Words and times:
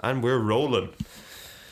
And 0.00 0.22
we're 0.22 0.38
rolling. 0.38 0.90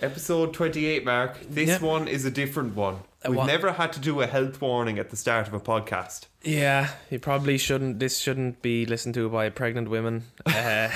Episode 0.03 0.53
28, 0.53 1.05
Mark. 1.05 1.39
This 1.49 1.69
Yeah. 1.69 1.79
one 1.79 2.09
is 2.09 2.25
a 2.25 2.31
different 2.31 2.75
one. 2.75 2.99
We've 3.27 3.37
what? 3.37 3.47
never 3.47 3.73
had 3.73 3.93
to 3.95 4.01
do 4.01 4.21
a 4.21 4.27
health 4.27 4.61
warning 4.61 4.99
at 4.99 5.11
the 5.11 5.17
start 5.17 5.49
of 5.49 5.55
a 5.55 5.61
podcast. 5.61 6.27
Yeah, 6.43 6.91
you 7.11 7.19
probably 7.19 7.57
shouldn't. 7.59 7.99
This 7.99 8.19
shouldn't 8.19 8.63
be 8.63 8.85
listened 8.87 9.15
to 9.15 9.29
by 9.29 9.49
pregnant 9.51 9.89
women, 9.89 10.25
uh, 10.45 10.91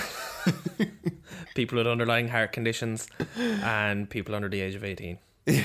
people 1.54 1.78
with 1.78 1.86
underlying 1.86 2.28
heart 2.28 2.52
conditions, 2.52 3.08
and 3.36 4.08
people 4.08 4.34
under 4.34 4.48
the 4.48 4.60
age 4.60 4.74
of 4.76 4.84
eighteen. 4.84 5.18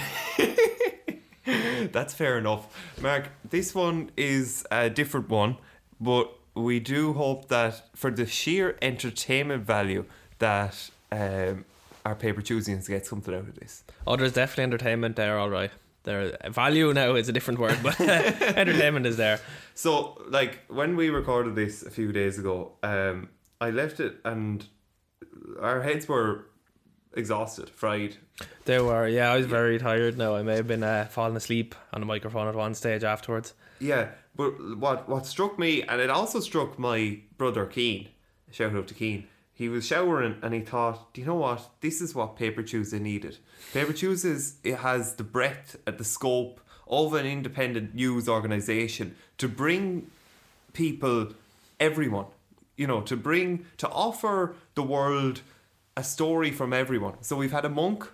That's 1.92 2.14
fair 2.16 2.38
enough. 2.40 2.66
Mark, 3.02 3.30
this 3.48 3.76
one 3.76 4.10
is 4.18 4.66
a 4.72 4.90
different 4.90 5.30
one, 5.30 5.58
but 6.00 6.32
we 6.56 6.80
do 6.80 7.14
hope 7.14 7.48
that 7.50 7.96
for 7.96 8.10
the 8.10 8.26
sheer 8.26 8.76
entertainment 8.82 9.66
value 9.66 10.06
that 10.40 10.90
um, 11.16 11.66
our 12.06 12.16
paper 12.16 12.42
Tuesdays 12.42 12.86
to 12.86 12.92
get 12.92 13.06
something 13.06 13.34
out 13.34 13.42
of 13.42 13.56
this. 13.56 13.84
Oh, 14.06 14.16
there's 14.16 14.34
definitely 14.34 14.66
entertainment 14.66 15.16
there. 15.16 15.40
All 15.40 15.50
right, 15.50 15.72
there 16.04 16.38
value 16.50 16.94
now 16.94 17.16
is 17.16 17.30
a 17.30 17.34
different 17.34 17.60
word, 17.60 17.80
but 17.82 18.00
entertainment 18.02 19.06
is 19.06 19.18
there. 19.18 19.40
So, 19.74 20.22
like 20.30 20.60
when 20.68 20.96
we 20.96 21.10
recorded 21.10 21.56
this 21.56 21.84
a 21.84 21.92
few 21.92 22.12
days 22.12 22.38
ago, 22.38 22.74
um, 22.84 23.30
I 23.60 23.72
left 23.72 24.00
it 24.00 24.18
and 24.24 24.66
our 25.62 25.82
heads 25.82 26.08
were 26.08 26.48
exhausted, 27.14 27.70
fried. 27.70 28.18
They 28.66 28.80
were, 28.80 29.08
yeah, 29.08 29.32
I 29.32 29.38
was 29.38 29.46
very 29.46 29.80
tired. 29.80 30.18
Now 30.18 30.36
I 30.36 30.44
may 30.44 30.56
have 30.56 30.68
been 30.68 30.84
uh, 30.84 31.08
falling 31.10 31.36
asleep 31.36 31.76
on 31.94 32.02
the 32.02 32.06
microphone 32.06 32.48
at 32.48 32.56
one 32.56 32.74
stage 32.76 33.04
afterwards. 33.04 33.54
Yeah, 33.80 34.10
but 34.36 34.78
what 34.78 35.10
what 35.10 35.26
struck 35.26 35.58
me, 35.58 35.84
and 35.84 36.00
it 36.02 36.10
also 36.10 36.40
struck 36.40 36.78
my 36.78 37.20
brother 37.38 37.70
Cian. 37.72 38.08
Shout 38.52 38.76
out 38.76 38.88
to 38.88 38.96
Cian. 38.96 39.28
He 39.56 39.70
was 39.70 39.88
showering 39.88 40.36
and 40.42 40.54
he 40.54 40.60
thought, 40.60 41.14
"Do 41.14 41.22
you 41.22 41.28
know 41.28 41.36
what? 41.36 41.70
This 41.80 42.02
is 42.02 42.14
what 42.14 42.36
Paper 42.36 42.62
Tuesday 42.62 43.00
needed. 43.00 43.38
Paper 43.74 43.94
Tuesdays 43.94 44.58
it 44.66 44.80
has 44.80 45.16
the 45.16 45.24
breadth 45.24 45.78
and 45.88 45.98
the 45.98 46.04
scope 46.04 46.60
of 46.88 47.14
an 47.14 47.26
independent 47.26 47.96
news 47.96 48.28
organization 48.28 49.16
to 49.38 49.48
bring 49.48 50.12
people, 50.74 51.30
everyone, 51.80 52.26
you 52.76 52.86
know, 52.86 53.00
to 53.02 53.16
bring 53.16 53.66
to 53.78 53.88
offer 53.90 54.56
the 54.76 54.84
world 54.84 55.42
a 55.96 56.04
story 56.04 56.52
from 56.52 56.74
everyone. 56.74 57.16
So 57.22 57.38
we've 57.38 57.54
had 57.54 57.64
a 57.64 57.70
monk, 57.70 58.12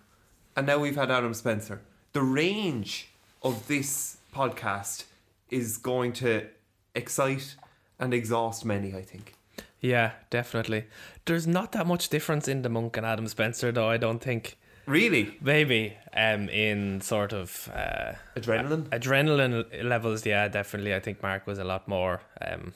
and 0.55 0.67
now 0.67 0.77
we've 0.77 0.95
had 0.95 1.09
Adam 1.09 1.33
Spencer. 1.33 1.81
The 2.13 2.21
range 2.21 3.09
of 3.41 3.67
this 3.67 4.17
podcast 4.31 5.05
is 5.49 5.77
going 5.77 6.13
to 6.13 6.47
excite 6.93 7.55
and 7.99 8.13
exhaust 8.13 8.63
many. 8.63 8.93
I 8.93 9.01
think. 9.01 9.40
Yeah, 9.81 10.11
definitely. 10.29 10.85
There's 11.25 11.47
not 11.47 11.71
that 11.71 11.87
much 11.87 12.09
difference 12.09 12.47
in 12.47 12.61
the 12.61 12.69
monk 12.69 12.97
and 12.97 13.05
Adam 13.05 13.27
Spencer, 13.27 13.71
though. 13.71 13.89
I 13.89 13.97
don't 13.97 14.19
think. 14.19 14.57
Really, 14.87 15.37
Maybe 15.41 15.95
um, 16.13 16.49
in 16.49 17.01
sort 17.01 17.33
of 17.33 17.69
uh, 17.73 18.13
adrenaline. 18.35 18.89
adrenaline 18.89 19.83
levels, 19.83 20.25
yeah, 20.25 20.47
definitely. 20.47 20.93
I 20.95 20.99
think 20.99 21.21
Mark 21.21 21.45
was 21.47 21.59
a 21.59 21.63
lot 21.63 21.87
more 21.87 22.21
um, 22.41 22.73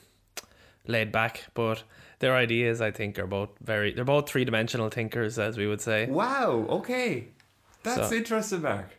laid 0.86 1.10
back, 1.12 1.46
but 1.54 1.82
their 2.20 2.34
ideas, 2.36 2.80
I 2.80 2.92
think, 2.92 3.18
are 3.18 3.26
both 3.26 3.50
very. 3.60 3.92
They're 3.92 4.04
both 4.04 4.28
three 4.28 4.44
dimensional 4.44 4.88
thinkers, 4.88 5.38
as 5.38 5.56
we 5.58 5.66
would 5.66 5.80
say. 5.80 6.06
Wow. 6.06 6.66
Okay, 6.68 7.28
that's 7.82 8.08
So- 8.10 8.16
interesting, 8.16 8.62
Mark. 8.62 8.96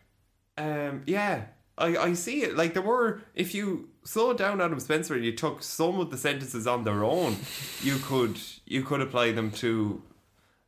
Um, 0.57 1.03
yeah, 1.05 1.45
I 1.77 1.95
I 1.97 2.13
see 2.13 2.41
it. 2.43 2.57
Like 2.57 2.73
there 2.73 2.83
were, 2.83 3.21
if 3.35 3.55
you 3.55 3.89
slow 4.07 4.33
down 4.33 4.61
Adam 4.61 4.79
Spencer 4.79 5.15
and 5.15 5.25
you 5.25 5.33
took 5.33 5.61
some 5.61 5.99
of 5.99 6.09
the 6.09 6.17
sentences 6.17 6.65
on 6.65 6.83
their 6.83 7.03
own, 7.03 7.37
you 7.81 7.97
could 7.97 8.39
you 8.65 8.83
could 8.83 9.01
apply 9.01 9.31
them 9.31 9.51
to 9.51 10.01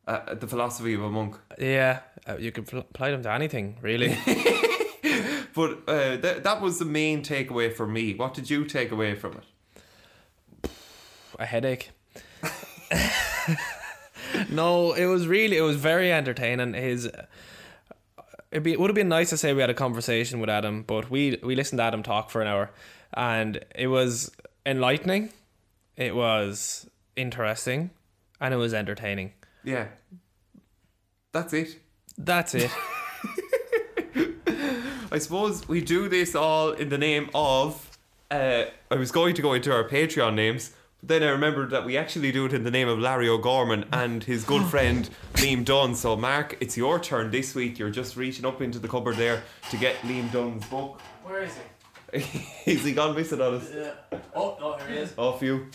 uh, 0.07 0.33
the 0.33 0.47
philosophy 0.47 0.93
of 0.93 1.03
a 1.03 1.09
monk. 1.09 1.37
Yeah, 1.57 1.99
uh, 2.27 2.37
you 2.37 2.51
could 2.51 2.67
pl- 2.67 2.79
apply 2.79 3.11
them 3.11 3.23
to 3.23 3.31
anything, 3.31 3.77
really. 3.81 4.17
But 5.51 5.89
uh, 5.89 6.17
th- 6.17 6.43
that 6.43 6.61
was 6.61 6.79
the 6.79 6.85
main 6.85 7.21
takeaway 7.21 7.73
for 7.73 7.87
me. 7.87 8.13
What 8.13 8.33
did 8.33 8.49
you 8.49 8.65
take 8.65 8.91
away 8.91 9.15
from 9.15 9.33
it? 9.33 10.69
a 11.39 11.45
headache. 11.45 11.89
no, 14.49 14.93
it 14.93 15.05
was 15.05 15.27
really, 15.27 15.57
it 15.57 15.61
was 15.61 15.77
very 15.77 16.13
entertaining. 16.13 16.73
His, 16.73 17.09
it'd 18.51 18.63
be, 18.63 18.73
it 18.73 18.79
would 18.79 18.89
have 18.89 18.95
been 18.95 19.09
nice 19.09 19.29
to 19.31 19.37
say 19.37 19.53
we 19.53 19.61
had 19.61 19.69
a 19.69 19.73
conversation 19.73 20.39
with 20.39 20.49
Adam, 20.49 20.83
but 20.83 21.09
we 21.09 21.39
we 21.41 21.55
listened 21.55 21.79
to 21.79 21.83
Adam 21.83 22.03
talk 22.03 22.29
for 22.29 22.41
an 22.41 22.47
hour, 22.47 22.69
and 23.13 23.63
it 23.75 23.87
was 23.87 24.31
enlightening, 24.65 25.31
it 25.95 26.15
was 26.15 26.89
interesting, 27.15 27.91
and 28.39 28.53
it 28.53 28.57
was 28.57 28.73
entertaining. 28.73 29.33
Yeah, 29.63 29.87
that's 31.31 31.53
it. 31.53 31.79
That's 32.17 32.55
it. 32.55 32.71
I 35.11 35.17
suppose 35.17 35.67
we 35.67 35.81
do 35.81 36.07
this 36.07 36.35
all 36.35 36.71
in 36.71 36.89
the 36.89 36.97
name 36.97 37.29
of. 37.33 37.97
Uh, 38.29 38.65
I 38.91 38.95
was 38.95 39.11
going 39.11 39.33
to 39.35 39.41
go 39.41 39.53
into 39.53 39.73
our 39.73 39.83
Patreon 39.83 40.35
names, 40.35 40.71
but 40.99 41.09
then 41.09 41.23
I 41.23 41.29
remembered 41.29 41.71
that 41.71 41.83
we 41.83 41.97
actually 41.97 42.31
do 42.31 42.45
it 42.45 42.53
in 42.53 42.63
the 42.63 42.69
name 42.69 42.87
of 42.87 42.99
Larry 42.99 43.27
O'Gorman 43.27 43.85
and 43.91 44.23
his 44.23 44.43
good 44.43 44.65
friend 44.69 45.09
Liam 45.33 45.65
Dunn. 45.65 45.95
So, 45.95 46.15
Mark, 46.15 46.57
it's 46.59 46.77
your 46.77 46.99
turn 46.99 47.31
this 47.31 47.55
week. 47.55 47.79
You're 47.79 47.89
just 47.89 48.15
reaching 48.17 48.45
up 48.45 48.61
into 48.61 48.77
the 48.77 48.87
cupboard 48.87 49.15
there 49.15 49.41
to 49.71 49.77
get 49.77 49.95
Liam 50.01 50.31
Dunn's 50.31 50.65
book. 50.67 51.01
Where 51.23 51.41
is 51.41 51.55
he? 51.55 51.61
Is 52.65 52.83
he 52.83 52.93
gone 52.93 53.15
missing 53.15 53.41
on 53.41 53.55
us? 53.55 53.69
Yeah. 53.73 53.91
Oh, 54.11 54.19
oh 54.35 54.57
no, 54.59 54.77
here 54.77 54.87
he 54.87 54.97
is. 54.97 55.13
Off 55.17 55.41
you. 55.41 55.67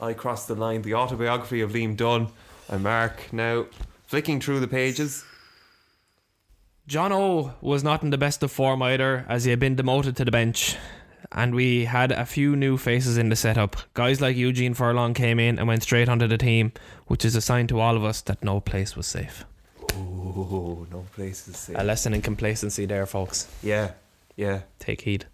I 0.00 0.12
crossed 0.12 0.48
the 0.48 0.54
line. 0.54 0.82
The 0.82 0.94
autobiography 0.94 1.60
of 1.60 1.72
Liam 1.72 1.96
Dunn. 1.96 2.28
And 2.68 2.82
Mark 2.82 3.32
now 3.32 3.66
flicking 4.06 4.40
through 4.40 4.60
the 4.60 4.68
pages. 4.68 5.24
John 6.86 7.12
O 7.12 7.54
was 7.60 7.82
not 7.82 8.02
in 8.02 8.10
the 8.10 8.18
best 8.18 8.42
of 8.42 8.50
form 8.50 8.82
either, 8.82 9.24
as 9.28 9.44
he 9.44 9.50
had 9.50 9.60
been 9.60 9.74
demoted 9.74 10.16
to 10.16 10.24
the 10.24 10.30
bench. 10.30 10.76
And 11.32 11.54
we 11.54 11.86
had 11.86 12.12
a 12.12 12.26
few 12.26 12.56
new 12.56 12.76
faces 12.76 13.16
in 13.16 13.28
the 13.28 13.36
setup. 13.36 13.76
Guys 13.94 14.20
like 14.20 14.36
Eugene 14.36 14.74
Furlong 14.74 15.14
came 15.14 15.40
in 15.40 15.58
and 15.58 15.66
went 15.66 15.82
straight 15.82 16.08
onto 16.08 16.26
the 16.26 16.38
team, 16.38 16.72
which 17.06 17.24
is 17.24 17.34
a 17.34 17.40
sign 17.40 17.66
to 17.68 17.80
all 17.80 17.96
of 17.96 18.04
us 18.04 18.20
that 18.22 18.44
no 18.44 18.60
place 18.60 18.96
was 18.96 19.06
safe. 19.06 19.44
Oh, 19.96 20.86
no 20.90 21.04
place 21.14 21.46
is 21.48 21.56
safe. 21.56 21.76
A 21.78 21.84
lesson 21.84 22.14
in 22.14 22.22
complacency 22.22 22.86
there, 22.86 23.06
folks. 23.06 23.48
Yeah, 23.62 23.92
yeah, 24.36 24.62
Take 24.78 25.02
heed. 25.02 25.26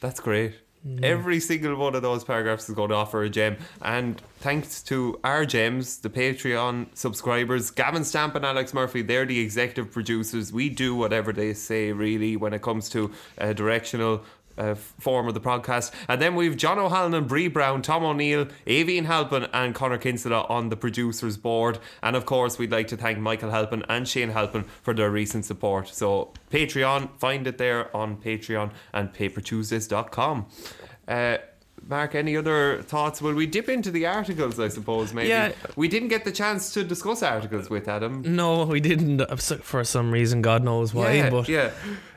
that's 0.00 0.20
great. 0.20 0.54
Every 1.02 1.40
single 1.40 1.74
one 1.76 1.96
of 1.96 2.02
those 2.02 2.22
paragraphs 2.24 2.68
is 2.68 2.74
going 2.74 2.90
to 2.90 2.94
offer 2.94 3.22
a 3.22 3.28
gem. 3.28 3.56
And 3.82 4.22
thanks 4.38 4.80
to 4.84 5.18
our 5.24 5.44
gems, 5.44 5.98
the 5.98 6.08
Patreon 6.08 6.96
subscribers, 6.96 7.70
Gavin 7.70 8.04
Stamp 8.04 8.36
and 8.36 8.46
Alex 8.46 8.72
Murphy, 8.72 9.02
they're 9.02 9.26
the 9.26 9.40
executive 9.40 9.90
producers. 9.90 10.52
We 10.52 10.70
do 10.70 10.94
whatever 10.94 11.32
they 11.32 11.52
say, 11.52 11.92
really, 11.92 12.36
when 12.36 12.54
it 12.54 12.62
comes 12.62 12.88
to 12.90 13.10
uh, 13.38 13.52
directional. 13.52 14.22
Uh, 14.58 14.74
form 14.74 15.28
of 15.28 15.34
the 15.34 15.40
podcast, 15.40 15.92
and 16.08 16.20
then 16.20 16.34
we've 16.34 16.56
John 16.56 16.80
O'Halloran, 16.80 17.28
Bree 17.28 17.46
Brown, 17.46 17.80
Tom 17.80 18.02
O'Neill, 18.02 18.48
Avian 18.66 19.04
Halpin, 19.04 19.46
and 19.52 19.72
Connor 19.72 19.98
Kinsella 19.98 20.46
on 20.48 20.68
the 20.68 20.76
producers 20.76 21.36
board. 21.36 21.78
And 22.02 22.16
of 22.16 22.26
course, 22.26 22.58
we'd 22.58 22.72
like 22.72 22.88
to 22.88 22.96
thank 22.96 23.20
Michael 23.20 23.50
Halpin 23.50 23.84
and 23.88 24.08
Shane 24.08 24.30
Halpin 24.30 24.64
for 24.82 24.94
their 24.94 25.10
recent 25.12 25.44
support. 25.44 25.86
So, 25.88 26.32
Patreon, 26.50 27.10
find 27.18 27.46
it 27.46 27.58
there 27.58 27.96
on 27.96 28.16
Patreon 28.16 28.72
and 28.92 29.12
papertuesdays.com. 29.14 30.46
Uh, 31.06 31.38
Mark, 31.86 32.14
any 32.14 32.36
other 32.36 32.82
thoughts? 32.82 33.22
Will 33.22 33.34
we 33.34 33.46
dip 33.46 33.68
into 33.68 33.90
the 33.90 34.06
articles, 34.06 34.58
I 34.58 34.68
suppose, 34.68 35.14
maybe? 35.14 35.28
Yeah. 35.28 35.52
We 35.76 35.88
didn't 35.88 36.08
get 36.08 36.24
the 36.24 36.32
chance 36.32 36.74
to 36.74 36.84
discuss 36.84 37.22
articles 37.22 37.70
with 37.70 37.88
Adam. 37.88 38.22
No, 38.36 38.64
we 38.64 38.80
didn't, 38.80 39.20
uh, 39.22 39.36
for 39.36 39.84
some 39.84 40.10
reason, 40.10 40.42
God 40.42 40.64
knows 40.64 40.92
why, 40.92 41.12
yeah, 41.12 41.30
but 41.30 41.48
yeah. 41.48 41.70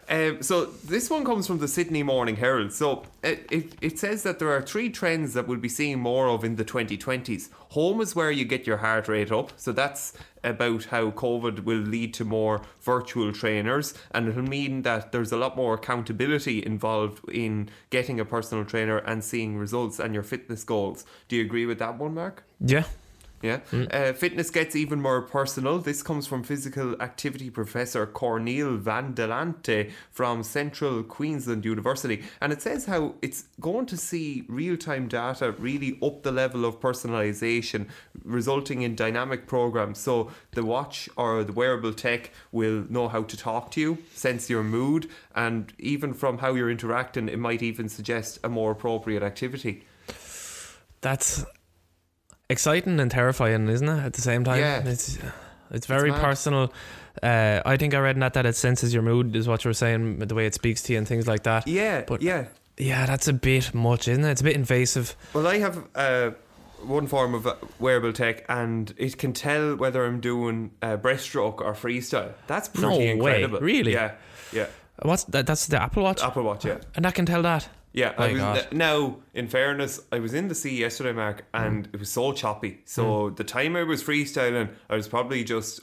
Um, 0.09 0.41
so 0.41 0.65
this 0.65 1.09
one 1.09 1.23
comes 1.23 1.47
from 1.47 1.59
the 1.59 1.67
Sydney 1.67 2.03
Morning 2.03 2.35
Herald. 2.35 2.73
So 2.73 3.03
it, 3.23 3.47
it, 3.51 3.75
it 3.81 3.99
says 3.99 4.23
that 4.23 4.39
there 4.39 4.49
are 4.49 4.61
three 4.61 4.89
trends 4.89 5.33
that 5.33 5.47
we'll 5.47 5.57
be 5.57 5.69
seeing 5.69 5.99
more 5.99 6.27
of 6.27 6.43
in 6.43 6.55
the 6.55 6.65
2020s. 6.65 7.49
Home 7.69 8.01
is 8.01 8.15
where 8.15 8.31
you 8.31 8.43
get 8.43 8.67
your 8.67 8.77
heart 8.77 9.07
rate 9.07 9.31
up. 9.31 9.53
So 9.55 9.71
that's 9.71 10.13
about 10.43 10.85
how 10.85 11.11
COVID 11.11 11.63
will 11.63 11.77
lead 11.77 12.13
to 12.15 12.25
more 12.25 12.61
virtual 12.81 13.31
trainers, 13.31 13.93
and 14.11 14.27
it'll 14.27 14.41
mean 14.41 14.81
that 14.81 15.11
there's 15.11 15.31
a 15.31 15.37
lot 15.37 15.55
more 15.55 15.75
accountability 15.75 16.65
involved 16.65 17.27
in 17.29 17.69
getting 17.91 18.19
a 18.19 18.25
personal 18.25 18.65
trainer 18.65 18.97
and 18.97 19.23
seeing 19.23 19.57
results 19.57 19.99
and 19.99 20.13
your 20.13 20.23
fitness 20.23 20.63
goals. 20.63 21.05
Do 21.27 21.35
you 21.35 21.43
agree 21.43 21.65
with 21.65 21.79
that 21.79 21.97
one, 21.97 22.15
Mark? 22.15 22.43
yeah. 22.59 22.85
Yeah. 23.41 23.59
Uh, 23.71 24.13
fitness 24.13 24.49
gets 24.49 24.75
even 24.75 25.01
more 25.01 25.21
personal. 25.21 25.79
This 25.79 26.03
comes 26.03 26.27
from 26.27 26.43
physical 26.43 27.01
activity 27.01 27.49
professor 27.49 28.05
Corneel 28.05 28.81
Vandelanotte 28.81 29.91
from 30.11 30.43
Central 30.43 31.03
Queensland 31.03 31.65
University. 31.65 32.23
And 32.39 32.53
it 32.53 32.61
says 32.61 32.85
how 32.85 33.15
it's 33.21 33.45
going 33.59 33.85
to 33.87 33.97
see 33.97 34.43
real 34.47 34.77
time 34.77 35.07
data 35.07 35.51
really 35.53 35.97
up 36.01 36.23
the 36.23 36.31
level 36.31 36.65
of 36.65 36.79
personalization, 36.79 37.87
resulting 38.23 38.81
in 38.81 38.95
dynamic 38.95 39.47
programs. 39.47 39.99
So 39.99 40.31
the 40.51 40.63
watch 40.65 41.09
or 41.15 41.43
the 41.43 41.53
wearable 41.53 41.93
tech 41.93 42.31
will 42.51 42.85
know 42.89 43.07
how 43.07 43.23
to 43.23 43.37
talk 43.37 43.71
to 43.71 43.81
you, 43.81 43.97
sense 44.13 44.49
your 44.49 44.63
mood, 44.63 45.09
and 45.35 45.73
even 45.79 46.13
from 46.13 46.39
how 46.39 46.53
you're 46.53 46.71
interacting, 46.71 47.29
it 47.29 47.39
might 47.39 47.61
even 47.61 47.89
suggest 47.89 48.39
a 48.43 48.49
more 48.49 48.71
appropriate 48.71 49.23
activity. 49.23 49.83
That's 51.01 51.45
exciting 52.51 52.99
and 52.99 53.09
terrifying, 53.09 53.67
isn't 53.69 53.87
it? 53.87 54.05
At 54.05 54.13
the 54.13 54.21
same 54.21 54.43
time, 54.43 54.59
Yeah. 54.59 54.83
it's 54.87 55.17
it's 55.71 55.87
very 55.87 56.11
mad. 56.11 56.21
personal. 56.21 56.71
Uh, 57.21 57.61
I 57.65 57.77
think 57.77 57.93
I 57.93 57.99
read 57.99 58.15
in 58.15 58.19
that 58.21 58.33
that 58.33 58.45
it 58.45 58.55
senses 58.55 58.93
your 58.93 59.03
mood, 59.03 59.35
is 59.35 59.47
what 59.47 59.63
you 59.63 59.69
were 59.69 59.73
saying, 59.73 60.19
the 60.19 60.35
way 60.35 60.45
it 60.45 60.53
speaks 60.53 60.81
to 60.83 60.93
you 60.93 60.97
and 60.99 61.07
things 61.07 61.27
like 61.27 61.43
that. 61.43 61.67
Yeah, 61.67 62.03
But- 62.07 62.21
yeah. 62.21 62.45
Yeah, 62.77 63.05
that's 63.05 63.27
a 63.27 63.33
bit 63.33 63.73
much, 63.73 64.07
isn't 64.07 64.23
it? 64.23 64.31
It's 64.31 64.41
a 64.41 64.43
bit 64.45 64.55
invasive. 64.55 65.15
Well, 65.33 65.45
I 65.45 65.59
have 65.59 65.83
uh, 65.93 66.31
one 66.83 67.05
form 67.05 67.35
of 67.35 67.45
uh, 67.45 67.55
wearable 67.79 68.13
tech, 68.13 68.43
and 68.49 68.91
it 68.97 69.17
can 69.19 69.33
tell 69.33 69.75
whether 69.75 70.03
I'm 70.05 70.19
doing 70.19 70.71
uh, 70.81 70.97
breaststroke 70.97 71.59
or 71.61 71.73
freestyle. 71.73 72.31
That's 72.47 72.69
pretty 72.69 72.87
No 72.87 72.97
way, 72.97 73.11
incredible. 73.43 73.59
really? 73.59 73.93
Yeah, 73.93 74.13
yeah. 74.51 74.65
What's 75.03 75.25
that? 75.25 75.45
That's 75.45 75.67
the 75.67 75.81
Apple 75.81 76.01
Watch, 76.03 76.23
Apple 76.23 76.43
Watch, 76.43 76.65
yeah. 76.65 76.77
and 76.95 77.05
that 77.05 77.13
can 77.13 77.25
tell 77.25 77.41
that. 77.43 77.67
Yeah, 77.93 78.13
I 78.17 78.31
was, 78.31 78.39
God. 78.41 78.67
now 78.71 79.17
in 79.33 79.47
fairness, 79.47 79.99
I 80.11 80.19
was 80.19 80.33
in 80.33 80.47
the 80.47 80.55
sea 80.55 80.77
yesterday, 80.79 81.11
Mark, 81.11 81.45
and 81.53 81.87
Mm. 81.89 81.93
it 81.93 81.99
was 81.99 82.09
so 82.09 82.31
choppy. 82.31 82.81
So 82.85 83.29
the 83.31 83.43
time 83.43 83.75
I 83.75 83.83
was 83.83 84.01
freestyling, 84.03 84.69
I 84.89 84.95
was 84.95 85.07
probably 85.09 85.43
just 85.43 85.81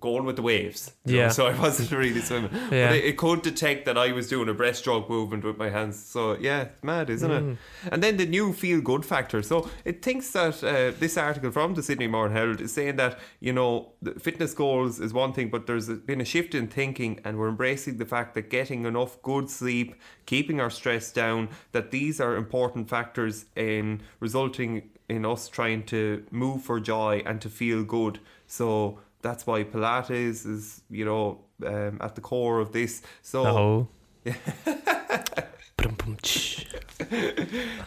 going 0.00 0.24
with 0.24 0.36
the 0.36 0.42
waves. 0.42 0.92
you 1.04 1.16
know, 1.16 1.22
Yeah. 1.22 1.28
so 1.28 1.46
I 1.46 1.58
wasn't 1.58 1.90
really 1.92 2.20
swimming. 2.20 2.50
Yeah. 2.70 2.88
But 2.88 2.96
it, 2.98 3.04
it 3.04 3.16
could 3.16 3.42
detect 3.42 3.84
that 3.86 3.96
I 3.98 4.12
was 4.12 4.28
doing 4.28 4.48
a 4.48 4.54
breaststroke 4.54 5.08
movement 5.08 5.44
with 5.44 5.56
my 5.58 5.70
hands. 5.70 5.96
So 6.04 6.36
yeah, 6.40 6.62
it's 6.62 6.82
mad, 6.84 7.10
isn't 7.10 7.30
Mm. 7.30 7.52
it? 7.52 7.58
And 7.92 8.02
then 8.02 8.16
the 8.16 8.26
new 8.26 8.52
feel 8.52 8.80
good 8.80 9.04
factor. 9.04 9.42
So 9.42 9.68
it 9.84 10.02
thinks 10.02 10.30
that 10.32 10.62
uh, 10.64 10.92
this 10.98 11.16
article 11.16 11.50
from 11.50 11.74
the 11.74 11.82
Sydney 11.82 12.06
Morning 12.06 12.36
Herald 12.36 12.60
is 12.60 12.72
saying 12.72 12.96
that 12.96 13.18
you 13.40 13.52
know 13.52 13.92
the 14.02 14.12
fitness 14.18 14.54
goals 14.54 15.00
is 15.00 15.12
one 15.12 15.32
thing, 15.32 15.50
but 15.50 15.66
there's 15.66 15.88
been 15.88 16.20
a 16.20 16.24
shift 16.24 16.54
in 16.54 16.66
thinking, 16.68 17.20
and 17.24 17.38
we're 17.38 17.48
embracing 17.48 17.98
the 17.98 18.06
fact 18.06 18.34
that 18.34 18.50
getting 18.50 18.84
enough 18.86 19.20
good 19.22 19.50
sleep, 19.50 19.94
keeping 20.26 20.60
our 20.60 20.70
stress 20.70 21.12
down, 21.12 21.48
that 21.72 21.90
these 21.90 22.20
are 22.20 22.36
important 22.36 22.88
factors 22.88 23.44
in 23.56 24.00
resulting 24.20 24.90
in 25.08 25.26
us 25.26 25.48
trying 25.48 25.82
to 25.84 26.24
move 26.30 26.62
for 26.62 26.78
joy 26.80 27.22
and 27.26 27.40
to 27.40 27.48
feel 27.48 27.82
good. 27.82 28.20
So 28.46 29.00
that's 29.22 29.46
why 29.46 29.64
Pilates 29.64 30.46
is 30.46 30.82
you 30.90 31.04
know 31.04 31.40
um, 31.66 31.98
at 32.00 32.14
the 32.14 32.20
core 32.20 32.58
of 32.60 32.72
this. 32.72 33.02
So. 33.22 33.88
Brum-bum-tsh. 35.76 36.66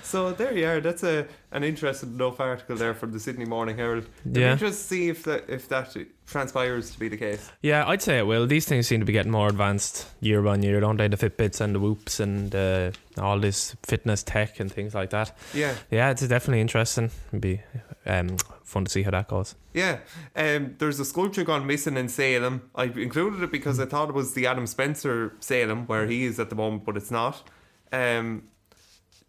So 0.02 0.32
there 0.32 0.58
you 0.58 0.66
are. 0.68 0.80
That's 0.82 1.04
a 1.04 1.28
an 1.52 1.64
interesting 1.64 2.10
enough 2.16 2.40
article 2.40 2.76
there 2.76 2.96
from 2.96 3.12
the 3.12 3.20
Sydney 3.20 3.46
Morning 3.46 3.78
Herald. 3.78 4.06
It'd 4.26 4.38
Yeah. 4.38 4.56
just 4.56 4.88
see 4.88 5.10
if 5.10 5.24
that 5.26 5.48
if 5.48 5.68
that 5.70 5.96
transpires 6.26 6.90
to 6.92 7.00
be 7.00 7.08
the 7.10 7.18
case. 7.18 7.52
Yeah, 7.62 7.88
I'd 7.88 8.02
say 8.02 8.18
it 8.18 8.26
will. 8.26 8.48
These 8.48 8.66
things 8.66 8.88
seem 8.88 9.00
to 9.02 9.06
be 9.06 9.14
getting 9.14 9.32
more 9.32 9.48
advanced 9.48 10.08
year 10.22 10.46
on 10.48 10.64
year, 10.64 10.80
don't 10.80 10.98
they? 10.98 11.08
The 11.08 11.18
Fitbits 11.18 11.62
and 11.62 11.76
the 11.76 11.80
Whoops 11.80 12.20
and 12.20 12.56
uh, 12.56 12.92
all 13.20 13.40
this 13.40 13.76
fitness 13.84 14.24
tech 14.24 14.60
and 14.60 14.72
things 14.72 14.96
like 14.96 15.12
that. 15.12 15.38
Yeah, 15.54 15.76
Yeah, 15.92 16.10
it's 16.10 16.28
definitely 16.28 16.62
interesting. 16.62 17.12
It'd 17.30 17.42
be 17.42 17.62
um, 18.06 18.38
fun 18.64 18.86
to 18.86 18.92
see 18.92 19.04
how 19.04 19.12
that 19.12 19.28
goes. 19.28 19.56
yeah. 19.74 20.00
Um, 20.36 20.76
there's 20.80 21.00
a 21.00 21.06
sculpture 21.06 21.44
gone 21.44 21.66
missing 21.66 21.98
in 21.98 22.10
Salem. 22.10 22.70
I 22.76 22.86
included 22.86 23.44
it 23.44 23.52
because 23.52 23.80
I 23.80 23.86
thought 23.86 24.10
it 24.10 24.16
was 24.16 24.34
the 24.34 24.48
Adam 24.48 24.68
Spencer 24.68 25.34
Salem 25.40 25.86
where 25.88 26.06
he 26.08 26.26
is 26.26 26.40
at 26.40 26.50
the 26.50 26.56
moment, 26.56 26.86
but 26.86 26.98
it's 26.98 27.12
not. 27.12 27.44
Um, 27.92 28.44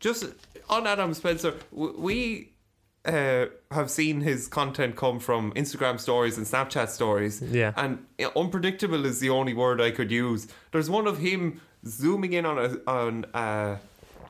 just 0.00 0.26
on 0.69 0.87
Adam 0.87 1.15
Spencer, 1.15 1.55
we. 1.73 2.50
Uh, 3.06 3.49
have 3.71 3.91
seen 3.91 4.23
his 4.23 4.49
content 4.49 4.97
come 4.97 5.21
from 5.21 5.53
Instagram 5.53 6.00
stories 6.00 6.38
and 6.38 6.47
Snapchat 6.47 6.88
stories. 6.88 7.43
Yeah. 7.43 7.75
And 7.76 8.06
unpredictable 8.35 9.05
is 9.05 9.21
the 9.21 9.29
only 9.29 9.53
word 9.53 9.79
I 9.79 9.91
could 9.91 10.11
use. 10.11 10.49
There's 10.73 10.88
one 10.88 11.06
of 11.06 11.19
him 11.19 11.61
zooming 11.87 12.32
in 12.32 12.47
on 12.47 12.59
a 12.59 12.91
on 12.91 13.26
a, 13.35 13.76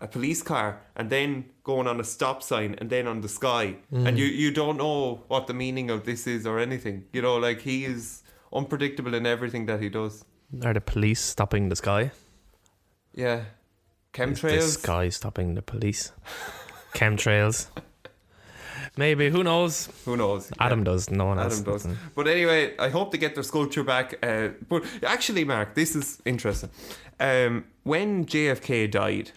a 0.05 0.07
police 0.07 0.43
car 0.43 0.81
and 0.97 1.09
then 1.09 1.47
going 1.65 1.87
on 1.87 1.99
a 1.99 2.05
stop 2.05 2.43
sign 2.43 2.77
and 2.79 2.91
then 2.91 3.07
on 3.09 3.23
the 3.23 3.29
sky. 3.29 3.77
And 3.91 4.19
you, 4.19 4.27
you 4.27 4.51
don't 4.51 4.77
know 4.77 5.23
what 5.29 5.47
the 5.47 5.55
meaning 5.55 5.91
of 5.91 6.05
this 6.05 6.27
is 6.27 6.47
or 6.47 6.59
anything. 6.59 7.05
You 7.13 7.23
know, 7.23 7.37
like 7.37 7.61
he 7.63 7.87
is 7.87 8.23
unpredictable 8.53 9.15
in 9.15 9.25
everything 9.25 9.67
that 9.67 9.81
he 9.81 9.89
does. 9.89 10.25
Are 10.63 10.75
the 10.75 10.81
police 10.81 11.21
stopping 11.21 11.71
the 11.71 11.77
sky? 11.77 12.13
Yeah. 13.15 13.37
Is 13.37 13.45
the 14.13 14.49
Chemtrails. 14.49 14.79
sky 14.79 15.09
stopping 15.09 15.55
the 15.55 15.63
police? 15.63 16.13
Chemtrails. 16.95 17.67
Maybe. 18.97 19.31
Who 19.31 19.43
knows? 19.43 19.89
Who 20.05 20.17
knows? 20.17 20.53
Adam 20.61 20.85
does. 20.85 21.11
No 21.11 21.27
one 21.27 21.39
else. 21.39 21.61
Adam 21.61 21.73
does. 21.73 21.89
But 22.15 22.29
anyway, 22.29 22.77
I 22.79 22.91
hope 22.91 23.11
they 23.11 23.19
get 23.19 23.35
their 23.35 23.43
sculpture 23.43 23.83
back. 23.83 24.15
Uh, 24.23 24.51
but 24.69 24.85
actually, 25.03 25.45
Mark, 25.45 25.75
this 25.75 25.97
is 25.97 26.21
interesting. 26.25 26.71
Um, 27.19 27.65
when 27.83 28.27
JFK 28.27 28.91
died, 28.91 29.33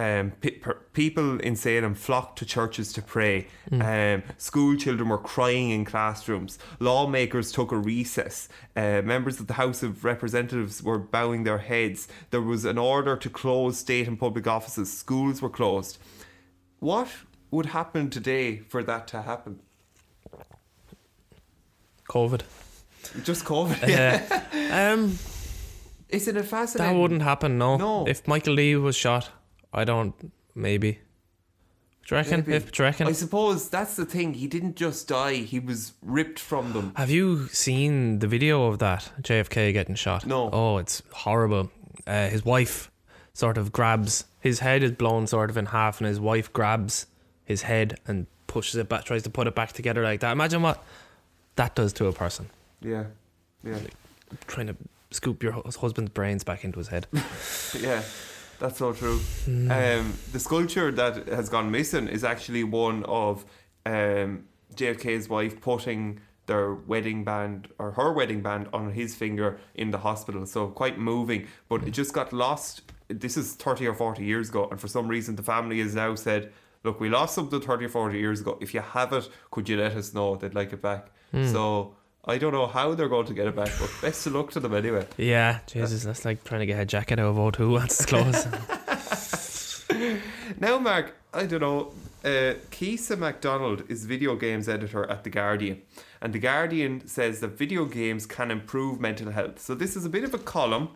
um, 0.00 0.32
pe- 0.40 0.58
per- 0.64 0.80
people 0.92 1.38
in 1.40 1.56
Salem 1.56 1.94
flocked 1.94 2.38
to 2.38 2.46
churches 2.46 2.92
to 2.94 3.02
pray. 3.02 3.48
Um, 3.70 4.22
school 4.38 4.76
children 4.76 5.08
were 5.10 5.18
crying 5.18 5.70
in 5.70 5.84
classrooms. 5.84 6.58
Lawmakers 6.78 7.52
took 7.52 7.70
a 7.72 7.76
recess. 7.76 8.48
Uh, 8.74 9.02
members 9.04 9.40
of 9.40 9.46
the 9.46 9.54
House 9.54 9.82
of 9.82 10.04
Representatives 10.04 10.82
were 10.82 10.98
bowing 10.98 11.44
their 11.44 11.58
heads. 11.58 12.08
There 12.30 12.40
was 12.40 12.64
an 12.64 12.78
order 12.78 13.14
to 13.16 13.28
close 13.28 13.78
state 13.78 14.08
and 14.08 14.18
public 14.18 14.46
offices. 14.46 14.90
Schools 14.96 15.42
were 15.42 15.50
closed. 15.50 15.98
What 16.78 17.08
would 17.50 17.66
happen 17.66 18.08
today 18.08 18.58
for 18.58 18.82
that 18.82 19.06
to 19.08 19.22
happen? 19.22 19.60
COVID. 22.08 22.42
Just 23.22 23.44
COVID. 23.44 23.86
Yeah. 23.86 24.22
um, 24.92 25.18
Isn't 26.08 26.36
it 26.36 26.44
fascinating? 26.44 26.94
that 26.94 27.00
wouldn't 27.00 27.22
happen. 27.22 27.58
No. 27.58 27.76
No. 27.76 28.06
If 28.06 28.26
Michael 28.26 28.56
D 28.56 28.76
was 28.76 28.96
shot, 28.96 29.30
I 29.72 29.84
don't. 29.84 30.32
Maybe. 30.54 31.00
Do 32.06 32.14
you 32.14 32.16
reckon? 32.16 32.40
Maybe. 32.40 32.54
If 32.54 32.72
do 32.72 32.82
you 32.82 32.86
reckon? 32.86 33.06
I 33.06 33.12
suppose 33.12 33.68
that's 33.68 33.96
the 33.96 34.04
thing. 34.04 34.34
He 34.34 34.46
didn't 34.46 34.76
just 34.76 35.08
die; 35.08 35.34
he 35.34 35.60
was 35.60 35.92
ripped 36.02 36.38
from 36.38 36.72
them. 36.72 36.92
Have 36.96 37.10
you 37.10 37.48
seen 37.48 38.18
the 38.18 38.26
video 38.26 38.66
of 38.66 38.78
that 38.78 39.12
JFK 39.22 39.72
getting 39.72 39.94
shot? 39.94 40.26
No. 40.26 40.50
Oh, 40.52 40.78
it's 40.78 41.02
horrible. 41.12 41.70
Uh, 42.06 42.28
his 42.28 42.44
wife 42.44 42.90
sort 43.32 43.56
of 43.56 43.72
grabs 43.72 44.24
his 44.40 44.60
head 44.60 44.82
is 44.82 44.92
blown 44.92 45.26
sort 45.26 45.50
of 45.50 45.56
in 45.56 45.66
half, 45.66 46.00
and 46.00 46.08
his 46.08 46.18
wife 46.18 46.52
grabs 46.52 47.06
his 47.44 47.62
head 47.62 47.98
and 48.06 48.26
pushes 48.46 48.76
it 48.76 48.88
back, 48.88 49.04
tries 49.04 49.22
to 49.22 49.30
put 49.30 49.46
it 49.46 49.54
back 49.54 49.72
together 49.72 50.02
like 50.02 50.20
that. 50.20 50.32
Imagine 50.32 50.62
what 50.62 50.82
that 51.56 51.74
does 51.74 51.92
to 51.92 52.06
a 52.06 52.12
person 52.12 52.48
Yeah, 52.80 53.04
yeah, 53.62 53.78
trying 54.46 54.68
to 54.68 54.76
scoop 55.10 55.42
your 55.42 55.52
husband's 55.52 56.10
brains 56.10 56.42
back 56.42 56.64
into 56.64 56.78
his 56.78 56.88
head. 56.88 57.06
yeah. 57.78 58.02
That's 58.60 58.78
so 58.78 58.92
true. 58.92 59.18
Hmm. 59.46 59.70
Um, 59.70 60.12
the 60.32 60.38
sculpture 60.38 60.92
that 60.92 61.26
has 61.28 61.48
gone 61.48 61.70
missing 61.70 62.06
is 62.06 62.22
actually 62.22 62.62
one 62.62 63.04
of 63.04 63.44
um, 63.86 64.44
JFK's 64.76 65.28
wife 65.28 65.60
putting 65.60 66.20
their 66.46 66.74
wedding 66.74 67.24
band 67.24 67.68
or 67.78 67.92
her 67.92 68.12
wedding 68.12 68.42
band 68.42 68.68
on 68.72 68.92
his 68.92 69.14
finger 69.14 69.58
in 69.74 69.90
the 69.90 69.98
hospital. 69.98 70.44
So 70.46 70.68
quite 70.68 70.98
moving, 70.98 71.48
but 71.68 71.82
it 71.84 71.92
just 71.92 72.12
got 72.12 72.32
lost. 72.32 72.82
This 73.08 73.36
is 73.36 73.54
30 73.54 73.86
or 73.88 73.94
40 73.94 74.24
years 74.24 74.50
ago, 74.50 74.68
and 74.70 74.78
for 74.78 74.88
some 74.88 75.08
reason, 75.08 75.36
the 75.36 75.42
family 75.42 75.80
has 75.80 75.94
now 75.94 76.14
said, 76.14 76.52
Look, 76.82 76.98
we 76.98 77.10
lost 77.10 77.34
something 77.34 77.60
30 77.60 77.84
or 77.84 77.88
40 77.88 78.18
years 78.18 78.40
ago. 78.40 78.56
If 78.60 78.72
you 78.72 78.80
have 78.80 79.12
it, 79.12 79.28
could 79.50 79.68
you 79.68 79.76
let 79.76 79.94
us 79.96 80.14
know? 80.14 80.36
They'd 80.36 80.54
like 80.54 80.72
it 80.72 80.80
back. 80.80 81.10
So 81.52 81.94
I 82.24 82.38
don't 82.38 82.52
know 82.52 82.66
how 82.66 82.94
they're 82.94 83.08
going 83.08 83.26
to 83.26 83.34
get 83.34 83.46
it 83.46 83.56
back, 83.56 83.70
but 83.80 83.90
best 84.02 84.26
of 84.26 84.34
luck 84.34 84.50
to 84.52 84.60
them 84.60 84.74
anyway. 84.74 85.06
Yeah, 85.16 85.60
Jesus, 85.66 86.04
that's 86.04 86.24
like 86.24 86.44
trying 86.44 86.60
to 86.60 86.66
get 86.66 86.80
a 86.80 86.84
jacket 86.84 87.18
out 87.18 87.26
of 87.26 87.36
O2 87.36 87.72
once 87.72 88.00
it's 88.00 88.06
closed. 88.06 88.46
Now, 90.60 90.78
Mark, 90.78 91.14
I 91.32 91.46
don't 91.46 91.60
know. 91.60 91.92
Uh, 92.22 92.54
Keza 92.70 93.18
MacDonald 93.18 93.84
is 93.88 94.04
video 94.04 94.36
games 94.36 94.68
editor 94.68 95.08
at 95.08 95.24
The 95.24 95.30
Guardian. 95.30 95.80
And 96.20 96.32
The 96.34 96.38
Guardian 96.38 97.06
says 97.06 97.40
that 97.40 97.56
video 97.56 97.86
games 97.86 98.26
can 98.26 98.50
improve 98.50 99.00
mental 99.00 99.30
health. 99.30 99.58
So, 99.58 99.74
this 99.74 99.96
is 99.96 100.04
a 100.04 100.10
bit 100.10 100.24
of 100.24 100.34
a 100.34 100.38
column 100.38 100.90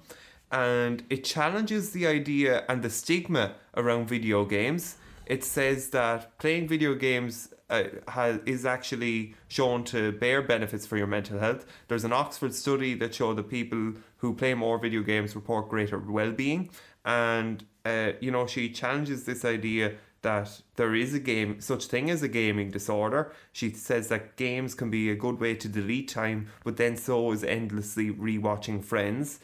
and 0.53 1.03
it 1.11 1.25
challenges 1.25 1.91
the 1.91 2.07
idea 2.07 2.65
and 2.69 2.83
the 2.83 2.91
stigma 2.91 3.55
around 3.77 4.09
video 4.09 4.45
games. 4.45 4.97
It 5.27 5.43
says 5.43 5.91
that 5.91 6.39
playing 6.39 6.69
video 6.69 6.95
games 6.95 7.54
uh, 7.75 8.11
has, 8.11 8.41
is 8.47 8.65
actually 8.65 9.35
shown 9.49 9.85
to 9.85 10.13
bear 10.13 10.43
benefits 10.43 10.87
for 10.87 10.97
your 10.97 11.07
mental 11.07 11.39
health. 11.39 11.67
There's 11.89 12.05
an 12.05 12.13
Oxford 12.13 12.55
study 12.55 12.95
that 12.95 13.15
showed 13.15 13.37
that 13.37 13.49
people 13.49 13.95
who 14.19 14.35
play 14.35 14.55
more 14.55 14.79
video 14.79 15.03
games 15.03 15.35
report 15.35 15.69
greater 15.69 15.99
well-being, 15.99 16.71
and 17.05 17.65
uh, 17.85 18.13
you 18.21 18.31
know 18.31 18.47
she 18.47 18.71
challenges 18.71 19.25
this 19.25 19.45
idea 19.45 19.95
that 20.23 20.63
there 20.77 20.95
is 20.95 21.13
a 21.13 21.21
game 21.21 21.61
such 21.61 21.85
thing 21.87 22.11
as 22.11 22.23
a 22.23 22.29
gaming 22.29 22.71
disorder. 22.71 23.33
She 23.53 23.71
says 23.71 24.09
that 24.09 24.37
games 24.37 24.75
can 24.75 24.91
be 24.91 25.11
a 25.11 25.15
good 25.15 25.39
way 25.39 25.55
to 25.55 25.69
delete 25.69 26.09
time, 26.09 26.49
but 26.65 26.77
then 26.77 26.97
so 26.97 27.33
is 27.33 27.45
endlessly 27.45 28.11
rewatching 28.11 28.83
Friends. 28.83 29.41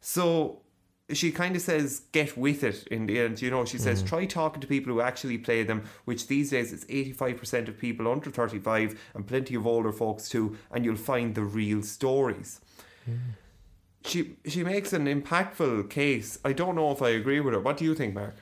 So 0.00 0.60
she 1.12 1.32
kind 1.32 1.56
of 1.56 1.62
says 1.62 2.02
get 2.12 2.36
with 2.36 2.62
it 2.62 2.86
in 2.88 3.06
the 3.06 3.18
end 3.18 3.40
you 3.40 3.50
know 3.50 3.64
she 3.64 3.78
says 3.78 4.02
mm. 4.02 4.08
try 4.08 4.26
talking 4.26 4.60
to 4.60 4.66
people 4.66 4.92
who 4.92 5.00
actually 5.00 5.38
play 5.38 5.62
them 5.62 5.82
which 6.04 6.26
these 6.26 6.50
days 6.50 6.72
is 6.72 6.84
85% 6.86 7.68
of 7.68 7.78
people 7.78 8.10
under 8.10 8.30
35 8.30 9.00
and 9.14 9.26
plenty 9.26 9.54
of 9.54 9.66
older 9.66 9.92
folks 9.92 10.28
too 10.28 10.56
and 10.70 10.84
you'll 10.84 10.96
find 10.96 11.34
the 11.34 11.42
real 11.42 11.82
stories 11.82 12.60
mm. 13.08 13.18
she 14.04 14.36
she 14.46 14.62
makes 14.62 14.92
an 14.92 15.06
impactful 15.06 15.88
case 15.88 16.38
i 16.44 16.52
don't 16.52 16.76
know 16.76 16.90
if 16.90 17.00
i 17.00 17.10
agree 17.10 17.40
with 17.40 17.54
her 17.54 17.60
what 17.60 17.76
do 17.76 17.84
you 17.84 17.94
think 17.94 18.14
mark 18.14 18.36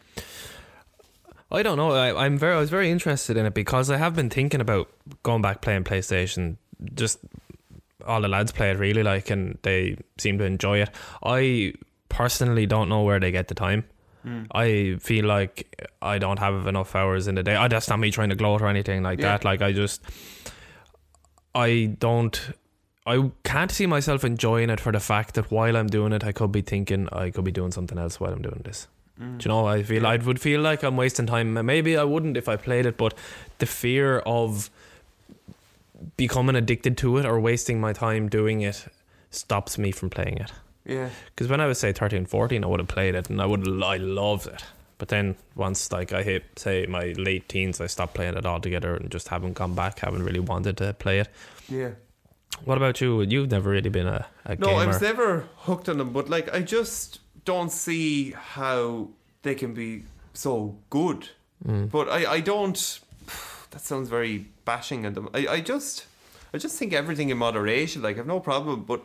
I 1.49 1.63
don't 1.63 1.77
know. 1.77 1.93
I, 1.93 2.25
I'm 2.25 2.37
very, 2.37 2.55
I 2.55 2.59
was 2.59 2.71
very 2.71 2.91
interested 2.91 3.37
in 3.37 3.47
it 3.47 3.55
because 3.55 3.89
I 3.89 3.99
have 3.99 4.17
been 4.17 4.31
thinking 4.31 4.61
about 4.61 4.91
going 5.23 5.43
back 5.43 5.61
playing 5.61 5.85
PlayStation. 5.85 6.57
Just 6.95 7.21
all 8.05 8.21
the 8.21 8.29
lads 8.29 8.51
play 8.51 8.71
it 8.71 8.79
really 8.79 9.05
like, 9.05 9.31
and 9.31 9.57
they 9.63 9.97
seem 10.19 10.39
to 10.39 10.45
enjoy 10.45 10.83
it. 10.83 10.91
I 11.23 11.75
personally 12.17 12.67
don't 12.67 12.89
know 12.89 13.03
where 13.03 13.21
they 13.21 13.31
get 13.31 13.49
the 13.49 13.55
time. 13.55 13.85
I 14.51 14.97
feel 15.01 15.25
like 15.25 15.87
I 16.03 16.19
don't 16.19 16.41
have 16.41 16.67
enough 16.67 16.97
hours 16.97 17.29
in 17.29 17.37
the 17.37 17.45
day. 17.45 17.55
I 17.55 17.69
that's 17.69 17.89
not 17.89 18.01
me 18.01 18.11
trying 18.11 18.31
to 18.31 18.35
gloat 18.35 18.61
or 18.61 18.67
anything 18.67 19.05
like 19.05 19.21
Yeah. 19.21 19.27
that. 19.39 19.45
Like 19.45 19.63
I 19.63 19.71
just, 19.73 20.03
I 21.55 21.95
don't. 22.01 22.41
I 23.07 23.31
can't 23.45 23.71
see 23.71 23.87
myself 23.87 24.25
enjoying 24.25 24.69
it 24.69 24.81
for 24.81 24.91
the 24.91 24.99
fact 24.99 25.35
that 25.35 25.53
while 25.53 25.77
I'm 25.77 25.87
doing 25.87 26.13
it, 26.13 26.25
I 26.25 26.33
could 26.33 26.51
be 26.51 26.61
thinking 26.61 27.09
I 27.13 27.31
could 27.31 27.45
be 27.45 27.53
doing 27.53 27.71
something 27.71 27.99
else 27.99 28.19
while 28.19 28.33
I'm 28.33 28.43
doing 28.43 28.63
this. 28.65 28.89
Mm. 29.21 29.39
Do 29.39 29.45
you 29.45 29.49
know? 29.55 29.67
I 29.67 29.85
feel 29.85 30.05
I 30.05 30.17
would 30.17 30.41
feel 30.41 30.61
like 30.61 30.83
I'm 30.83 30.97
wasting 30.97 31.27
time. 31.27 31.55
Maybe 31.65 31.97
I 31.97 32.03
wouldn't 32.03 32.37
if 32.37 32.49
I 32.49 32.57
played 32.57 32.85
it, 32.85 32.97
but 32.97 33.15
the 33.59 33.67
fear 33.67 34.19
of 34.27 34.71
becoming 36.17 36.57
addicted 36.57 36.97
to 36.99 37.17
it 37.19 37.25
or 37.25 37.39
wasting 37.39 37.81
my 37.81 37.93
time 37.93 38.29
doing 38.29 38.61
it 38.63 38.87
stops 39.31 39.79
me 39.79 39.93
from 39.93 40.11
playing 40.11 40.39
it. 40.39 40.53
Yeah. 40.87 41.11
Because 41.27 41.49
when 41.49 41.61
I 41.61 41.67
was 41.67 41.79
say 41.79 41.93
13, 41.93 42.27
14, 42.27 42.65
I 42.65 42.67
would 42.67 42.81
have 42.81 42.89
played 42.89 43.15
it 43.15 43.29
and 43.29 43.41
I 43.41 43.47
would 43.47 43.67
I 43.83 43.97
loved 43.97 44.47
it. 44.47 44.65
But 44.99 45.09
then 45.09 45.37
once 45.55 45.93
like 45.93 46.13
I 46.13 46.23
hit 46.23 46.45
say 46.57 46.87
my 46.87 47.13
late 47.19 47.49
teens, 47.49 47.81
I 47.81 47.87
stopped 47.87 48.15
playing 48.15 48.37
it 48.37 48.47
altogether 48.47 48.95
and 48.97 49.11
just 49.11 49.29
haven't 49.29 49.55
gone 49.55 49.75
back. 49.75 49.99
Haven't 50.01 50.23
really 50.23 50.41
wanted 50.41 50.77
to 50.79 50.95
play 50.95 51.19
it. 51.21 51.29
Yeah. 51.69 51.91
What 52.65 52.79
about 52.79 53.01
you? 53.01 53.21
You've 53.23 53.51
never 53.51 53.71
really 53.71 53.91
been 53.91 54.07
a, 54.07 54.27
a 54.45 54.57
No, 54.57 54.69
gamer. 54.69 54.81
I 54.81 54.87
was 54.87 55.01
never 55.03 55.49
hooked 55.57 55.89
on 55.89 55.99
them, 55.99 56.13
but 56.13 56.29
like 56.31 56.53
I 56.55 56.61
just 56.61 57.21
don't 57.45 57.71
see 57.71 58.33
how 58.33 59.09
they 59.43 59.55
can 59.55 59.75
be 59.75 60.05
so 60.33 60.77
good. 60.91 61.29
Mm. 61.67 61.91
But 61.91 62.09
I, 62.09 62.33
I 62.35 62.41
don't. 62.41 63.01
That 63.71 63.85
sounds 63.85 64.09
very 64.09 64.47
bashing 64.65 65.05
at 65.05 65.15
them. 65.15 65.29
I, 65.35 65.47
I 65.49 65.61
just, 65.61 66.07
I 66.55 66.57
just 66.57 66.79
think 66.79 66.95
everything 66.95 67.29
in 67.29 67.37
moderation. 67.37 68.01
Like 68.01 68.17
I've 68.17 68.27
no 68.27 68.41
problem, 68.41 68.85
but 68.85 69.03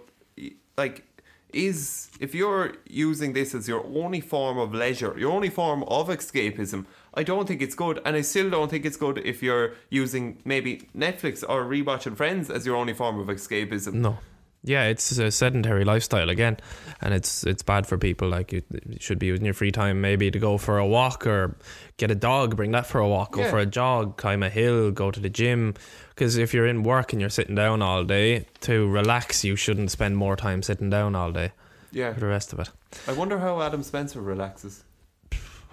like 0.78 1.04
is 1.54 2.10
if 2.20 2.34
you're 2.36 2.74
using 2.88 3.34
this 3.34 3.54
as 3.56 3.68
your 3.68 3.86
only 3.86 4.22
form 4.22 4.58
of 4.58 4.74
leisure, 4.74 5.14
your 5.18 5.32
only 5.32 5.50
form 5.50 5.84
of 5.84 6.08
escapism, 6.10 6.86
I 7.14 7.24
don't 7.24 7.48
think 7.48 7.62
it's 7.62 7.76
good. 7.76 8.00
And 8.06 8.16
I 8.16 8.22
still 8.22 8.50
don't 8.50 8.70
think 8.70 8.86
it's 8.86 8.98
good 8.98 9.18
if 9.20 9.42
you're 9.44 9.74
using 9.90 10.42
maybe 10.46 10.88
Netflix 10.98 11.44
or 11.48 11.64
rewatching 11.66 12.16
Friends 12.16 12.50
as 12.50 12.66
your 12.66 12.76
only 12.76 12.94
form 12.94 13.20
of 13.20 13.28
escapism. 13.28 13.94
No. 13.94 14.18
Yeah, 14.64 14.84
it's 14.84 15.18
a 15.18 15.32
sedentary 15.32 15.84
lifestyle 15.86 16.30
again, 16.30 16.58
and 17.02 17.16
it's 17.16 17.44
it's 17.48 17.64
bad 17.64 17.88
for 17.88 17.98
people. 17.98 18.30
Like 18.30 18.54
you, 18.54 18.62
you 18.88 18.98
should 19.00 19.18
be 19.18 19.26
using 19.26 19.44
your 19.46 19.56
free 19.56 19.72
time 19.72 20.02
maybe 20.02 20.30
to 20.30 20.38
go 20.38 20.60
for 20.60 20.78
a 20.78 20.86
walk 20.86 21.26
or 21.26 21.58
get 21.98 22.12
a 22.12 22.16
dog, 22.16 22.56
bring 22.58 22.70
that 22.74 22.86
for 22.86 23.00
a 23.00 23.08
walk, 23.08 23.32
go 23.32 23.42
Yeah. 23.42 23.50
for 23.50 23.58
a 23.58 23.66
jog, 23.66 24.18
climb 24.18 24.44
a 24.44 24.50
hill, 24.52 24.92
go 24.92 25.10
to 25.10 25.20
the 25.20 25.30
gym. 25.32 25.74
Because 26.22 26.38
if 26.38 26.54
you're 26.54 26.68
in 26.68 26.84
work 26.84 27.14
and 27.14 27.20
you're 27.20 27.32
sitting 27.32 27.56
down 27.56 27.82
all 27.82 28.04
day 28.04 28.46
to 28.60 28.88
relax, 28.88 29.44
you 29.44 29.56
shouldn't 29.56 29.90
spend 29.90 30.18
more 30.18 30.36
time 30.36 30.62
sitting 30.62 30.88
down 30.88 31.16
all 31.16 31.32
day 31.32 31.52
Yeah. 31.92 32.14
for 32.14 32.20
the 32.20 32.28
rest 32.28 32.54
of 32.54 32.60
it. 32.60 32.70
I 33.08 33.14
wonder 33.14 33.40
how 33.40 33.60
Adam 33.60 33.82
Spencer 33.82 34.22
relaxes. 34.22 34.84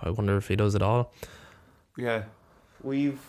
I 0.03 0.09
wonder 0.09 0.39
if 0.39 0.49
he 0.49 0.57
does 0.57 0.75
it 0.75 0.81
all. 0.81 1.13
Yeah. 1.99 2.23
We've 2.83 3.21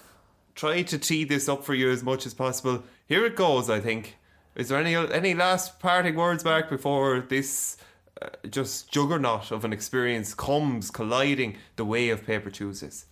tried 0.55 0.87
to 0.87 0.97
tee 0.97 1.25
this 1.25 1.49
up 1.49 1.65
for 1.65 1.73
you 1.73 1.89
as 1.91 2.03
much 2.03 2.25
as 2.25 2.33
possible. 2.33 2.83
Here 3.05 3.25
it 3.25 3.35
goes, 3.35 3.69
I 3.69 3.81
think. 3.81 4.15
Is 4.55 4.69
there 4.69 4.79
any 4.79 4.95
any 4.95 5.33
last 5.33 5.77
parting 5.81 6.15
words 6.15 6.41
back 6.45 6.69
before 6.69 7.19
this 7.19 7.75
uh, 8.21 8.29
just 8.49 8.93
juggernaut 8.93 9.51
of 9.51 9.65
an 9.65 9.73
experience 9.73 10.33
comes 10.33 10.89
colliding 10.89 11.57
the 11.75 11.83
way 11.83 12.11
of 12.11 12.25
Paper 12.25 12.49
Tuesdays? 12.49 13.07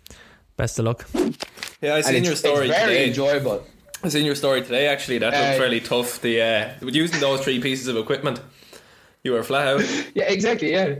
Best 0.55 0.79
of 0.79 0.85
luck. 0.85 1.05
Yeah, 1.81 1.95
I 1.95 1.97
And 1.97 2.05
seen 2.05 2.15
it's, 2.15 2.27
your 2.27 2.35
story 2.37 2.69
it's 2.69 2.77
very 2.77 2.93
today. 2.93 3.07
enjoyable. 3.09 3.65
I 4.03 4.09
seen 4.09 4.25
your 4.25 4.35
story 4.35 4.61
today. 4.61 4.87
Actually, 4.87 5.17
that 5.19 5.33
Uh, 5.33 5.37
looked 5.39 5.57
fairly 5.57 5.79
tough. 5.79 6.21
The 6.21 6.41
uh, 6.41 6.69
using 6.87 7.19
those 7.19 7.41
three 7.41 7.59
pieces 7.59 7.87
of 7.87 7.97
equipment, 7.97 8.39
you 9.23 9.31
were 9.31 9.43
flat 9.43 9.67
out. 9.67 9.83
Yeah, 10.13 10.25
exactly. 10.25 10.71
Yeah, 10.71 10.95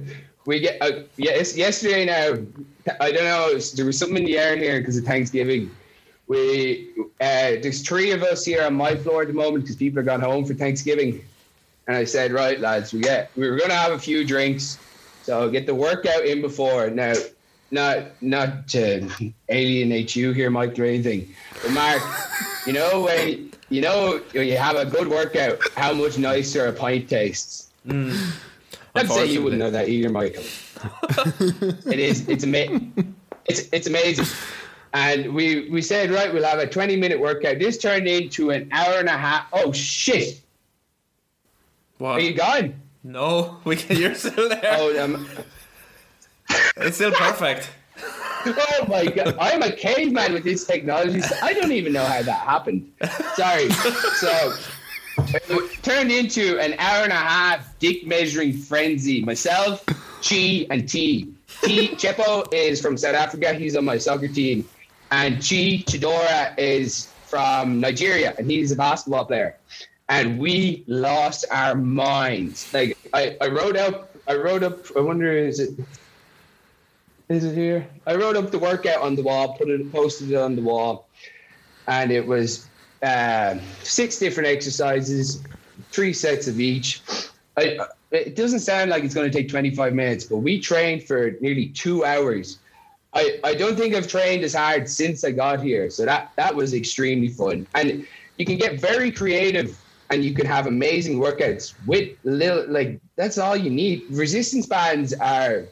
we 0.45 0.59
get. 0.59 0.77
Uh, 0.81 1.03
yes, 1.17 1.55
yesterday 1.55 2.05
now. 2.05 2.37
I 2.99 3.11
don't 3.11 3.23
know. 3.25 3.59
There 3.75 3.85
was 3.85 3.97
something 3.99 4.17
in 4.17 4.25
the 4.25 4.37
air 4.37 4.55
here 4.55 4.79
because 4.79 4.97
of 4.97 5.03
Thanksgiving. 5.05 5.69
We 6.27 6.89
uh, 7.21 7.61
there's 7.61 7.81
three 7.81 8.11
of 8.11 8.23
us 8.23 8.43
here 8.43 8.63
on 8.65 8.73
my 8.73 8.95
floor 8.95 9.21
at 9.21 9.27
the 9.27 9.33
moment 9.33 9.63
because 9.63 9.75
people 9.75 9.99
are 9.99 10.03
gone 10.03 10.21
home 10.21 10.43
for 10.45 10.53
Thanksgiving, 10.55 11.23
and 11.87 11.95
I 11.95 12.03
said, 12.03 12.31
right, 12.31 12.59
lads, 12.59 12.93
we 12.93 12.99
get 13.01 13.29
we 13.37 13.49
were 13.49 13.57
going 13.57 13.69
to 13.69 13.75
have 13.75 13.91
a 13.93 13.99
few 13.99 14.25
drinks, 14.25 14.77
so 15.23 15.49
get 15.49 15.65
the 15.65 15.75
workout 15.75 16.25
in 16.25 16.41
before 16.41 16.89
now. 16.89 17.13
Not 17.69 18.21
not 18.21 18.69
to 18.69 19.09
alienate 19.49 20.15
you 20.15 20.31
here, 20.31 20.49
Mike, 20.49 20.79
or 20.79 20.85
anything, 20.85 21.27
but 21.61 21.71
Mark, 21.71 22.01
you 22.67 22.73
know 22.73 23.01
when 23.01 23.51
you 23.69 23.81
know 23.81 24.21
when 24.33 24.47
you 24.47 24.57
have 24.57 24.75
a 24.75 24.85
good 24.85 25.07
workout, 25.07 25.59
how 25.75 25.93
much 25.93 26.17
nicer 26.17 26.67
a 26.67 26.73
pint 26.73 27.09
tastes. 27.09 27.69
I'd 27.89 29.09
say 29.09 29.25
you 29.27 29.41
wouldn't 29.41 29.59
know 29.59 29.71
that 29.71 29.89
either, 29.89 30.09
Michael. 30.09 30.43
it 31.87 31.99
is. 31.99 32.27
It's 32.27 32.43
amazing. 32.43 33.15
It's 33.45 33.69
it's 33.71 33.87
amazing. 33.87 34.25
And 34.93 35.33
we 35.33 35.69
we 35.69 35.81
said 35.81 36.11
right, 36.11 36.33
we'll 36.33 36.43
have 36.43 36.59
a 36.59 36.67
twenty 36.67 36.97
minute 36.97 37.19
workout. 37.19 37.59
This 37.59 37.77
turned 37.77 38.07
into 38.07 38.51
an 38.51 38.69
hour 38.71 38.99
and 38.99 39.07
a 39.07 39.17
half. 39.17 39.47
Oh 39.53 39.71
shit! 39.71 40.41
What? 41.97 42.17
Are 42.17 42.19
you 42.19 42.33
gone? 42.33 42.75
No, 43.03 43.57
we 43.63 43.75
can, 43.77 43.97
you're 43.97 44.15
still 44.15 44.49
there. 44.49 44.61
Oh, 44.77 45.03
um, 45.03 45.27
It's 46.77 46.97
still 46.97 47.11
perfect. 47.11 47.69
Oh 48.55 48.85
my 48.87 49.05
god! 49.05 49.37
I'm 49.39 49.61
a 49.61 49.71
caveman 49.71 50.33
with 50.33 50.43
these 50.43 50.65
technologies. 50.65 51.31
I 51.41 51.53
don't 51.53 51.71
even 51.71 51.93
know 51.93 52.05
how 52.05 52.21
that 52.21 52.39
happened. 52.39 52.91
Sorry. 53.35 53.69
So 53.69 54.53
it 55.33 55.83
turned 55.83 56.11
into 56.11 56.59
an 56.59 56.75
hour 56.79 57.03
and 57.03 57.11
a 57.11 57.15
half 57.15 57.77
dick 57.79 58.05
measuring 58.05 58.53
frenzy. 58.53 59.23
Myself, 59.23 59.85
Chi, 60.27 60.65
and 60.69 60.87
T. 60.87 61.33
T. 61.63 61.89
Tshepo 61.89 62.51
is 62.53 62.81
from 62.81 62.97
South 62.97 63.15
Africa. 63.15 63.53
He's 63.53 63.75
on 63.75 63.85
my 63.85 63.97
soccer 63.97 64.27
team, 64.27 64.67
and 65.11 65.35
Chi 65.35 65.83
Chidera 65.85 66.57
is 66.57 67.11
from 67.25 67.79
Nigeria, 67.79 68.35
and 68.37 68.49
he's 68.49 68.71
a 68.71 68.75
basketball 68.75 69.25
player. 69.25 69.57
And 70.09 70.39
we 70.39 70.83
lost 70.87 71.45
our 71.51 71.75
minds. 71.75 72.73
Like 72.73 72.97
I, 73.13 73.37
I 73.41 73.47
wrote 73.47 73.75
up. 73.75 74.15
I 74.27 74.35
wrote 74.35 74.63
up. 74.63 74.85
I 74.95 75.01
wonder 75.01 75.31
is 75.31 75.59
it 75.59 75.71
is 77.29 77.43
it 77.43 77.55
here? 77.55 77.87
I 78.05 78.15
wrote 78.15 78.35
up 78.35 78.51
the 78.51 78.59
workout 78.59 79.01
on 79.01 79.15
the 79.15 79.23
wall, 79.23 79.57
put 79.57 79.69
it, 79.69 79.91
posted 79.91 80.31
it 80.31 80.35
on 80.35 80.55
the 80.55 80.61
wall, 80.61 81.09
and 81.87 82.11
it 82.11 82.25
was 82.25 82.67
um 83.03 83.59
six 83.83 84.17
different 84.17 84.49
exercises, 84.49 85.43
three 85.91 86.13
sets 86.13 86.47
of 86.47 86.59
each. 86.59 87.01
I, 87.57 87.79
it 88.11 88.35
doesn't 88.35 88.61
sound 88.61 88.91
like 88.91 89.03
it's 89.03 89.13
going 89.13 89.29
to 89.29 89.35
take 89.35 89.49
25 89.49 89.93
minutes, 89.93 90.25
but 90.25 90.37
we 90.37 90.59
trained 90.59 91.03
for 91.03 91.31
nearly 91.41 91.67
two 91.69 92.05
hours. 92.05 92.59
I, 93.13 93.39
I 93.43 93.55
don't 93.55 93.75
think 93.75 93.95
I've 93.95 94.07
trained 94.07 94.43
as 94.43 94.53
hard 94.53 94.87
since 94.87 95.23
I 95.23 95.31
got 95.31 95.61
here, 95.61 95.89
so 95.89 96.05
that 96.05 96.31
that 96.37 96.55
was 96.55 96.73
extremely 96.73 97.29
fun. 97.29 97.67
And 97.75 98.07
you 98.37 98.45
can 98.45 98.57
get 98.57 98.79
very 98.79 99.11
creative, 99.11 99.77
and 100.09 100.23
you 100.23 100.33
can 100.33 100.45
have 100.45 100.67
amazing 100.67 101.19
workouts 101.19 101.73
with 101.85 102.17
little 102.23 102.65
like 102.69 103.01
that's 103.17 103.37
all 103.37 103.57
you 103.57 103.69
need. 103.69 104.05
Resistance 104.11 104.65
bands 104.65 105.13
are 105.13 105.65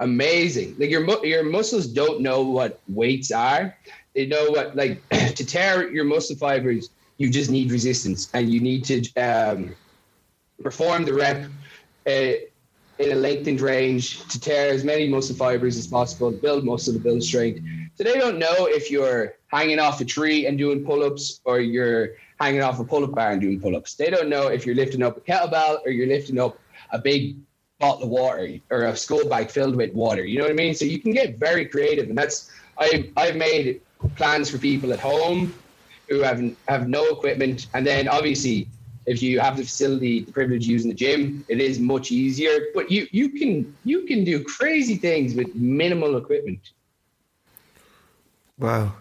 amazing. 0.00 0.76
Like 0.78 0.90
your 0.90 1.04
your 1.24 1.44
muscles 1.44 1.86
don't 1.86 2.20
know 2.20 2.42
what 2.42 2.80
weights 2.88 3.30
are. 3.30 3.76
They 4.14 4.26
know 4.26 4.50
what 4.50 4.76
like 4.76 5.06
to 5.10 5.44
tear 5.44 5.90
your 5.92 6.04
muscle 6.04 6.36
fibers. 6.36 6.90
You 7.18 7.30
just 7.30 7.50
need 7.50 7.72
resistance, 7.72 8.28
and 8.32 8.52
you 8.52 8.60
need 8.60 8.84
to 8.84 9.14
um, 9.16 9.74
perform 10.62 11.04
the 11.04 11.14
rep 11.14 11.50
uh, 12.06 12.32
in 12.98 13.12
a 13.12 13.14
lengthened 13.14 13.60
range 13.60 14.26
to 14.28 14.40
tear 14.40 14.70
as 14.72 14.84
many 14.84 15.08
muscle 15.08 15.34
fibers 15.34 15.76
as 15.76 15.86
possible, 15.86 16.30
build 16.30 16.64
muscle 16.64 16.92
to 16.92 16.98
build 16.98 17.22
strength. 17.22 17.60
So 17.94 18.04
they 18.04 18.18
don't 18.18 18.38
know 18.38 18.66
if 18.66 18.90
you're 18.90 19.34
hanging 19.48 19.78
off 19.78 20.00
a 20.00 20.04
tree 20.04 20.46
and 20.46 20.58
doing 20.58 20.84
pull-ups 20.84 21.40
or 21.44 21.60
you're 21.60 22.10
hanging 22.40 22.62
off 22.62 22.78
a 22.78 22.84
pull-up 22.84 23.12
bar 23.12 23.32
and 23.32 23.40
doing 23.40 23.60
pull-ups. 23.60 23.94
They 23.94 24.10
don't 24.10 24.28
know 24.28 24.48
if 24.48 24.66
you're 24.66 24.74
lifting 24.74 25.02
up 25.02 25.16
a 25.16 25.20
kettlebell 25.20 25.84
or 25.84 25.90
you're 25.90 26.08
lifting 26.08 26.38
up 26.38 26.58
a 26.90 26.98
big 26.98 27.36
bottle 27.78 28.04
of 28.04 28.08
water 28.08 28.58
or 28.70 28.84
a 28.84 28.96
school 28.96 29.28
bag 29.28 29.50
filled 29.50 29.76
with 29.76 29.92
water. 29.94 30.24
You 30.24 30.38
know 30.38 30.44
what 30.44 30.50
I 30.50 30.54
mean? 30.54 30.74
So 30.74 30.84
you 30.84 30.98
can 30.98 31.12
get 31.12 31.38
very 31.38 31.64
creative, 31.66 32.08
and 32.08 32.18
that's 32.18 32.50
I 32.78 33.10
I've 33.16 33.36
made 33.36 33.80
plans 34.16 34.50
for 34.50 34.58
people 34.58 34.92
at 34.92 35.00
home 35.00 35.54
who 36.08 36.20
have 36.20 36.42
have 36.68 36.88
no 36.88 37.04
equipment, 37.06 37.66
and 37.74 37.86
then 37.86 38.08
obviously 38.08 38.68
if 39.06 39.22
you 39.22 39.40
have 39.40 39.56
the 39.56 39.64
facility, 39.64 40.20
the 40.20 40.32
privilege 40.32 40.64
of 40.66 40.70
using 40.70 40.90
the 40.90 40.94
gym, 40.94 41.42
it 41.48 41.60
is 41.60 41.78
much 41.78 42.12
easier. 42.12 42.66
But 42.74 42.90
you 42.90 43.06
you 43.10 43.30
can 43.30 43.74
you 43.84 44.02
can 44.02 44.24
do 44.24 44.44
crazy 44.44 44.96
things 44.96 45.34
with 45.34 45.54
minimal 45.54 46.16
equipment. 46.16 46.72
Wow. 48.58 48.94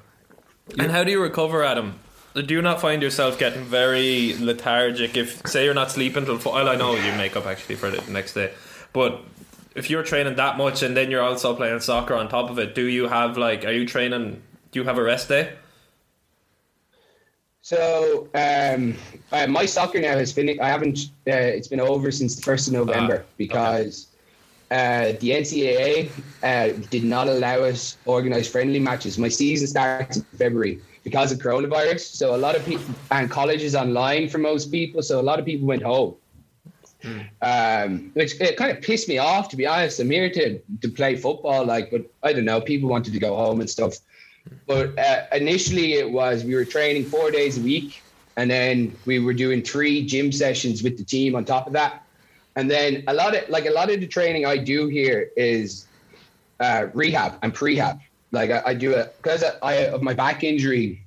And 0.78 0.92
how 0.92 1.04
do 1.04 1.12
you 1.12 1.22
recover, 1.22 1.64
Adam? 1.64 2.00
Do 2.34 2.54
you 2.54 2.62
not 2.62 2.80
find 2.80 3.02
yourself 3.02 3.40
getting 3.40 3.64
very 3.64 4.36
lethargic 4.38 5.18
if, 5.18 5.48
say, 5.48 5.66
you're 5.66 5.74
not 5.74 5.90
sleeping 5.92 6.26
till? 6.26 6.38
Four, 6.38 6.54
well, 6.54 6.70
I 6.70 6.76
know 6.76 6.94
you 6.94 7.12
make 7.14 7.36
up 7.36 7.48
actually 7.48 7.76
for 7.76 7.90
the 7.90 8.00
next 8.12 8.34
day, 8.34 8.52
but 8.98 9.22
if 9.76 9.92
you're 9.92 10.02
training 10.02 10.38
that 10.38 10.58
much 10.58 10.82
and 10.82 10.98
then 10.98 11.12
you're 11.12 11.22
also 11.22 11.56
playing 11.56 11.80
soccer 11.82 12.16
on 12.16 12.28
top 12.30 12.50
of 12.50 12.58
it, 12.58 12.74
do 12.74 12.88
you 12.88 13.08
have 13.08 13.38
like 13.38 13.64
are 13.64 13.72
you 13.72 13.86
training? 13.86 14.42
Do 14.72 14.80
you 14.80 14.86
have 14.86 14.98
a 14.98 15.04
rest 15.04 15.30
day? 15.30 15.54
So 17.62 18.28
um, 18.34 18.96
uh, 19.32 19.46
my 19.46 19.68
soccer 19.68 20.00
now 20.02 20.18
has 20.18 20.32
finished. 20.34 20.60
I 20.60 20.70
haven't. 20.70 20.98
Uh, 21.28 21.58
it's 21.58 21.68
been 21.68 21.80
over 21.80 22.10
since 22.10 22.36
the 22.38 22.42
first 22.42 22.68
of 22.70 22.74
November 22.74 23.18
Ah, 23.24 23.34
because 23.38 24.08
uh, 24.72 25.14
the 25.22 25.30
NCAA 25.42 26.10
uh, 26.42 26.70
did 26.90 27.04
not 27.04 27.28
allow 27.28 27.58
us 27.72 27.98
organize 28.06 28.48
friendly 28.48 28.80
matches. 28.80 29.20
My 29.20 29.30
season 29.30 29.68
starts 29.68 30.18
in 30.18 30.24
February 30.44 30.82
because 31.04 31.32
of 31.32 31.38
coronavirus. 31.38 32.00
So 32.00 32.34
a 32.34 32.42
lot 32.46 32.56
of 32.56 32.66
people 32.66 32.96
and 33.12 33.30
college 33.30 33.62
is 33.62 33.76
online 33.76 34.28
for 34.28 34.40
most 34.40 34.72
people. 34.72 35.04
So 35.04 35.20
a 35.20 35.26
lot 35.30 35.38
of 35.38 35.46
people 35.46 35.68
went 35.68 35.84
home. 35.84 36.16
Um, 37.42 38.12
which 38.14 38.40
it 38.42 38.58
kind 38.58 38.76
of 38.76 38.82
pissed 38.82 39.08
me 39.08 39.18
off 39.20 39.50
to 39.50 39.56
be 39.56 39.68
honest. 39.68 40.00
I'm 40.00 40.10
here 40.10 40.30
to 40.30 40.60
to 40.60 40.90
play 40.90 41.16
football, 41.16 41.66
like, 41.66 41.92
but 41.92 42.02
I 42.24 42.34
don't 42.34 42.46
know. 42.46 42.60
People 42.60 42.90
wanted 42.90 43.14
to 43.14 43.20
go 43.20 43.36
home 43.36 43.60
and 43.60 43.70
stuff. 43.70 43.98
But 44.66 44.98
uh, 44.98 45.26
initially, 45.32 45.94
it 45.94 46.10
was 46.10 46.44
we 46.44 46.56
were 46.56 46.66
training 46.66 47.06
four 47.06 47.32
days 47.32 47.58
a 47.58 47.62
week, 47.62 48.02
and 48.36 48.50
then 48.50 48.96
we 49.06 49.20
were 49.20 49.34
doing 49.34 49.62
three 49.62 50.06
gym 50.06 50.32
sessions 50.32 50.84
with 50.84 50.98
the 50.98 51.04
team 51.04 51.36
on 51.36 51.46
top 51.46 51.68
of 51.68 51.74
that. 51.74 52.04
And 52.56 52.70
then 52.72 53.04
a 53.08 53.14
lot 53.14 53.36
of 53.36 53.48
like 53.50 53.66
a 53.66 53.72
lot 53.72 53.92
of 53.92 54.00
the 54.00 54.08
training 54.08 54.46
I 54.46 54.58
do 54.58 54.88
here 54.88 55.30
is 55.38 55.86
uh, 56.60 56.88
rehab 56.94 57.38
and 57.44 57.54
prehab. 57.54 58.00
Like 58.32 58.50
I, 58.50 58.64
I 58.68 58.74
do 58.74 58.92
it 58.92 59.16
because 59.18 59.44
I 59.62 59.74
of 59.74 60.02
my 60.02 60.14
back 60.14 60.44
injury. 60.44 61.04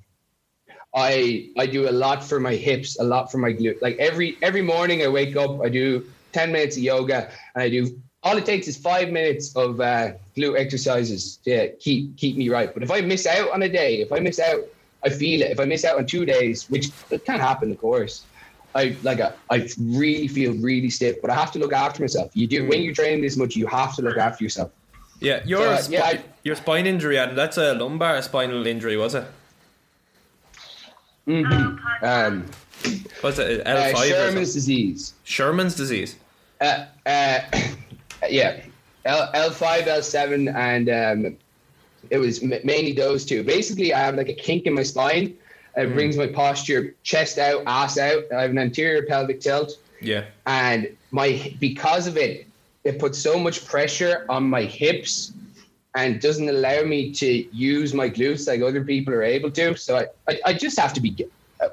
I 0.95 1.49
I 1.57 1.67
do 1.67 1.89
a 1.89 1.93
lot 1.93 2.25
for 2.25 2.41
my 2.41 2.55
hips, 2.55 2.99
a 2.99 3.05
lot 3.05 3.31
for 3.31 3.39
my 3.39 3.53
glute. 3.53 3.81
Like 3.81 3.97
every 3.99 4.37
every 4.43 4.63
morning 4.63 5.03
I 5.03 5.09
wake 5.09 5.37
up, 5.37 5.61
I 5.61 5.69
do 5.69 6.05
ten 6.33 6.51
minutes 6.53 6.77
of 6.77 6.83
yoga, 6.83 7.31
and 7.55 7.63
I 7.63 7.69
do 7.69 8.01
all 8.23 8.37
it 8.37 8.45
takes 8.45 8.69
is 8.69 8.77
five 8.77 9.11
minutes 9.11 9.57
of 9.57 9.81
uh, 9.81 10.13
glute 10.37 10.59
exercises 10.59 11.37
to 11.45 11.71
keep 11.77 12.17
keep 12.17 12.37
me 12.37 12.49
right. 12.49 12.73
But 12.75 12.83
if 12.83 12.91
I 12.91 13.01
miss 13.03 13.27
out 13.27 13.51
on 13.53 13.63
a 13.63 13.69
day, 13.69 14.01
if 14.01 14.13
I 14.13 14.19
miss 14.19 14.39
out, 14.41 14.61
I 15.05 15.09
feel 15.11 15.43
it. 15.43 15.51
If 15.53 15.61
I 15.61 15.65
miss 15.65 15.85
out 15.85 15.97
on 15.97 16.07
two 16.07 16.25
days, 16.25 16.69
which 16.69 16.91
it 17.11 17.25
can 17.25 17.39
happen, 17.39 17.71
of 17.71 17.79
course, 17.79 18.25
I 18.75 18.97
like 19.05 19.21
I, 19.21 19.33
I 19.49 19.69
really 19.79 20.29
feel 20.29 20.53
really 20.55 20.91
stiff. 20.91 21.21
But 21.23 21.31
I 21.31 21.35
have 21.35 21.53
to 21.53 21.59
look 21.61 21.73
after 21.73 22.03
myself. 22.03 22.33
You 22.35 22.47
do 22.49 22.67
when 22.69 22.83
you're 22.83 22.95
training 22.95 23.23
this 23.23 23.37
much, 23.37 23.55
you 23.55 23.67
have 23.69 23.95
to 23.97 24.03
look 24.03 24.19
after 24.19 24.43
yourself. 24.45 24.73
Yeah, 25.21 25.41
your 25.45 25.61
So, 25.61 25.71
uh, 25.71 25.83
yeah, 25.91 26.05
I- 26.05 26.25
your 26.43 26.57
spine 26.57 26.87
injury, 26.87 27.19
and 27.19 27.37
that's 27.39 27.59
a 27.59 27.75
lumbar 27.75 28.21
spinal 28.23 28.67
injury, 28.67 28.97
was 28.97 29.15
it? 29.15 29.25
Um, 32.03 32.47
Was 33.23 33.39
it 33.39 33.67
uh, 33.67 33.71
L 33.71 33.93
five 33.93 33.95
or 33.95 33.97
Scheuermann's 34.07 34.35
something? 34.35 34.43
disease. 34.45 35.15
Scheuermann's 35.25 35.75
disease? 35.75 36.17
Uh, 36.61 36.87
uh, 37.07 37.41
yeah, 38.29 38.61
L 39.05 39.31
L 39.35 39.51
five, 39.51 39.87
L 39.87 40.03
seven, 40.03 40.49
and 40.49 40.89
um, 40.89 41.37
it 42.11 42.19
was 42.19 42.43
m- 42.43 42.53
mainly 42.65 42.93
those 42.93 43.25
two. 43.25 43.43
Basically, 43.45 43.93
I 43.95 44.01
have 44.01 44.17
like 44.17 44.29
a 44.29 44.35
kink 44.35 44.65
in 44.67 44.75
my 44.75 44.83
spine. 44.83 45.37
It 45.77 45.95
brings 45.95 46.17
my 46.17 46.27
posture 46.27 46.95
chest 47.05 47.39
out, 47.39 47.63
ass 47.67 47.97
out. 47.97 48.25
I 48.37 48.43
have 48.43 48.51
an 48.51 48.59
anterior 48.59 49.05
pelvic 49.07 49.41
tilt, 49.41 49.79
Yeah. 50.01 50.25
and 50.47 50.89
my 51.13 51.55
because 51.61 52.07
of 52.09 52.17
it, 52.17 52.47
it 52.85 52.99
puts 52.99 53.19
so 53.19 53.39
much 53.39 53.65
pressure 53.67 54.27
on 54.29 54.43
my 54.45 54.63
hips 54.63 55.33
and 55.97 56.21
doesn't 56.21 56.49
allow 56.49 56.83
me 56.83 57.13
to 57.13 57.27
use 57.55 57.95
my 57.95 58.09
glutes 58.09 58.47
like 58.47 58.61
other 58.63 58.85
people 58.85 59.13
are 59.13 59.23
able 59.23 59.51
to. 59.51 59.77
So 59.77 59.97
I, 59.97 60.07
I, 60.29 60.41
I 60.47 60.53
just 60.53 60.79
have 60.79 60.93
to 60.95 61.01
be 61.01 61.17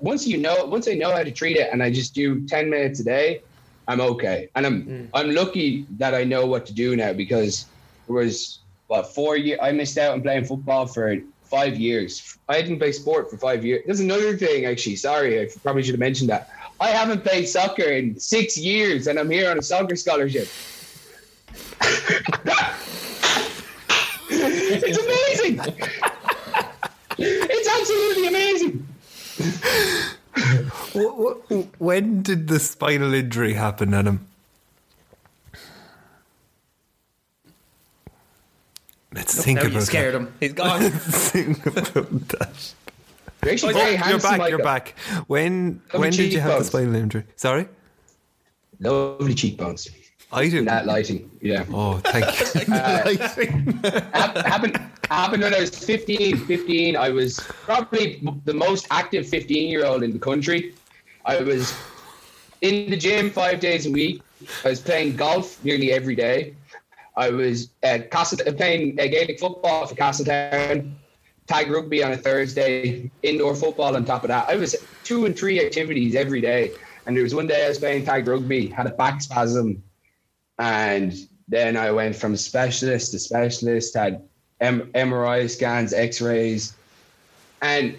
once 0.01 0.27
you 0.27 0.37
know 0.37 0.65
once 0.65 0.87
I 0.87 0.93
know 0.93 1.11
how 1.11 1.23
to 1.23 1.31
treat 1.31 1.57
it 1.57 1.69
and 1.71 1.81
I 1.81 1.91
just 1.91 2.13
do 2.13 2.45
ten 2.47 2.69
minutes 2.69 2.99
a 2.99 3.03
day, 3.03 3.41
I'm 3.87 4.01
okay. 4.01 4.49
And 4.55 4.65
I'm 4.65 4.81
hmm. 4.81 5.05
I'm 5.13 5.33
lucky 5.33 5.85
that 5.97 6.13
I 6.13 6.23
know 6.23 6.45
what 6.45 6.65
to 6.67 6.73
do 6.73 6.95
now 6.95 7.13
because 7.13 7.65
it 8.07 8.11
was 8.11 8.59
what 8.87 9.13
four 9.13 9.37
years 9.37 9.59
I 9.61 9.71
missed 9.71 9.97
out 9.97 10.13
on 10.13 10.21
playing 10.21 10.45
football 10.45 10.87
for 10.87 11.17
five 11.43 11.77
years. 11.77 12.37
I 12.49 12.61
didn't 12.61 12.79
play 12.79 12.91
sport 12.91 13.29
for 13.29 13.37
five 13.37 13.63
years. 13.63 13.83
There's 13.85 13.99
another 13.99 14.35
thing 14.37 14.65
actually. 14.65 14.97
Sorry, 14.97 15.41
I 15.41 15.47
probably 15.63 15.83
should 15.83 15.93
have 15.93 15.99
mentioned 15.99 16.29
that. 16.29 16.49
I 16.79 16.89
haven't 16.89 17.23
played 17.23 17.47
soccer 17.47 17.83
in 17.83 18.19
six 18.19 18.57
years 18.57 19.07
and 19.07 19.17
I'm 19.17 19.29
here 19.29 19.49
on 19.49 19.57
a 19.57 19.61
soccer 19.61 19.95
scholarship. 19.95 20.47
it's 24.69 24.97
amazing. 24.97 25.75
it's 27.17 27.69
absolutely 27.79 28.27
amazing. 28.27 28.87
Wh- 30.93 31.37
wh- 31.51 31.81
When 31.81 32.21
did 32.21 32.47
the 32.47 32.59
spinal 32.59 33.13
injury 33.13 33.53
happen, 33.53 33.93
Adam? 33.93 34.27
Let's 39.13 39.43
think 39.43 39.57
now 39.57 39.63
you 39.63 39.69
about 39.71 39.83
scared 39.83 40.13
that. 40.13 40.19
him. 40.19 40.33
He's 40.39 40.53
gone. 40.53 40.81
Let's 40.83 41.29
think 41.29 41.65
about 41.65 42.27
that. 42.29 42.73
You're 43.43 43.53
actually 43.53 43.73
Oh, 43.73 43.77
very 43.77 43.91
you're 43.91 43.99
handsome, 43.99 44.31
back. 44.37 44.49
You're 44.49 44.57
Michael. 44.59 44.63
back. 44.63 44.95
When 45.27 45.81
Lovely 45.93 45.99
when 45.99 46.11
did 46.11 46.33
you 46.33 46.39
have 46.41 46.59
the 46.59 46.65
spinal 46.65 46.95
injury? 46.95 47.23
Sorry, 47.35 47.67
Lovely 48.79 49.33
cheekbones. 49.33 49.87
I 50.31 50.49
did. 50.49 50.67
That 50.67 50.85
lighting, 50.85 51.31
yeah. 51.41 51.65
Oh, 51.71 51.99
thank 51.99 52.25
you. 52.25 52.73
Hap- 54.13 54.37
happened 54.37 54.77
happened 55.09 55.43
when 55.43 55.53
I 55.53 55.61
was 55.61 55.69
15. 55.69 56.45
15, 56.45 56.95
I 56.97 57.09
was 57.09 57.39
probably 57.39 58.21
the 58.45 58.53
most 58.53 58.87
active 58.91 59.27
15 59.27 59.69
year 59.69 59.85
old 59.85 60.03
in 60.03 60.11
the 60.11 60.19
country. 60.19 60.73
I 61.25 61.41
was 61.41 61.73
in 62.61 62.89
the 62.89 62.97
gym 62.97 63.29
five 63.29 63.59
days 63.59 63.85
a 63.85 63.91
week. 63.91 64.21
I 64.63 64.69
was 64.69 64.81
playing 64.81 65.15
golf 65.15 65.63
nearly 65.63 65.91
every 65.91 66.15
day. 66.15 66.55
I 67.15 67.29
was 67.29 67.69
at 67.83 68.11
Castle, 68.11 68.39
uh, 68.47 68.51
playing 68.51 68.99
uh, 68.99 69.07
Gaelic 69.07 69.39
football 69.39 69.87
for 69.87 69.95
Castletown, 69.95 70.95
tag 71.47 71.71
rugby 71.71 72.03
on 72.03 72.11
a 72.11 72.17
Thursday, 72.17 73.09
indoor 73.23 73.55
football 73.55 73.95
on 73.95 74.05
top 74.05 74.23
of 74.23 74.27
that. 74.27 74.47
I 74.47 74.55
was 74.55 74.75
two 75.03 75.25
and 75.25 75.37
three 75.37 75.59
activities 75.65 76.15
every 76.15 76.41
day. 76.41 76.71
And 77.05 77.15
there 77.15 77.23
was 77.23 77.33
one 77.33 77.47
day 77.47 77.65
I 77.65 77.69
was 77.69 77.79
playing 77.79 78.05
tag 78.05 78.27
rugby, 78.27 78.67
had 78.67 78.85
a 78.85 78.91
back 78.91 79.21
spasm, 79.21 79.81
and 80.59 81.13
then 81.47 81.77
I 81.77 81.91
went 81.91 82.15
from 82.15 82.35
specialist 82.35 83.11
to 83.11 83.19
specialist, 83.19 83.95
had 83.95 84.21
M- 84.59 84.91
MRI 84.93 85.49
scans, 85.49 85.93
X 85.93 86.21
rays, 86.21 86.73
and 87.61 87.97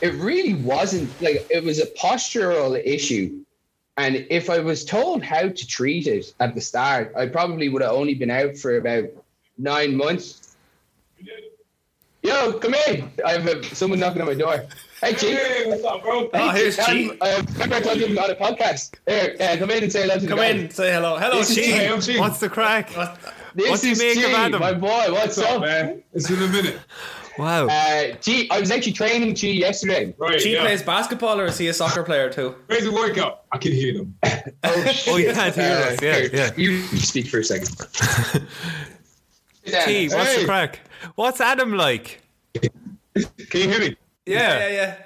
it 0.00 0.14
really 0.14 0.54
wasn't 0.54 1.10
like 1.20 1.46
it 1.50 1.64
was 1.64 1.80
a 1.80 1.86
postural 1.86 2.80
issue. 2.84 3.42
And 3.98 4.26
if 4.28 4.50
I 4.50 4.58
was 4.58 4.84
told 4.84 5.22
how 5.22 5.48
to 5.48 5.66
treat 5.66 6.06
it 6.06 6.34
at 6.38 6.54
the 6.54 6.60
start, 6.60 7.14
I 7.16 7.26
probably 7.26 7.70
would 7.70 7.82
have 7.82 7.92
only 7.92 8.14
been 8.14 8.30
out 8.30 8.56
for 8.56 8.76
about 8.76 9.04
nine 9.56 9.96
months. 9.96 10.56
Yo, 12.22 12.52
come 12.58 12.74
in. 12.88 13.10
I 13.24 13.32
have 13.32 13.46
uh, 13.46 13.62
someone 13.62 14.00
knocking 14.00 14.20
on 14.20 14.28
my 14.28 14.34
door. 14.34 14.66
Hey, 15.00 15.12
Chief. 15.14 15.38
Hey, 15.38 15.66
what's 15.66 15.84
up, 15.84 16.02
bro? 16.02 16.30
Oh, 16.32 16.50
here's 16.50 16.76
Chief. 16.86 17.12
Uh, 17.20 17.42
remember 17.52 17.74
I 17.76 17.80
told 17.80 17.98
you 17.98 18.06
on 18.18 18.30
a 18.30 18.34
podcast. 18.34 18.94
Here, 19.06 19.36
uh, 19.40 19.56
come 19.58 19.70
in 19.70 19.82
and 19.82 19.92
say 19.92 20.02
hello 20.02 20.14
to 20.14 20.20
the 20.20 20.26
Come 20.28 20.38
guys. 20.38 20.54
in, 20.54 20.70
say 20.70 20.92
hello. 20.92 21.18
Hello, 21.18 21.38
This 21.38 21.54
Chief. 21.54 21.66
Hey, 21.74 22.00
Chief. 22.00 22.18
What's 22.18 22.40
the 22.40 22.48
crack? 22.48 22.88
This 23.54 23.70
What 23.70 23.80
do 23.80 23.86
you 23.88 23.92
is 23.92 23.98
make 23.98 24.18
of 24.24 24.30
Adam? 24.32 24.60
my 24.60 24.72
boy. 24.72 24.88
What's, 25.12 25.36
What's 25.36 25.38
up, 25.38 25.50
up, 25.56 25.60
man? 25.62 26.02
It's 26.14 26.30
been 26.30 26.42
a 26.42 26.48
minute. 26.48 26.78
Wow. 27.38 27.66
Uh, 27.68 28.12
G, 28.22 28.48
I 28.50 28.58
was 28.58 28.70
actually 28.70 28.92
training 28.94 29.34
G 29.34 29.52
yesterday. 29.52 30.14
Right, 30.16 30.38
Chief 30.38 30.54
yeah. 30.54 30.62
plays 30.62 30.82
basketball, 30.82 31.38
or 31.38 31.44
is 31.44 31.58
he 31.58 31.68
a 31.68 31.74
soccer 31.74 32.02
player 32.02 32.30
too? 32.30 32.54
Crazy 32.66 32.88
workout. 32.88 33.42
I 33.52 33.58
can 33.58 33.72
hear 33.72 33.92
them. 33.92 34.16
oh, 34.64 35.16
you 35.18 35.32
can't 35.32 35.54
hear 35.54 35.72
us. 35.72 36.00
Yeah, 36.00 36.14
here, 36.20 36.30
yeah. 36.32 36.50
You 36.56 36.80
speak 36.82 37.26
for 37.28 37.40
a 37.40 37.44
second. 37.44 37.66
T, 39.66 40.08
what's 40.08 40.14
Hey. 40.14 40.40
the 40.40 40.44
crack? 40.46 40.80
What's 41.16 41.42
Adam 41.42 41.74
like? 41.74 42.22
Can 42.54 43.60
you 43.60 43.68
hear 43.68 43.80
me? 43.80 43.96
Yeah. 44.26 44.58
yeah, 44.58 44.68
yeah. 44.68 44.96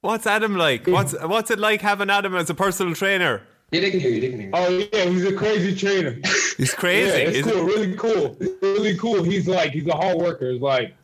What's 0.00 0.26
Adam 0.26 0.56
like? 0.56 0.86
What's 0.86 1.12
what's 1.22 1.50
it 1.50 1.58
like 1.58 1.80
having 1.80 2.10
Adam 2.10 2.34
as 2.34 2.50
a 2.50 2.54
personal 2.54 2.94
trainer? 2.94 3.42
Yeah, 3.70 3.82
they 3.82 3.90
can 3.90 4.00
hear 4.00 4.10
you. 4.10 4.20
They 4.20 4.30
can 4.30 4.40
hear. 4.40 4.50
Oh 4.52 4.68
yeah, 4.92 5.04
he's 5.04 5.24
a 5.24 5.34
crazy 5.34 5.74
trainer. 5.74 6.18
He's 6.56 6.74
crazy. 6.74 7.08
Yeah, 7.08 7.28
it's 7.28 7.38
isn't 7.38 7.52
cool. 7.52 7.64
Really 7.64 7.94
cool. 7.96 8.36
Really 8.62 8.96
cool. 8.96 9.22
He's 9.22 9.46
like 9.46 9.72
he's 9.72 9.86
a 9.86 9.92
hard 9.92 10.18
worker. 10.18 10.50
He's 10.50 10.60
like 10.60 10.94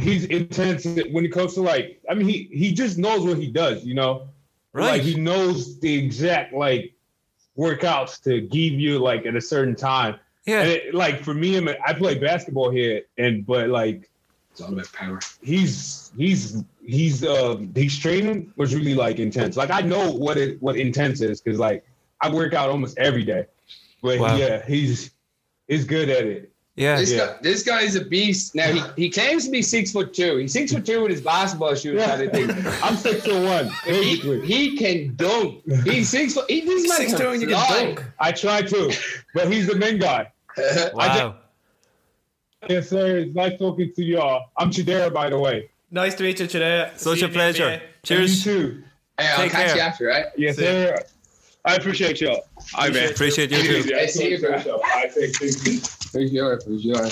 he's 0.00 0.24
intense 0.26 0.84
when 0.84 1.24
it 1.24 1.32
comes 1.32 1.54
to 1.54 1.60
like. 1.60 2.00
I 2.10 2.14
mean, 2.14 2.28
he 2.28 2.50
he 2.52 2.72
just 2.72 2.98
knows 2.98 3.24
what 3.24 3.38
he 3.38 3.50
does. 3.50 3.84
You 3.84 3.94
know, 3.94 4.28
Right. 4.72 4.92
Like 4.92 5.02
he 5.02 5.14
knows 5.14 5.80
the 5.80 5.92
exact 5.92 6.52
like 6.52 6.94
workouts 7.56 8.22
to 8.22 8.40
give 8.40 8.74
you 8.74 8.98
like 8.98 9.26
at 9.26 9.34
a 9.34 9.40
certain 9.40 9.74
time. 9.74 10.16
Yeah. 10.46 10.60
And 10.60 10.70
it, 10.70 10.94
like 10.94 11.22
for 11.22 11.34
me, 11.34 11.58
I 11.84 11.92
play 11.94 12.18
basketball 12.18 12.70
here, 12.70 13.02
and 13.16 13.44
but 13.46 13.68
like 13.68 14.10
It's 14.58 14.66
all 14.66 14.72
about 14.72 14.92
power. 14.92 15.20
he's 15.40 16.10
he's 16.16 16.64
he's 16.84 17.22
uh 17.24 17.58
he's 17.76 17.96
training 17.96 18.52
was 18.56 18.74
really 18.74 18.94
like 18.96 19.20
intense. 19.20 19.56
Like 19.56 19.70
I 19.70 19.82
know 19.82 20.10
what 20.10 20.36
it 20.36 20.60
what 20.60 20.76
intense 20.76 21.20
is 21.20 21.40
because 21.40 21.60
like 21.60 21.86
I 22.20 22.28
work 22.28 22.54
out 22.54 22.68
almost 22.68 22.98
every 22.98 23.22
day. 23.22 23.46
But 24.02 24.18
Wow. 24.18 24.36
yeah, 24.36 24.64
he's 24.66 25.12
he's 25.68 25.84
good 25.84 26.08
at 26.08 26.24
it. 26.26 26.50
Yeah. 26.74 26.96
This 26.96 27.12
Yeah. 27.12 27.18
guy, 27.26 27.36
this 27.40 27.62
guy 27.62 27.80
is 27.82 27.94
a 27.94 28.04
beast. 28.04 28.56
Now 28.56 28.72
he, 28.72 28.82
he 29.04 29.10
claims 29.10 29.44
to 29.44 29.50
be 29.52 29.62
six 29.62 29.92
foot 29.92 30.12
two. 30.12 30.38
He's 30.38 30.52
six 30.52 30.72
foot 30.72 30.84
two 30.84 31.02
with 31.02 31.12
his 31.12 31.20
basketball 31.20 31.76
shoes 31.76 32.04
kind 32.04 32.20
of 32.22 32.32
thing. 32.32 32.50
I'm 32.82 32.96
six 32.96 33.24
foot 33.24 33.44
one, 33.44 33.68
He, 33.84 33.92
basically. 34.16 34.44
he 34.44 34.76
can 34.76 35.14
dunk. 35.14 35.62
He's 35.84 36.08
six 36.08 36.34
foot. 36.34 36.46
He, 36.50 36.62
this 36.62 36.88
man 36.88 36.96
Six 36.96 37.12
can 37.12 37.20
two 37.20 37.28
and 37.30 37.40
you 37.42 37.46
can 37.48 37.56
dunk. 37.94 38.04
I 38.18 38.32
try 38.32 38.62
to, 38.62 38.92
but 39.34 39.52
he's 39.52 39.68
the 39.68 39.76
main 39.76 39.98
guy. 40.00 40.32
Wow. 40.94 41.36
Yes, 42.66 42.88
sir. 42.90 43.18
It's 43.18 43.34
nice 43.34 43.58
talking 43.58 43.92
to 43.94 44.04
y'all. 44.04 44.46
I'm 44.56 44.70
Chidera, 44.70 45.12
by 45.12 45.30
the 45.30 45.38
way. 45.38 45.70
Nice 45.90 46.14
to 46.16 46.24
meet 46.24 46.40
you 46.40 46.46
today. 46.46 46.90
Such 46.96 47.18
See 47.20 47.24
a 47.24 47.28
you, 47.28 47.32
pleasure. 47.32 47.64
NBA. 47.64 47.72
And 47.74 47.82
Cheers. 48.02 48.46
You 48.46 48.52
too. 48.52 48.82
Hey, 49.18 49.28
I'll 49.28 49.36
Take 49.38 49.52
catch 49.52 49.66
care. 49.68 49.76
you 49.76 49.80
after, 49.82 50.06
right? 50.06 50.24
Yes, 50.36 50.56
See 50.56 50.62
sir. 50.62 50.98
I 51.64 51.74
appreciate 51.76 52.20
y'all. 52.20 52.46
I 52.74 52.88
man. 52.90 53.10
Appreciate 53.10 53.50
you 53.50 53.82
too. 53.82 53.94
I 53.94 54.06
see 54.06 54.30
you, 54.30 54.38
bro. 54.40 54.54
I 54.84 55.08
think, 55.08 55.36
thank 55.36 55.66
you. 55.66 55.78
For 55.80 56.26
sure, 56.28 56.60
for 56.60 56.78
sure. 56.78 57.08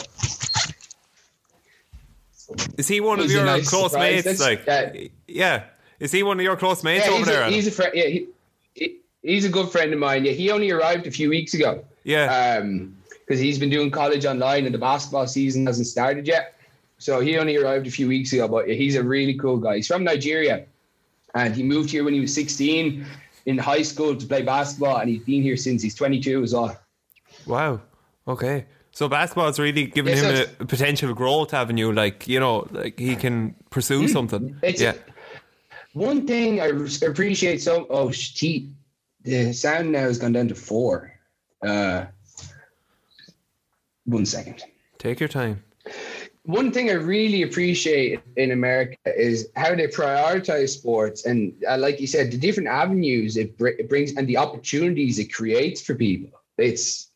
Is 2.79 2.89
he 2.89 3.01
one 3.01 3.19
of 3.19 3.25
He's 3.27 3.35
a 3.35 3.39
your 3.39 3.45
nice 3.47 3.69
close 3.69 3.91
surprise. 3.93 4.25
mates? 4.25 4.39
That's- 4.39 4.67
Like, 4.67 4.67
yeah. 4.97 5.11
yeah. 5.27 5.65
Is 5.99 6.13
he 6.13 6.23
one 6.23 6.39
of 6.39 6.43
your 6.45 6.57
close 6.57 6.85
mates 6.85 7.05
Yeah, 7.07 7.11
over 7.13 7.19
he's 7.19 7.27
there? 7.27 7.43
a, 7.43 7.51
he's 7.51 7.67
a 7.67 7.71
friend. 7.71 7.93
Yeah, 7.95 8.05
he, 8.07 8.27
he, 8.75 8.97
he's 9.23 9.45
a 9.45 9.49
good 9.49 9.71
friend 9.71 9.93
of 9.93 9.99
mine. 9.99 10.25
Yeah, 10.25 10.33
he 10.33 10.51
only 10.51 10.71
arrived 10.71 11.07
a 11.07 11.11
few 11.11 11.29
weeks 11.31 11.55
ago. 11.55 11.85
yeah. 12.05 12.59
Um, 12.61 12.97
because 13.27 13.41
he's 13.41 13.59
been 13.59 13.71
doing 13.71 13.91
college 13.91 14.25
online 14.25 14.67
and 14.67 14.75
the 14.75 14.79
basketball 14.79 15.27
season 15.27 15.67
hasn't 15.67 15.89
started 15.89 16.27
yet. 16.27 16.55
So 16.99 17.21
he 17.21 17.37
only 17.39 17.57
arrived 17.57 17.87
a 17.87 17.91
few 17.91 18.09
weeks 18.09 18.33
ago, 18.33 18.49
but 18.49 18.69
he's 18.69 18.95
a 18.97 19.03
really 19.03 19.35
cool 19.35 19.59
guy. 19.59 19.77
He's 19.77 19.87
from 19.87 20.05
Nigeria, 20.05 20.65
and 21.35 21.55
he 21.55 21.63
moved 21.63 21.91
here 21.91 22.05
when 22.05 22.15
he 22.15 22.21
was 22.21 22.33
16 22.35 23.05
in 23.47 23.59
high 23.59 23.83
school 23.83 24.17
to 24.17 24.27
play 24.27 24.43
basketball, 24.43 24.97
and 24.99 25.11
he's 25.11 25.23
been 25.23 25.43
here 25.43 25.57
since 25.57 25.83
he's 25.83 25.95
22 25.95 26.43
as 26.43 26.55
well. 26.55 26.79
Wow. 27.47 27.81
Okay. 28.27 28.67
So 28.93 29.09
basketball 29.09 29.45
basketball's 29.51 29.59
really 29.59 29.87
giving 29.87 30.15
Yeah, 30.15 30.21
so 30.23 30.29
him 30.29 30.35
it's- 30.37 30.55
a, 30.59 30.63
a 30.63 30.67
potential 30.67 31.13
growth 31.13 31.53
avenue. 31.53 31.93
Like 31.93 32.27
you 32.27 32.41
know, 32.41 32.67
like 32.71 32.99
he 32.99 33.15
can 33.15 33.55
pursue 33.69 34.09
something. 34.09 34.49
Hmm. 34.55 34.59
It's 34.63 34.81
yeah. 34.81 34.95
one 35.93 36.27
thing 36.27 36.63
I 36.63 36.69
appreciate 37.07 37.61
so. 37.61 37.87
Oh, 37.91 38.11
gee, 38.11 38.71
the 39.23 39.53
sound 39.53 39.93
now 39.93 40.01
has 40.01 40.19
gone 40.19 40.33
down 40.33 40.49
to 40.49 40.55
four. 40.55 41.13
Uh, 41.63 42.07
one 44.07 44.25
second. 44.27 44.65
Take 44.99 45.21
your 45.21 45.29
time. 45.29 45.63
one 46.47 46.71
thing 46.71 46.91
I 46.91 46.95
really 46.95 47.43
appreciate 47.43 48.21
in 48.37 48.53
America 48.53 48.97
is 49.07 49.49
how 49.57 49.75
they 49.75 49.89
prioritize 49.89 50.71
sports, 50.71 51.27
and 51.27 51.53
uh, 51.69 51.77
like 51.77 52.01
you 52.01 52.07
said, 52.07 52.31
the 52.31 52.39
different 52.39 52.69
avenues 52.69 53.37
it, 53.37 53.59
br- 53.59 53.69
it 53.69 53.89
brings 53.89 54.15
and 54.15 54.27
the 54.29 54.37
opportunities 54.37 55.19
it 55.19 55.33
creates 55.33 55.81
for 55.83 55.95
people. 55.95 56.31
It's 56.57 57.11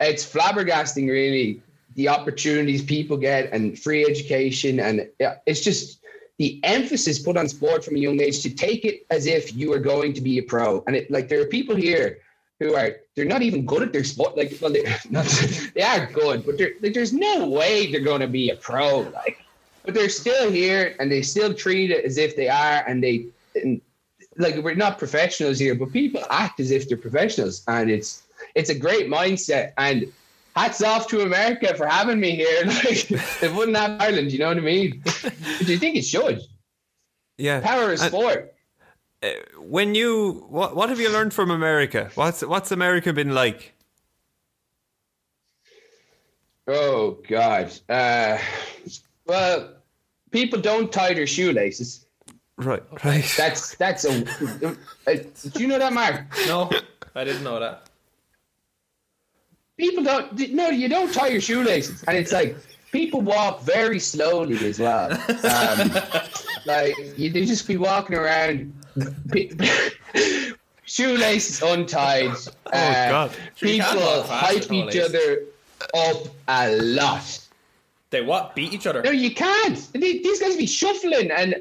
it's 0.00 0.30
flabbergasting, 0.30 1.08
really, 1.08 1.62
the 1.94 2.08
opportunities 2.08 2.82
people 2.82 3.16
get 3.16 3.52
and 3.52 3.78
free 3.78 4.04
education, 4.04 4.80
and 4.80 5.08
yeah, 5.20 5.36
it's 5.46 5.60
just 5.60 6.00
the 6.38 6.60
emphasis 6.64 7.20
put 7.20 7.36
on 7.36 7.48
sport 7.48 7.84
from 7.84 7.94
a 7.94 7.98
young 8.00 8.20
age 8.20 8.42
to 8.42 8.52
take 8.52 8.84
it 8.84 9.06
as 9.08 9.26
if 9.26 9.54
you 9.54 9.72
are 9.72 9.78
going 9.78 10.12
to 10.14 10.20
be 10.20 10.38
a 10.38 10.42
pro. 10.42 10.82
And 10.88 10.96
it 10.96 11.10
like 11.10 11.28
there 11.28 11.40
are 11.40 11.46
people 11.46 11.76
here 11.76 12.18
who 12.60 12.74
are 12.74 12.96
they're 13.16 13.24
not 13.24 13.42
even 13.42 13.66
good 13.66 13.82
at 13.82 13.92
their 13.92 14.04
sport. 14.04 14.36
Like, 14.36 14.56
well, 14.60 14.72
they're 14.72 14.98
not, 15.10 15.24
they 15.74 15.82
are 15.82 16.06
good, 16.06 16.46
but 16.46 16.58
they're, 16.58 16.72
like, 16.80 16.94
there's 16.94 17.12
no 17.12 17.48
way 17.48 17.90
they're 17.90 18.00
going 18.00 18.20
to 18.20 18.28
be 18.28 18.50
a 18.50 18.56
pro. 18.56 19.00
Like, 19.00 19.38
but 19.84 19.94
they're 19.94 20.08
still 20.08 20.50
here 20.50 20.96
and 20.98 21.10
they 21.10 21.22
still 21.22 21.52
treat 21.52 21.90
it 21.90 22.04
as 22.04 22.16
if 22.16 22.36
they 22.36 22.48
are, 22.48 22.84
and 22.86 23.02
they 23.02 23.26
and, 23.54 23.80
like 24.36 24.56
we're 24.56 24.74
not 24.74 24.98
professionals 24.98 25.58
here, 25.58 25.74
but 25.74 25.92
people 25.92 26.22
act 26.30 26.58
as 26.58 26.70
if 26.70 26.88
they're 26.88 26.96
professionals, 26.98 27.62
and 27.68 27.90
it's 27.90 28.22
it's 28.54 28.70
a 28.70 28.78
great 28.78 29.08
mindset. 29.08 29.72
And 29.78 30.10
hats 30.56 30.82
off 30.82 31.08
to 31.08 31.20
America 31.22 31.74
for 31.74 31.86
having 31.86 32.20
me 32.20 32.36
here. 32.36 32.64
Like, 32.66 33.08
they 33.40 33.48
wouldn't 33.52 33.76
have 33.76 34.00
Ireland. 34.00 34.32
You 34.32 34.38
know 34.38 34.48
what 34.48 34.58
I 34.58 34.60
mean? 34.60 35.02
But 35.22 35.68
you 35.68 35.78
think 35.78 35.96
it 35.96 36.04
should? 36.04 36.40
Yeah. 37.38 37.60
Power 37.60 37.84
of 37.92 38.00
And- 38.00 38.00
sport. 38.00 38.53
When 39.58 39.94
you 39.94 40.44
what 40.48 40.76
what 40.76 40.88
have 40.88 41.00
you 41.00 41.10
learned 41.10 41.32
from 41.34 41.50
America? 41.50 42.10
What's 42.14 42.42
what's 42.44 42.70
America 42.72 43.12
been 43.12 43.34
like? 43.34 43.72
Oh 46.66 47.18
God. 47.28 47.72
Uh, 47.88 48.38
well, 49.26 49.74
people 50.30 50.60
don't 50.60 50.90
tie 50.92 51.14
their 51.14 51.26
shoelaces. 51.26 52.06
Right. 52.56 52.82
Right. 53.04 53.24
That's 53.36 53.74
that's 53.76 54.04
a. 54.04 54.24
uh, 55.06 55.14
do 55.52 55.60
you 55.60 55.66
know 55.66 55.78
that, 55.78 55.92
Mark? 55.92 56.24
No, 56.46 56.70
I 57.14 57.24
didn't 57.24 57.42
know 57.42 57.58
that. 57.60 57.88
People 59.76 60.04
don't. 60.04 60.32
No, 60.52 60.68
you 60.70 60.88
don't 60.88 61.12
tie 61.12 61.26
your 61.28 61.40
shoelaces, 61.40 62.04
and 62.04 62.16
it's 62.16 62.30
like 62.30 62.56
people 62.92 63.20
walk 63.20 63.62
very 63.62 63.98
slowly 63.98 64.56
as 64.68 64.78
well. 64.78 65.10
Um, 65.12 65.90
like 66.66 66.94
you 67.18 67.30
they 67.30 67.44
just 67.44 67.66
be 67.66 67.76
walking 67.76 68.16
around, 68.16 68.72
pe- 68.82 68.83
shoelaces 70.84 71.62
untied. 71.62 72.30
Oh 72.66 72.70
uh, 72.72 73.08
God. 73.10 73.30
Sure, 73.54 73.68
you 73.68 73.82
can 73.82 73.96
People 73.96 74.22
hype 74.22 74.72
each 74.72 74.96
other 74.96 75.44
up 75.94 76.16
a 76.48 76.76
lot. 76.76 77.40
They 78.10 78.22
what? 78.22 78.54
Beat 78.54 78.72
each 78.72 78.86
other? 78.86 79.02
No, 79.02 79.10
you 79.10 79.34
can't. 79.34 79.76
They- 79.92 80.18
These 80.18 80.40
guys 80.40 80.56
be 80.56 80.66
shuffling, 80.66 81.30
and 81.30 81.56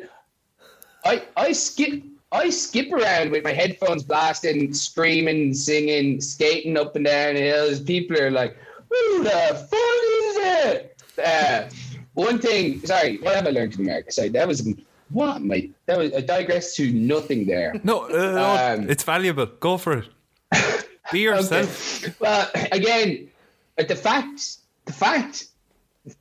I 1.03 1.23
I 1.35 1.51
skip 1.51 2.03
I 2.31 2.49
skip 2.49 2.91
around 2.91 3.31
with 3.31 3.43
my 3.43 3.53
headphones 3.53 4.03
blasting, 4.03 4.73
screaming, 4.73 5.53
singing, 5.53 6.21
skating 6.21 6.77
up 6.77 6.95
and 6.95 7.05
down 7.05 7.35
hills. 7.35 7.79
People 7.79 8.19
are 8.19 8.31
like, 8.31 8.57
"Who 8.89 9.23
the 9.23 9.67
fuck 9.69 10.01
is 10.21 10.37
it?" 10.65 11.03
Uh, 11.23 11.69
one 12.13 12.39
thing. 12.39 12.85
Sorry, 12.85 13.17
what 13.17 13.35
have 13.35 13.47
I 13.47 13.51
learned 13.51 13.75
in 13.75 13.81
America? 13.81 14.11
Sorry, 14.11 14.29
that 14.29 14.47
was 14.47 14.67
what 15.13 15.41
my 15.41 15.69
that 15.85 15.97
was. 15.97 16.13
I 16.13 16.21
digress 16.21 16.75
to 16.75 16.91
nothing 16.91 17.45
there. 17.45 17.73
No, 17.83 17.95
uh, 18.09 18.75
Um, 18.77 18.89
it's 18.89 19.03
valuable. 19.03 19.45
Go 19.45 19.77
for 19.77 19.93
it. 19.99 20.07
Be 21.11 21.19
yourself. 21.27 22.03
Okay. 22.03 22.13
Well, 22.19 22.49
again, 22.71 23.29
but 23.77 23.87
the 23.87 23.95
fact, 23.95 24.57
the 24.85 24.93
fact, 24.93 25.47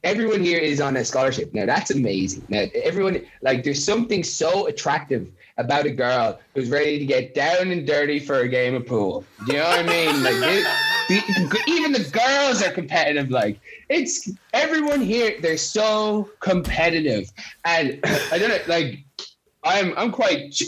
everyone 0.05 0.43
here 0.43 0.59
is 0.59 0.81
on 0.81 0.97
a 0.97 1.05
scholarship. 1.05 1.53
Now 1.55 1.67
that's 1.67 1.91
amazing. 1.91 2.45
Now 2.49 2.65
everyone, 2.85 3.23
like, 3.43 3.65
there's 3.65 3.85
something 3.85 4.23
so 4.25 4.67
attractive 4.67 5.29
about 5.59 5.87
a 5.87 5.91
girl 5.91 6.39
who's 6.55 6.71
ready 6.71 6.99
to 6.99 7.07
get 7.07 7.35
down 7.35 7.71
and 7.71 7.87
dirty 7.87 8.19
for 8.19 8.41
a 8.41 8.49
game 8.49 8.75
of 8.75 8.87
pool. 8.87 9.25
Do 9.47 9.53
you 9.53 9.59
know 9.59 9.69
what 9.69 9.81
I 9.81 9.83
mean? 9.83 10.23
Like, 10.23 10.35
the, 11.09 11.63
even 11.69 11.93
the 11.93 12.09
girls 12.11 12.63
are 12.63 12.73
competitive. 12.73 13.31
Like, 13.31 13.61
it's 13.89 14.31
everyone 14.53 15.01
here. 15.01 15.37
They're 15.41 15.57
so 15.57 16.31
competitive, 16.41 17.31
and 17.65 18.01
I 18.05 18.39
don't 18.39 18.49
know. 18.49 18.59
Like, 18.67 19.05
I'm, 19.65 19.95
I'm 19.97 20.11
quite. 20.11 20.61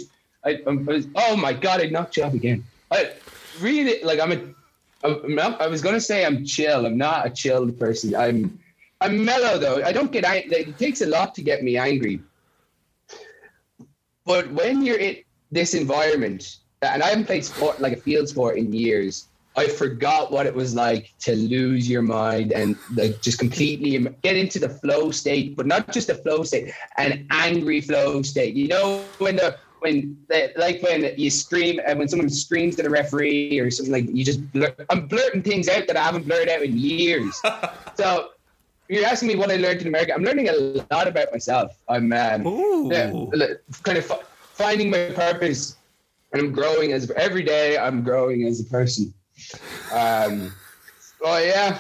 I, 0.44 0.60
I'm, 0.66 0.86
oh 1.14 1.36
my 1.36 1.52
god! 1.52 1.80
I 1.80 1.86
knocked 1.86 2.16
you 2.16 2.24
up 2.24 2.34
again. 2.34 2.64
I 2.90 3.12
really 3.60 4.02
like. 4.02 4.20
I'm 4.20 4.32
a 4.32 4.54
I'm 5.04 5.38
I 5.38 5.66
was 5.66 5.82
gonna 5.82 6.00
say 6.00 6.24
I'm 6.24 6.44
chill. 6.44 6.86
I'm 6.86 6.96
not 6.96 7.26
a 7.26 7.30
chilled 7.30 7.78
person. 7.78 8.14
I'm 8.14 8.58
I'm 9.00 9.24
mellow 9.24 9.58
though. 9.58 9.82
I 9.84 9.92
don't 9.92 10.10
get 10.10 10.24
angry. 10.24 10.56
It 10.56 10.78
takes 10.78 11.02
a 11.02 11.06
lot 11.06 11.34
to 11.34 11.42
get 11.42 11.62
me 11.62 11.76
angry. 11.76 12.20
But 14.24 14.50
when 14.52 14.82
you're 14.82 14.98
in 14.98 15.18
this 15.52 15.74
environment, 15.74 16.56
and 16.80 17.02
I 17.02 17.08
haven't 17.08 17.26
played 17.26 17.44
sport 17.44 17.80
like 17.80 17.92
a 17.92 18.00
field 18.00 18.28
sport 18.28 18.56
in 18.56 18.72
years, 18.72 19.26
I 19.56 19.68
forgot 19.68 20.32
what 20.32 20.46
it 20.46 20.54
was 20.54 20.74
like 20.74 21.14
to 21.20 21.36
lose 21.36 21.88
your 21.88 22.02
mind 22.02 22.52
and 22.52 22.76
like 22.96 23.20
just 23.20 23.38
completely 23.38 23.98
get 24.22 24.36
into 24.36 24.58
the 24.58 24.68
flow 24.68 25.12
state, 25.12 25.56
but 25.56 25.66
not 25.66 25.92
just 25.92 26.08
a 26.10 26.16
flow 26.16 26.42
state, 26.42 26.72
an 26.96 27.26
angry 27.30 27.80
flow 27.80 28.22
state. 28.22 28.54
You 28.54 28.68
know 28.68 29.04
when 29.18 29.36
the 29.36 29.56
when 29.78 30.16
the, 30.28 30.52
like 30.56 30.82
when 30.82 31.12
you 31.16 31.30
scream 31.30 31.78
and 31.86 31.98
when 31.98 32.08
someone 32.08 32.30
screams 32.30 32.78
at 32.80 32.86
a 32.86 32.90
referee 32.90 33.60
or 33.60 33.70
something 33.70 33.92
like 33.92 34.08
you 34.08 34.24
just 34.24 34.50
blur, 34.52 34.74
I'm 34.90 35.06
blurting 35.06 35.42
things 35.42 35.68
out 35.68 35.86
that 35.86 35.96
I 35.96 36.02
haven't 36.02 36.26
blurted 36.26 36.48
out 36.48 36.62
in 36.62 36.76
years. 36.76 37.40
so 37.94 38.30
you're 38.88 39.06
asking 39.06 39.28
me 39.28 39.36
what 39.36 39.50
I 39.50 39.56
learned 39.56 39.82
in 39.82 39.88
America. 39.88 40.14
I'm 40.14 40.24
learning 40.24 40.48
a 40.48 40.84
lot 40.90 41.06
about 41.06 41.30
myself. 41.32 41.76
I'm 41.88 42.12
um, 42.12 42.44
kind 43.82 43.98
of 43.98 44.04
finding 44.40 44.90
my 44.90 45.10
purpose, 45.14 45.76
and 46.32 46.42
I'm 46.42 46.52
growing 46.52 46.92
as 46.92 47.10
every 47.12 47.42
day. 47.42 47.78
I'm 47.78 48.02
growing 48.02 48.46
as 48.46 48.60
a 48.60 48.64
person. 48.64 49.14
Um, 49.92 50.52
oh 51.22 51.38
yeah. 51.38 51.78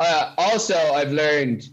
Uh, 0.00 0.34
also, 0.36 0.76
I've 0.76 1.12
learned 1.12 1.68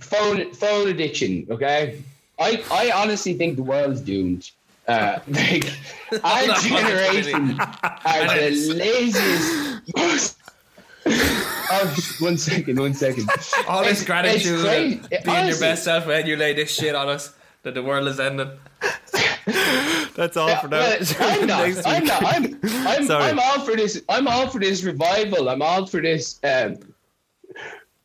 phone 0.00 0.52
phone 0.54 0.88
addiction. 0.88 1.46
Okay, 1.50 2.02
I 2.38 2.62
I 2.70 2.90
honestly 2.94 3.34
think 3.34 3.56
the 3.56 3.62
world's 3.62 4.00
doomed. 4.00 4.50
Uh, 4.88 5.18
like 5.28 5.64
our 6.24 6.46
No, 6.46 6.54
generation 6.60 7.60
are 7.60 8.26
the 8.38 8.50
laziest. 8.74 9.96
most- 9.96 10.36
oh, 11.06 11.96
one 12.20 12.36
second, 12.38 12.78
one 12.78 12.94
second. 12.94 13.28
All 13.68 13.82
this 13.82 14.02
It's- 14.02 14.04
gratitude, 14.04 14.54
it's 14.54 14.62
crazy. 14.64 15.00
and 15.12 15.24
being 15.24 15.46
your 15.48 15.60
best 15.60 15.84
self 15.84 16.06
when 16.06 16.26
you 16.26 16.36
lay 16.36 16.52
this 16.54 16.70
shit 16.74 16.94
on 16.94 17.08
us 17.08 17.32
that 17.62 17.74
the 17.74 17.82
world 17.82 18.08
is 18.08 18.18
ending. 18.20 18.50
That's 20.14 20.36
all 20.36 20.54
for 20.56 20.68
now. 20.68 20.96
I'm 21.18 21.46
not. 21.46 21.86
I'm 21.86 22.04
not. 22.04 22.24
I'm. 22.24 22.58
I'm. 22.62 23.10
I'm 23.10 23.38
all 23.38 23.60
for 23.60 23.76
this. 23.76 24.02
I'm 24.08 24.28
all 24.28 24.48
for 24.48 24.58
this 24.58 24.82
revival. 24.82 25.48
I'm 25.48 25.62
all 25.62 25.86
for 25.86 26.00
this. 26.00 26.38
Um, 26.44 26.78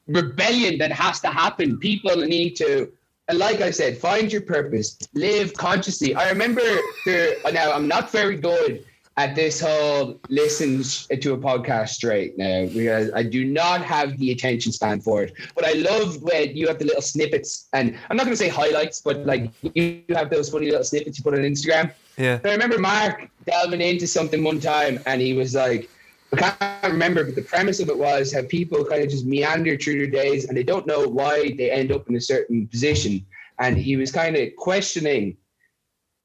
rebellion 0.07 0.77
that 0.77 0.91
has 0.91 1.19
to 1.21 1.27
happen. 1.27 1.77
People 1.77 2.15
need 2.17 2.55
to, 2.57 2.91
and 3.27 3.39
like 3.39 3.61
I 3.61 3.71
said, 3.71 3.97
find 3.97 4.31
your 4.31 4.41
purpose, 4.41 4.97
live 5.13 5.53
consciously. 5.53 6.15
I 6.15 6.29
remember 6.29 6.61
there, 7.05 7.35
now 7.51 7.71
I'm 7.71 7.87
not 7.87 8.11
very 8.11 8.37
good 8.37 8.85
at 9.17 9.33
this 9.33 9.61
whole 9.61 10.19
listen 10.29 10.83
to 10.83 11.33
a 11.33 11.37
podcast 11.37 11.89
straight 11.89 12.37
now 12.37 12.65
because 12.65 13.11
I 13.13 13.23
do 13.23 13.45
not 13.45 13.81
have 13.81 14.17
the 14.17 14.31
attention 14.31 14.73
span 14.73 14.99
for 14.99 15.23
it. 15.23 15.33
But 15.55 15.65
I 15.65 15.73
love 15.73 16.21
when 16.21 16.55
you 16.55 16.67
have 16.67 16.79
the 16.79 16.85
little 16.85 17.01
snippets, 17.01 17.69
and 17.71 17.97
I'm 18.09 18.17
not 18.17 18.25
going 18.25 18.33
to 18.33 18.43
say 18.43 18.49
highlights, 18.49 19.01
but 19.01 19.25
like 19.25 19.49
you 19.73 20.03
have 20.09 20.29
those 20.29 20.49
funny 20.49 20.65
little 20.65 20.83
snippets 20.83 21.17
you 21.17 21.23
put 21.23 21.33
on 21.33 21.39
Instagram. 21.41 21.93
Yeah. 22.17 22.39
I 22.43 22.51
remember 22.51 22.77
Mark 22.77 23.29
delving 23.45 23.81
into 23.81 24.05
something 24.05 24.43
one 24.43 24.59
time, 24.59 24.99
and 25.05 25.21
he 25.21 25.33
was 25.33 25.55
like, 25.55 25.89
I 26.33 26.51
can't 26.51 26.93
remember, 26.93 27.23
but 27.23 27.35
the 27.35 27.41
premise 27.41 27.79
of 27.79 27.87
it 27.87 27.97
was 27.97 28.33
how 28.33 28.43
people 28.43 28.83
kind 28.83 29.01
of 29.01 29.09
just 29.09 29.25
meander 29.25 29.77
through 29.77 29.97
their 29.97 30.23
days 30.23 30.45
and 30.45 30.57
they 30.57 30.63
don't 30.63 30.85
know 30.85 31.07
why 31.07 31.53
they 31.57 31.71
end 31.71 31.93
up 31.93 32.09
in 32.09 32.15
a 32.15 32.21
certain 32.21 32.67
position. 32.67 33.25
And 33.59 33.77
he 33.77 33.95
was 33.95 34.11
kind 34.11 34.35
of 34.35 34.53
questioning 34.57 35.37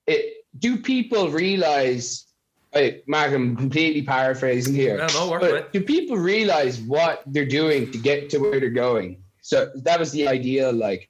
it. 0.09 0.45
Do 0.59 0.79
people 0.79 1.31
realize? 1.31 2.27
Like, 2.75 3.03
Mark, 3.07 3.33
I'm 3.33 3.57
completely 3.57 4.03
paraphrasing 4.03 4.75
here. 4.75 4.97
No, 4.97 5.07
no, 5.09 5.31
work 5.31 5.41
but 5.41 5.73
do 5.73 5.81
people 5.81 6.17
realize 6.17 6.81
what 6.81 7.23
they're 7.27 7.45
doing 7.45 7.91
to 7.91 7.99
get 7.99 8.31
to 8.31 8.39
where 8.39 8.61
they're 8.61 8.71
going? 8.71 9.23
So 9.41 9.71
that 9.75 9.99
was 9.99 10.13
the 10.13 10.29
idea, 10.29 10.71
like, 10.71 11.09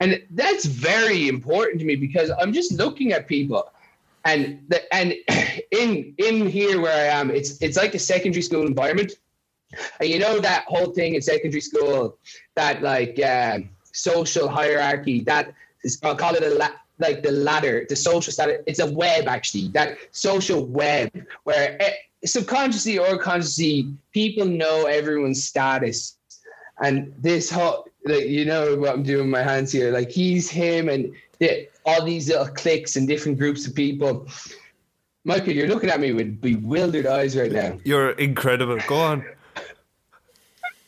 and 0.00 0.22
that's 0.30 0.64
very 0.64 1.28
important 1.28 1.80
to 1.80 1.84
me 1.84 1.96
because 1.96 2.30
I'm 2.40 2.52
just 2.52 2.72
looking 2.72 3.12
at 3.12 3.28
people, 3.28 3.70
and 4.24 4.64
the, 4.68 4.94
and 4.94 5.14
in 5.70 6.14
in 6.16 6.48
here 6.48 6.80
where 6.80 7.10
I 7.10 7.14
am, 7.20 7.30
it's 7.30 7.60
it's 7.60 7.76
like 7.76 7.94
a 7.94 7.98
secondary 7.98 8.42
school 8.42 8.66
environment, 8.66 9.12
and 10.00 10.08
you 10.08 10.18
know 10.18 10.40
that 10.40 10.64
whole 10.66 10.92
thing 10.92 11.14
in 11.14 11.22
secondary 11.22 11.60
school, 11.60 12.16
that 12.54 12.82
like 12.82 13.18
uh, 13.20 13.58
social 13.92 14.48
hierarchy, 14.48 15.20
that 15.20 15.52
is, 15.84 15.98
I'll 16.02 16.16
call 16.16 16.34
it 16.34 16.42
a 16.42 16.54
la- 16.54 16.78
like 16.98 17.22
the 17.22 17.32
ladder, 17.32 17.86
the 17.88 17.96
social 17.96 18.32
status. 18.32 18.62
It's 18.66 18.78
a 18.78 18.90
web 18.90 19.26
actually, 19.26 19.68
that 19.68 19.98
social 20.10 20.66
web 20.66 21.10
where 21.44 21.80
eh, 21.80 21.92
subconsciously 22.24 22.98
or 22.98 23.18
consciously 23.18 23.92
people 24.12 24.46
know 24.46 24.86
everyone's 24.86 25.44
status, 25.44 26.16
and 26.82 27.12
this 27.18 27.50
whole 27.50 27.86
like 28.04 28.26
you 28.26 28.44
know 28.44 28.76
what 28.76 28.94
I'm 28.94 29.02
doing 29.02 29.30
with 29.30 29.32
my 29.32 29.42
hands 29.42 29.72
here, 29.72 29.92
like 29.92 30.10
he's 30.10 30.50
him 30.50 30.88
and 30.88 31.12
the, 31.38 31.68
all 31.84 32.04
these 32.04 32.28
little 32.28 32.46
cliques 32.46 32.96
and 32.96 33.06
different 33.08 33.38
groups 33.38 33.66
of 33.66 33.74
people. 33.74 34.28
Michael, 35.24 35.52
you're 35.52 35.68
looking 35.68 35.90
at 35.90 36.00
me 36.00 36.12
with 36.12 36.40
bewildered 36.40 37.06
eyes 37.06 37.36
right 37.36 37.52
now. 37.52 37.78
You're 37.84 38.10
incredible. 38.10 38.78
Go 38.88 38.96
on. 38.96 39.24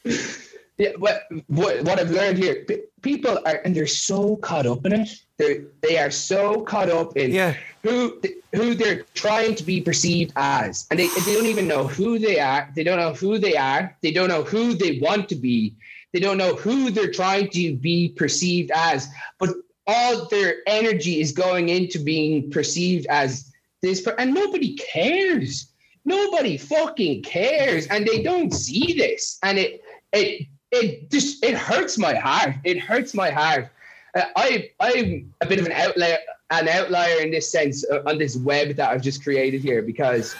Yeah, 0.76 0.90
what 0.98 1.22
what 1.46 1.82
what 1.84 2.00
I've 2.00 2.10
learned 2.10 2.36
here, 2.38 2.64
p- 2.66 2.82
people 3.02 3.38
are 3.46 3.60
and 3.64 3.74
they're 3.76 3.86
so 3.86 4.36
caught 4.36 4.66
up 4.66 4.84
in 4.86 4.92
it. 4.92 5.08
They 5.38 5.60
they 5.82 5.98
are 5.98 6.10
so 6.10 6.62
caught 6.62 6.90
up 6.90 7.16
in 7.16 7.30
Yeah. 7.32 7.54
who 7.84 8.20
who 8.54 8.74
they're 8.74 9.04
trying 9.14 9.54
to 9.54 9.62
be 9.62 9.80
perceived 9.80 10.32
as, 10.34 10.86
and 10.90 10.98
they 10.98 11.06
they 11.08 11.34
don't 11.34 11.46
even 11.46 11.68
know 11.68 11.86
who 11.86 12.18
they 12.18 12.40
are. 12.40 12.72
They 12.74 12.82
don't 12.82 12.98
know 12.98 13.12
who 13.12 13.38
they 13.38 13.56
are. 13.56 13.96
They 14.02 14.10
don't 14.10 14.28
know 14.28 14.42
who 14.42 14.74
they 14.74 14.98
want 14.98 15.28
to 15.28 15.36
be. 15.36 15.76
They 16.12 16.18
don't 16.20 16.38
know 16.38 16.54
who 16.56 16.90
they're 16.90 17.12
trying 17.12 17.50
to 17.50 17.76
be 17.76 18.08
perceived 18.16 18.72
as. 18.74 19.08
But 19.38 19.50
all 19.86 20.26
their 20.28 20.56
energy 20.66 21.20
is 21.20 21.30
going 21.30 21.68
into 21.68 21.98
being 22.00 22.50
perceived 22.50 23.06
as 23.10 23.52
this, 23.80 24.00
per- 24.00 24.16
and 24.18 24.34
nobody 24.34 24.74
cares. 24.76 25.70
Nobody 26.04 26.56
fucking 26.58 27.22
cares, 27.22 27.86
and 27.86 28.06
they 28.06 28.22
don't 28.22 28.52
see 28.52 28.92
this, 28.94 29.38
and 29.44 29.56
it 29.58 29.80
it 30.12 30.48
it 30.74 31.10
just 31.10 31.44
it 31.44 31.54
hurts 31.54 31.98
my 31.98 32.14
heart. 32.14 32.54
It 32.64 32.78
hurts 32.80 33.14
my 33.14 33.30
heart. 33.30 33.68
Uh, 34.14 34.22
I 34.36 34.70
I'm 34.80 35.32
a 35.40 35.46
bit 35.46 35.58
of 35.58 35.66
an 35.66 35.72
outlier, 35.72 36.18
an 36.50 36.68
outlier 36.68 37.20
in 37.20 37.30
this 37.30 37.50
sense 37.50 37.84
uh, 37.90 38.02
on 38.06 38.18
this 38.18 38.36
web 38.36 38.76
that 38.76 38.90
I've 38.90 39.02
just 39.02 39.22
created 39.24 39.60
here 39.62 39.82
because 39.82 40.34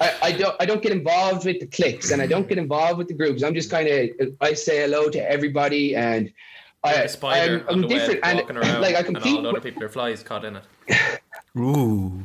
I, 0.00 0.12
I 0.22 0.32
don't 0.32 0.56
I 0.60 0.66
don't 0.66 0.82
get 0.82 0.92
involved 0.92 1.44
with 1.46 1.60
the 1.60 1.66
cliques 1.66 2.10
and 2.10 2.20
I 2.20 2.26
don't 2.26 2.48
get 2.48 2.58
involved 2.58 2.98
with 2.98 3.08
the 3.08 3.14
groups. 3.14 3.42
I'm 3.42 3.54
just 3.54 3.70
kind 3.70 3.88
of 3.88 4.10
I 4.40 4.54
say 4.54 4.80
hello 4.82 5.08
to 5.10 5.30
everybody 5.30 5.94
and 5.94 6.32
I, 6.84 6.94
Like 6.96 7.04
a 7.04 7.08
spider 7.08 7.64
I'm, 7.68 7.74
I'm 7.76 7.80
the 7.82 7.88
different 7.88 8.22
web 8.24 8.48
and 8.48 8.58
around, 8.58 8.80
like 8.80 8.96
I 8.96 8.98
and 9.00 9.06
compete. 9.06 9.36
all 9.36 9.42
the 9.42 9.48
other 9.50 9.54
with- 9.54 9.62
people 9.64 9.84
are 9.84 9.88
flies 9.88 10.22
caught 10.22 10.44
in 10.44 10.56
it. 10.56 10.64
Ooh. 11.58 12.24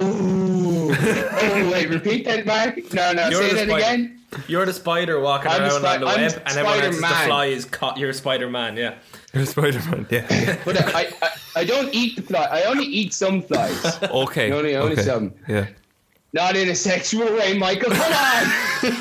Ooh. 0.00 0.90
oh 0.90 1.70
wait, 1.72 1.88
repeat 1.88 2.24
that, 2.24 2.46
Mark. 2.46 2.76
No, 2.92 3.12
no, 3.12 3.28
You're 3.28 3.42
say 3.48 3.54
that 3.54 3.68
spider. 3.68 3.84
again. 3.84 4.17
You're 4.46 4.66
the 4.66 4.74
spider 4.74 5.20
walking 5.20 5.50
I'm 5.50 5.62
around 5.62 5.80
spi- 5.80 5.94
on 5.94 6.00
the 6.00 6.06
I'm 6.06 6.20
web, 6.20 6.42
and 6.46 6.58
everyone 6.58 6.84
else 6.84 6.94
is 6.96 7.00
the 7.00 7.06
fly 7.06 7.46
is 7.46 7.64
caught. 7.64 7.96
You're 7.96 8.10
a 8.10 8.14
Spider 8.14 8.50
Man, 8.50 8.76
yeah. 8.76 8.96
You're 9.32 9.44
a 9.44 9.46
Spider 9.46 9.78
Man. 9.90 10.06
Yeah. 10.10 10.58
But 10.64 10.94
I, 10.94 11.10
I 11.22 11.28
I 11.56 11.64
don't 11.64 11.92
eat 11.94 12.16
the 12.16 12.22
fly. 12.22 12.44
I 12.44 12.64
only 12.64 12.84
eat 12.84 13.14
some 13.14 13.40
flies. 13.42 14.02
Okay. 14.02 14.52
Only- 14.52 14.76
only 14.76 14.92
okay. 14.92 15.02
some. 15.02 15.32
Yeah. 15.48 15.66
Not 16.34 16.56
in 16.56 16.68
a 16.68 16.74
sexual 16.74 17.24
way, 17.32 17.56
Michael. 17.56 17.90
Come 17.90 18.12
on. 18.12 18.52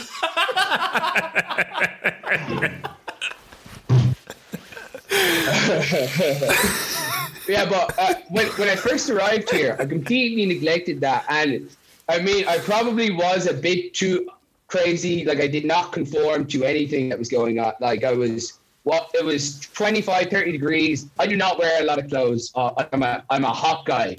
yeah, 7.48 7.68
but 7.70 7.94
uh, 7.98 8.16
when, 8.30 8.48
when 8.48 8.70
I 8.70 8.76
first 8.76 9.10
arrived 9.10 9.50
here, 9.52 9.76
I 9.80 9.86
completely 9.86 10.46
neglected 10.46 11.02
that. 11.02 11.26
And 11.30 11.70
I 12.08 12.20
mean, 12.20 12.48
I 12.48 12.60
probably 12.60 13.12
was 13.12 13.48
a 13.48 13.54
bit 13.54 13.94
too 13.94 14.30
crazy. 14.68 15.26
Like, 15.26 15.40
I 15.40 15.48
did 15.48 15.66
not 15.66 15.92
conform 15.92 16.46
to 16.48 16.64
anything 16.64 17.10
that 17.10 17.20
was 17.20 17.30
going 17.30 17.60
on. 17.60 17.74
Like, 17.80 18.04
I 18.04 18.14
was, 18.14 18.60
well, 18.84 19.10
it 19.14 19.24
was 19.24 19.60
25, 19.60 20.30
30 20.30 20.52
degrees. 20.52 21.08
I 21.20 21.28
do 21.28 21.36
not 21.36 21.58
wear 21.60 21.82
a 21.82 21.86
lot 21.86 22.00
of 22.00 22.10
clothes. 22.10 22.52
Uh, 22.56 22.86
I'm, 22.92 23.04
a, 23.04 23.24
I'm 23.30 23.44
a 23.44 23.52
hot 23.52 23.86
guy 23.86 24.18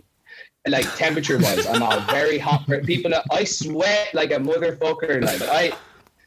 like 0.67 0.85
temperature 0.97 1.39
wise, 1.39 1.67
I'm 1.67 1.83
a 1.83 2.05
very 2.11 2.39
hot. 2.39 2.67
per- 2.67 2.83
People, 2.83 3.13
I 3.31 3.45
sweat 3.45 4.13
like 4.15 4.33
a 4.33 4.37
motherfucker. 4.37 5.25
Like 5.25 5.43
I, 5.43 5.73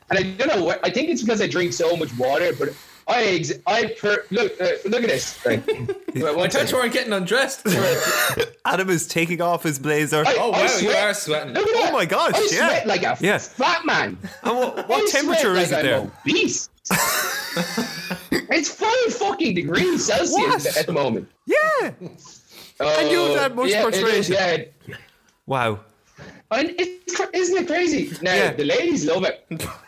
and 0.10 0.20
I 0.20 0.24
don't 0.24 0.48
know. 0.48 0.64
what 0.64 0.80
I 0.84 0.90
think 0.90 1.10
it's 1.10 1.22
because 1.22 1.42
I 1.42 1.48
drink 1.48 1.74
so 1.74 1.96
much 1.96 2.16
water. 2.18 2.52
But 2.58 2.70
I, 3.12 3.24
ex- 3.24 3.54
I 3.68 3.96
per, 4.00 4.24
look, 4.32 4.60
uh, 4.62 4.68
look 4.86 5.04
at 5.04 5.10
this. 5.10 5.40
Right. 5.46 5.66
Wait, 5.68 5.88
one 6.16 6.26
I 6.26 6.34
thought 6.34 6.44
you 6.44 6.50
second. 6.50 6.74
weren't 6.74 6.94
getting 6.94 7.14
undressed. 7.14 7.66
Adam 8.66 8.90
is 8.90 9.08
taking 9.08 9.42
off 9.42 9.64
his 9.64 9.80
blazer. 9.80 10.24
I- 10.26 10.36
oh 10.40 10.52
I 10.52 10.66
wow, 10.66 10.78
you 10.78 10.90
are 10.92 11.14
sweating. 11.14 11.54
Look 11.54 11.68
at 11.68 11.76
Oh 11.76 11.82
that. 11.84 11.94
my 11.94 12.06
gosh, 12.06 12.34
I 12.36 12.40
yeah. 12.52 12.68
sweat 12.68 12.88
like 12.88 13.04
a 13.04 13.18
Yeah. 13.20 13.38
fat 13.38 13.86
man. 13.86 14.18
And 14.44 14.58
what, 14.58 14.80
I 14.80 14.82
what 14.84 15.12
temperature 15.12 15.54
sweat 15.54 15.64
is 15.64 15.72
like 15.72 15.86
it 15.86 15.94
I'm 15.94 16.02
there? 16.02 16.12
Obese. 16.22 16.70
it's 18.50 18.70
five 18.70 19.14
fucking 19.16 19.56
degrees 19.56 20.06
Celsius 20.06 20.66
What? 20.66 20.78
at 20.78 20.86
the 20.86 20.94
moment. 20.94 21.30
Yeah. 21.46 21.92
And 22.80 23.12
you 23.12 23.20
have 23.20 23.34
that 23.36 23.56
much 23.56 23.70
yeah, 23.70 23.88
it 23.88 23.94
is, 23.94 24.30
perspiration. 24.30 24.66
yeah. 24.88 24.96
Wow. 25.46 25.80
And 26.52 26.74
it's, 26.78 27.20
isn't 27.34 27.58
it 27.58 27.68
crazy? 27.68 28.12
Now 28.22 28.34
Yeah. 28.34 28.54
the 28.54 28.66
ladies 28.66 29.06
love 29.06 29.24
it. 29.24 29.46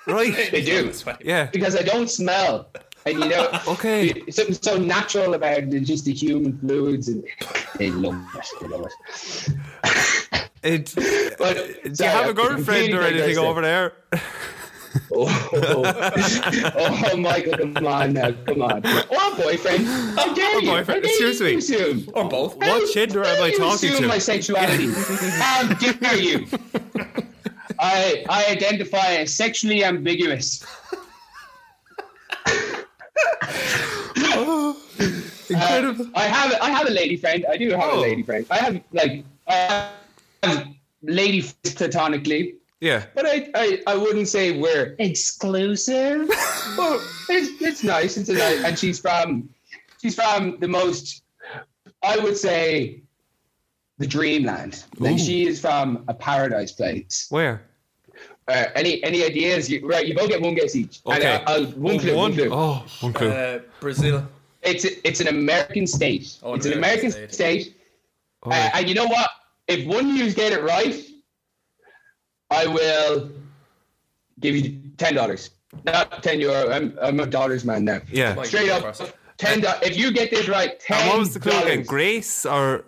Right. 0.07 0.33
They 0.51 0.61
do. 0.63 0.91
Yeah. 1.23 1.47
because 1.51 1.75
I 1.75 1.81
don't 1.81 2.09
smell. 2.09 2.69
And 3.05 3.19
you 3.19 3.29
know, 3.29 3.49
Okay. 3.67 4.23
something 4.31 4.55
so 4.61 4.77
natural 4.77 5.33
about 5.33 5.69
the, 5.69 5.79
just 5.79 6.05
the 6.05 6.13
human 6.13 6.57
fluids, 6.59 7.07
and 7.09 7.23
they 7.77 7.91
love 7.91 8.15
it. 8.35 8.45
They 8.61 8.67
love 8.67 8.85
it. 8.87 9.53
It, 10.65 10.93
But 11.37 11.55
do 11.83 12.03
you 12.05 12.09
have 12.09 12.29
a 12.29 12.33
girlfriend 12.33 12.93
or 12.93 13.01
anything 13.01 13.37
over 13.37 13.61
there? 13.61 13.93
Oh, 15.11 15.25
oh, 15.53 17.11
oh, 17.11 17.17
Michael, 17.17 17.57
come 17.57 17.87
on 17.87 18.13
now, 18.13 18.31
come 18.45 18.61
on. 18.61 18.85
Or 18.85 19.33
a 19.33 19.35
boyfriend. 19.35 19.87
How 20.19 20.31
dare 20.35 20.55
Or 20.55 20.61
you? 20.61 20.69
boyfriend, 20.69 21.03
How 21.03 21.09
dare 21.09 21.17
seriously. 21.17 21.51
You 21.53 21.57
assume? 21.57 22.09
Or 22.13 22.29
both. 22.29 22.61
How 22.61 22.67
What 22.79 22.93
gender 22.93 23.23
am 23.25 23.41
I 23.41 23.49
talking 23.49 23.89
assume 23.89 24.03
to? 24.03 24.07
my 24.07 24.19
sexuality. 24.19 24.87
How 25.41 25.67
dare 25.73 26.15
you? 26.19 26.45
I 27.79 28.23
I 28.29 28.45
identify 28.51 29.15
as 29.15 29.33
sexually 29.33 29.83
ambiguous. 29.83 30.63
Uh, 34.35 34.73
Incredible. 35.49 36.07
I 36.15 36.23
have 36.25 36.53
I 36.61 36.69
have 36.71 36.87
a 36.87 36.91
lady 36.91 37.17
friend. 37.17 37.45
I 37.49 37.57
do 37.57 37.69
have 37.71 37.81
Oh. 37.83 37.99
a 37.99 38.01
lady 38.01 38.23
friend. 38.23 38.45
I 38.49 38.57
have 38.57 38.81
like 38.91 39.23
I 39.47 39.89
have 40.43 40.67
lady 41.03 41.41
friends 41.41 41.75
platonically, 41.75 42.55
yeah. 42.81 43.05
but 43.13 43.25
I, 43.27 43.49
I 43.53 43.81
I 43.85 43.95
wouldn't 43.95 44.27
say 44.27 44.57
we're 44.59 44.95
exclusive. 44.99 46.27
but 46.77 46.99
it's 47.29 47.61
it's 47.61 47.83
nice. 47.83 48.17
It's 48.17 48.29
a 48.29 48.33
nice, 48.33 48.63
and 48.63 48.79
she's 48.79 48.99
from 48.99 49.49
she's 50.01 50.15
from 50.15 50.57
the 50.59 50.67
most 50.67 51.21
I 52.01 52.17
would 52.17 52.37
say 52.37 53.01
the 53.99 54.07
dreamland. 54.07 54.83
Like 54.97 55.19
she 55.19 55.45
is 55.45 55.59
from 55.59 56.05
a 56.07 56.13
paradise 56.13 56.71
place. 56.71 57.27
Where? 57.29 57.61
Uh, 58.47 58.65
any 58.75 59.01
any 59.03 59.23
ideas? 59.23 59.69
You, 59.69 59.87
right, 59.87 60.05
you 60.05 60.13
both 60.15 60.27
get 60.29 60.41
one 60.41 60.53
guess 60.53 60.75
each. 60.75 60.99
And 61.05 61.17
Okay. 61.19 61.43
I- 61.47 61.53
I'll, 61.53 61.65
one 61.65 61.97
clue. 61.99 62.15
One 62.15 62.33
clue. 62.33 62.49
Oh, 62.51 62.85
one 63.01 63.13
clue. 63.13 63.29
Uh, 63.29 63.59
Brazil. 63.79 64.27
It's 64.61 64.83
it's 64.85 65.19
an 65.21 65.27
American 65.27 65.87
state. 65.87 66.37
Oh, 66.43 66.53
it's 66.55 66.65
an 66.65 66.73
American 66.73 67.07
American 67.11 67.33
state. 67.33 67.61
state. 67.63 67.77
Oh, 68.43 68.51
Uh, 68.51 68.69
and 68.75 68.87
you 68.89 68.95
know 68.95 69.07
what? 69.07 69.29
If 69.67 69.85
one 69.85 70.09
of 70.11 70.15
you 70.17 70.31
get 70.33 70.51
it 70.51 70.61
right, 70.63 70.95
I 72.49 72.67
will 72.67 73.29
give 74.41 74.55
you 74.55 74.79
ten 74.97 75.15
dollars. 75.15 75.51
Not 75.85 76.21
ten 76.23 76.39
euro. 76.39 76.69
I'm 76.69 76.97
I'm 77.01 77.19
a 77.19 77.25
dollars 77.25 77.63
man 77.65 77.85
now. 77.85 78.01
Yeah. 78.11 78.41
Straight 78.43 78.69
up, 78.69 78.95
ten. 79.37 79.61
do- 79.61 79.67
If 79.81 79.97
you 79.97 80.11
get 80.11 80.29
this 80.31 80.47
right, 80.47 80.79
ten. 80.79 80.99
And 80.99 81.09
what 81.09 81.19
was 81.19 81.33
the 81.33 81.39
clue 81.39 81.57
again? 81.63 81.83
Grace 81.83 82.45
or 82.45 82.85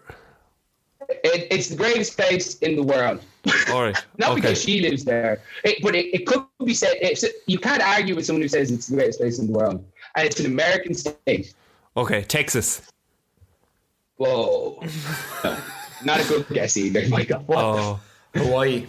It, 1.09 1.47
it's 1.51 1.69
the 1.69 1.75
greatest 1.77 2.17
place 2.17 2.57
in 2.59 2.75
the 2.75 2.83
world. 2.83 3.21
All 3.71 3.83
right? 3.83 4.05
Not 4.17 4.31
okay. 4.31 4.41
because 4.41 4.61
she 4.61 4.81
lives 4.81 5.03
there, 5.03 5.41
it, 5.63 5.81
but 5.81 5.95
it, 5.95 6.13
it 6.13 6.27
could 6.27 6.45
be 6.63 6.73
said. 6.73 6.97
It's, 7.01 7.25
you 7.47 7.59
can't 7.59 7.81
argue 7.81 8.15
with 8.15 8.25
someone 8.25 8.41
who 8.41 8.47
says 8.47 8.71
it's 8.71 8.87
the 8.87 8.95
greatest 8.95 9.19
place 9.19 9.39
in 9.39 9.47
the 9.47 9.53
world, 9.53 9.83
and 10.15 10.25
it's 10.25 10.39
an 10.39 10.45
American 10.45 10.93
state. 10.93 11.53
Okay, 11.97 12.23
Texas. 12.23 12.81
Whoa, 14.17 14.79
No, 15.43 15.57
not 16.05 16.21
a 16.21 16.27
good 16.27 16.47
guess 16.49 16.77
either. 16.77 17.07
My 17.09 17.23
God, 17.25 17.47
what? 17.47 17.57
Oh, 17.57 17.99
Hawaii. 18.33 18.85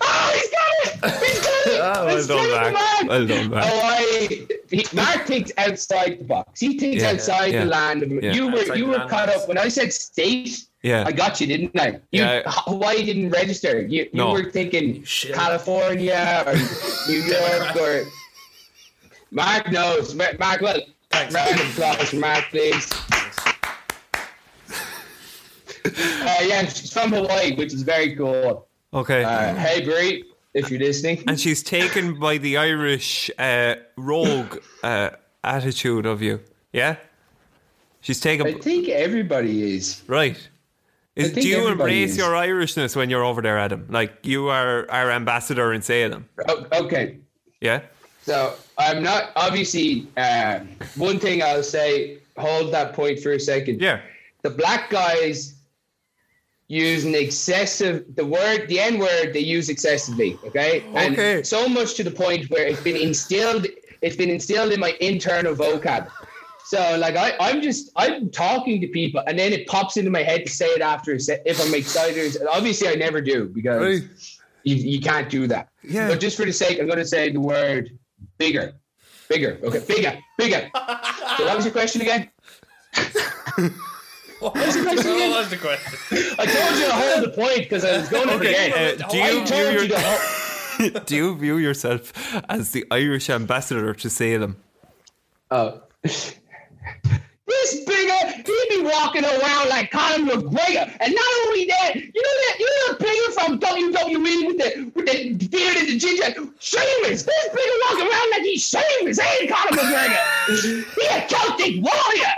Oh, 0.00 0.30
he's 0.34 0.50
got 0.50 1.12
it! 1.12 1.24
He's 1.24 1.40
got 1.40 1.66
it! 1.66 1.80
Ah, 1.84 2.04
well 2.04 2.16
It's 2.16 2.26
done, 2.26 2.38
David 2.38 2.54
Mark. 2.54 2.72
Mark. 2.72 3.08
Well 3.08 3.26
done, 3.26 3.50
Mark. 3.50 3.64
Hawaii. 3.66 4.46
He, 4.70 4.86
Mark 4.92 5.26
thinks 5.26 5.52
outside 5.58 6.20
the 6.20 6.24
box. 6.24 6.60
He 6.60 6.78
thinks 6.78 7.02
Yeah, 7.02 7.10
outside 7.10 7.52
yeah, 7.52 7.64
the 7.64 7.70
land 7.70 8.02
of 8.02 8.12
yeah. 8.12 8.32
You 8.32 8.46
were 8.50 8.60
Outside 8.60 8.78
you 8.78 8.86
were 8.86 9.06
caught 9.08 9.28
up 9.28 9.48
when 9.48 9.58
I 9.58 9.68
said 9.68 9.92
state. 9.92 10.66
Yeah. 10.84 11.02
I 11.06 11.10
got 11.12 11.40
you, 11.40 11.46
didn't 11.48 11.74
I? 11.80 11.88
You, 12.12 12.22
Yeah. 12.22 12.42
Hawaii 12.46 13.04
didn't 13.04 13.30
register. 13.30 13.80
You, 13.80 14.02
you 14.04 14.10
No. 14.12 14.30
were 14.32 14.50
thinking 14.52 15.02
shit. 15.02 15.34
California 15.34 16.44
or 16.46 16.54
New 17.08 17.20
York 17.22 17.74
or. 17.76 18.04
Mark 19.32 19.72
knows. 19.72 20.14
Ma- 20.14 20.36
Mark, 20.38 20.60
well, 20.60 20.78
Thanks. 21.10 21.34
round 21.34 21.58
of 21.58 21.66
applause 21.70 22.08
for 22.10 22.16
Mark, 22.16 22.44
please. 22.50 22.86
Uh, 25.86 26.36
yeah, 26.46 26.64
she's 26.66 26.90
from 26.92 27.12
Hawaii, 27.12 27.54
which 27.56 27.74
is 27.74 27.82
very 27.82 28.16
cool. 28.16 28.66
Okay. 28.94 29.22
Uh, 29.22 29.54
hey, 29.54 29.84
Brie, 29.84 30.24
if 30.54 30.70
you're 30.70 30.80
listening. 30.80 31.22
and 31.28 31.38
she's 31.38 31.62
taken 31.62 32.18
by 32.18 32.38
the 32.38 32.56
Irish 32.56 33.30
uh, 33.38 33.74
rogue 33.98 34.58
uh, 34.82 35.10
attitude 35.42 36.06
of 36.06 36.22
you. 36.22 36.40
Yeah. 36.72 36.96
She's 38.00 38.18
taken. 38.18 38.46
I 38.46 38.52
think 38.54 38.88
everybody 38.88 39.74
is. 39.76 40.02
right. 40.06 40.38
Is, 41.16 41.32
do 41.32 41.46
you 41.46 41.68
embrace 41.68 42.12
is. 42.12 42.16
your 42.16 42.30
Irishness 42.32 42.96
when 42.96 43.08
you're 43.08 43.22
over 43.24 43.40
there, 43.40 43.58
Adam? 43.58 43.86
Like 43.88 44.12
you 44.24 44.48
are 44.48 44.90
our 44.90 45.10
ambassador 45.12 45.72
in 45.72 45.80
Salem. 45.82 46.28
Oh, 46.48 46.66
okay, 46.72 47.18
Yeah. 47.60 47.82
so 48.22 48.54
I'm 48.78 49.02
not 49.02 49.30
obviously. 49.36 50.08
Uh, 50.16 50.60
one 50.96 51.18
thing 51.18 51.42
I'll 51.42 51.62
say. 51.62 52.18
Hold 52.36 52.72
that 52.72 52.94
point 52.94 53.20
for 53.20 53.30
a 53.32 53.38
second. 53.38 53.80
Yeah. 53.80 54.00
The 54.42 54.50
black 54.50 54.90
guys 54.90 55.54
use 56.66 57.04
an 57.04 57.14
excessive. 57.14 58.04
The 58.16 58.26
word, 58.26 58.66
the 58.66 58.80
N 58.80 58.98
word, 58.98 59.32
they 59.32 59.38
use 59.38 59.68
excessively. 59.68 60.36
Okay. 60.44 60.82
And 60.96 61.14
Okay. 61.14 61.44
so 61.44 61.68
much 61.68 61.94
to 61.94 62.02
the 62.02 62.10
point 62.10 62.50
where 62.50 62.66
it's 62.66 62.80
been 62.82 62.96
instilled. 62.96 63.68
It's 64.02 64.16
been 64.16 64.30
instilled 64.30 64.72
in 64.72 64.80
my 64.80 64.96
internal 65.00 65.54
vocab. 65.54 66.08
So 66.66 66.96
like 66.98 67.14
I, 67.16 67.34
I'm 67.40 67.60
just 67.60 67.90
I'm 67.96 68.30
talking 68.30 68.80
to 68.80 68.86
people 68.88 69.22
and 69.26 69.38
then 69.38 69.52
it 69.52 69.66
pops 69.66 69.96
into 69.96 70.10
my 70.10 70.22
head 70.22 70.44
to 70.46 70.50
say 70.50 70.66
it 70.66 70.80
after 70.80 71.12
a 71.12 71.20
se- 71.20 71.42
if 71.44 71.60
I'm 71.60 71.74
excited. 71.74 72.36
Obviously 72.50 72.88
I 72.88 72.94
never 72.94 73.20
do 73.20 73.48
because 73.48 74.02
you, 74.62 74.76
you 74.76 75.00
can't 75.00 75.28
do 75.28 75.46
that. 75.48 75.68
Yeah. 75.82 76.08
But 76.08 76.20
just 76.20 76.36
for 76.38 76.46
the 76.46 76.52
sake, 76.52 76.80
I'm 76.80 76.86
going 76.86 76.98
to 76.98 77.04
say 77.04 77.30
the 77.30 77.40
word 77.40 77.90
bigger. 78.38 78.72
Bigger. 79.28 79.58
Okay. 79.62 79.84
Bigger. 79.86 80.18
Bigger. 80.38 80.70
so 81.36 81.44
what 81.44 81.56
was 81.56 81.64
your 81.66 81.72
question 81.72 82.00
again? 82.00 82.30
What 84.40 84.54
was 84.56 84.74
the 84.74 84.82
question 84.82 85.30
was 85.30 85.48
the 85.48 85.56
question? 85.56 86.34
I 86.38 86.44
told 86.44 86.78
you 86.78 86.84
to 86.86 86.92
hold 86.92 87.24
the 87.24 87.30
point 87.30 87.58
because 87.60 87.82
I 87.82 87.96
was 87.98 88.08
going 88.10 88.28
to 88.28 88.34
Okay, 88.34 88.70
forget. 88.70 89.00
uh, 89.02 89.08
do 89.08 89.18
I 89.18 89.30
you 89.30 89.46
told 89.46 89.68
view 89.70 89.80
you 89.80 89.88
to 89.88 90.00
hold. 90.00 91.06
do 91.06 91.16
you 91.16 91.34
view 91.36 91.56
yourself 91.56 92.12
as 92.50 92.72
the 92.72 92.84
Irish 92.90 93.30
ambassador 93.30 93.94
to 93.94 94.10
Salem? 94.10 94.56
Oh. 95.50 95.80
This 97.46 97.84
bigger, 97.84 98.42
he 98.46 98.66
be 98.70 98.82
walking 98.84 99.24
around 99.24 99.68
like 99.68 99.90
Conor 99.90 100.32
McGregor, 100.32 100.96
and 101.00 101.14
not 101.14 101.46
only 101.46 101.66
that, 101.66 101.94
you 101.94 102.22
know 102.22 102.36
that 102.46 102.56
you 102.58 102.70
know 102.80 102.96
bigger 102.98 103.32
from 103.32 103.60
WWE 103.60 104.46
with 104.46 104.58
the 104.58 104.92
with 104.94 105.06
the 105.06 105.48
beard 105.48 105.76
and 105.76 105.88
the 105.88 105.98
ginger, 105.98 106.32
Sheamus. 106.58 107.22
This 107.22 107.48
bigger 107.48 107.78
walking 107.90 108.08
around 108.08 108.30
like 108.30 108.42
he's 108.42 108.66
Sheamus, 108.66 109.18
ain't 109.20 109.50
Conor 109.50 109.82
McGregor? 109.82 110.84
he 110.94 111.06
a 111.06 111.28
Celtic 111.28 111.84
warrior. 111.84 112.34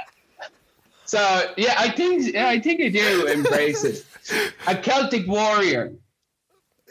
So 1.05 1.53
yeah, 1.57 1.77
I 1.79 1.89
think 1.91 2.35
yeah, 2.35 2.49
I 2.49 2.61
think 2.61 2.81
I 2.81 2.89
do 2.89 3.27
embrace 3.27 3.85
it. 3.85 4.05
A 4.67 4.75
Celtic 4.75 5.29
warrior 5.29 5.93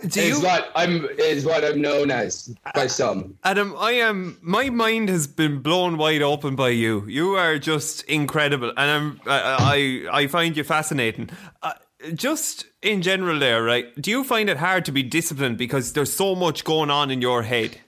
Do 0.07 0.19
is 0.19 0.41
what 0.41 0.71
I'm 0.75 1.05
is 1.17 1.45
what 1.45 1.63
I'm 1.63 1.81
known 1.81 2.11
as 2.11 2.53
by 2.73 2.87
some. 2.87 3.37
Adam? 3.43 3.75
I 3.77 3.93
am. 3.93 4.37
My 4.41 4.69
mind 4.69 5.09
has 5.09 5.27
been 5.27 5.61
blown 5.61 5.97
wide 5.97 6.21
open 6.21 6.55
by 6.55 6.69
you. 6.69 7.05
You 7.07 7.35
are 7.35 7.57
just 7.57 8.03
incredible, 8.03 8.69
and 8.69 8.79
I'm. 8.79 9.21
I 9.25 10.05
I, 10.11 10.19
I 10.21 10.27
find 10.27 10.55
you 10.55 10.63
fascinating. 10.63 11.29
Uh, 11.61 11.73
just 12.13 12.65
in 12.81 13.01
general, 13.01 13.39
there, 13.39 13.63
right? 13.63 13.99
Do 14.01 14.11
you 14.11 14.23
find 14.23 14.49
it 14.49 14.57
hard 14.57 14.85
to 14.85 14.91
be 14.91 15.03
disciplined 15.03 15.57
because 15.57 15.93
there's 15.93 16.13
so 16.13 16.35
much 16.35 16.63
going 16.63 16.89
on 16.89 17.09
in 17.11 17.21
your 17.21 17.43
head? 17.43 17.79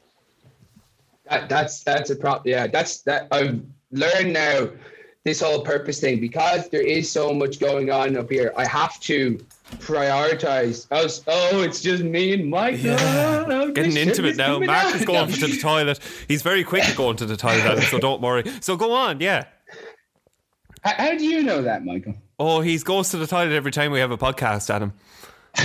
That, 1.29 1.49
that's 1.49 1.83
that's 1.83 2.09
a 2.09 2.15
problem. 2.15 2.43
Yeah, 2.45 2.67
that's 2.67 3.01
that. 3.01 3.27
I've 3.31 3.61
learned 3.91 4.33
now 4.33 4.69
this 5.23 5.41
whole 5.41 5.61
purpose 5.61 5.99
thing 5.99 6.19
because 6.19 6.69
there 6.69 6.81
is 6.81 7.11
so 7.11 7.33
much 7.33 7.59
going 7.59 7.91
on 7.91 8.15
up 8.17 8.31
here. 8.31 8.53
I 8.55 8.65
have 8.65 8.99
to 9.01 9.37
prioritize. 9.75 10.87
Oh, 10.91 11.03
s- 11.05 11.23
oh 11.27 11.61
it's 11.61 11.81
just 11.81 12.03
me 12.03 12.33
and 12.33 12.49
Mike. 12.49 12.79
Oh, 12.85 13.71
Getting 13.71 13.95
it 13.97 14.37
now. 14.37 14.59
Mark 14.59 14.69
out. 14.85 14.95
is 14.95 15.05
going 15.05 15.31
to 15.31 15.47
the 15.47 15.57
toilet. 15.59 15.99
He's 16.27 16.41
very 16.41 16.63
quick 16.63 16.83
at 16.87 16.95
going 16.95 17.17
to 17.17 17.25
the 17.25 17.37
toilet, 17.37 17.81
so 17.91 17.99
don't 17.99 18.21
worry. 18.21 18.43
So 18.61 18.75
go 18.75 18.91
on, 18.93 19.19
yeah. 19.19 19.45
How, 20.83 20.93
how 20.93 21.17
do 21.17 21.25
you 21.25 21.43
know 21.43 21.61
that, 21.61 21.83
Michael? 21.85 22.15
Oh, 22.39 22.61
he 22.61 22.77
goes 22.77 23.09
to 23.09 23.17
the 23.17 23.27
toilet 23.27 23.53
every 23.53 23.71
time 23.71 23.91
we 23.91 23.99
have 23.99 24.11
a 24.11 24.17
podcast, 24.17 24.69
Adam. 24.69 24.93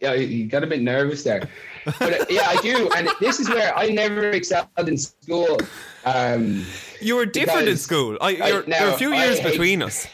Yeah, 0.00 0.14
you 0.14 0.46
got 0.48 0.62
a 0.62 0.66
bit 0.66 0.82
nervous 0.82 1.22
there. 1.24 1.48
But 1.84 2.20
uh, 2.20 2.24
yeah, 2.28 2.42
I 2.46 2.56
do, 2.60 2.90
and 2.96 3.08
this 3.20 3.40
is 3.40 3.48
where 3.48 3.76
I 3.76 3.88
never 3.88 4.30
excelled 4.30 4.68
in 4.86 4.98
school. 4.98 5.58
Um, 6.04 6.64
You 7.00 7.16
were 7.16 7.24
different 7.26 7.68
in 7.68 7.76
school. 7.78 8.18
I, 8.20 8.26
I- 8.36 8.48
you're, 8.48 8.64
are 8.74 8.88
a 8.94 8.96
few 8.98 9.12
I 9.14 9.24
years 9.24 9.38
hate- 9.38 9.50
between 9.52 9.82
us. 9.82 10.06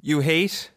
You 0.00 0.20
hate? 0.20 0.70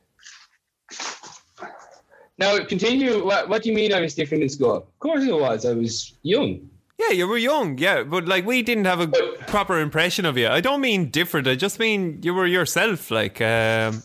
Now, 2.38 2.64
continue. 2.66 3.24
What, 3.26 3.50
what 3.50 3.64
do 3.64 3.70
you 3.70 3.76
mean 3.76 3.94
I 3.94 4.02
was 4.02 4.14
different 4.14 4.44
in 4.44 4.50
school? 4.50 4.76
Of 4.76 5.00
course 5.00 5.24
it 5.24 5.34
was. 5.34 5.66
I 5.66 5.74
was 5.74 6.14
young. 6.22 6.70
Yeah, 6.98 7.12
you 7.12 7.28
were 7.28 7.38
young, 7.38 7.78
yeah, 7.78 8.04
but 8.04 8.26
like 8.26 8.46
we 8.46 8.62
didn't 8.62 8.86
have 8.86 9.02
a 9.02 9.08
proper 9.48 9.80
impression 9.80 10.26
of 10.26 10.38
you. 10.38 10.48
I 10.48 10.62
don't 10.62 10.80
mean 10.80 11.10
different. 11.10 11.46
I 11.46 11.56
just 11.56 11.78
mean 11.78 12.22
you 12.24 12.34
were 12.34 12.46
yourself. 12.46 13.12
Like, 13.12 13.42
um, 13.42 14.02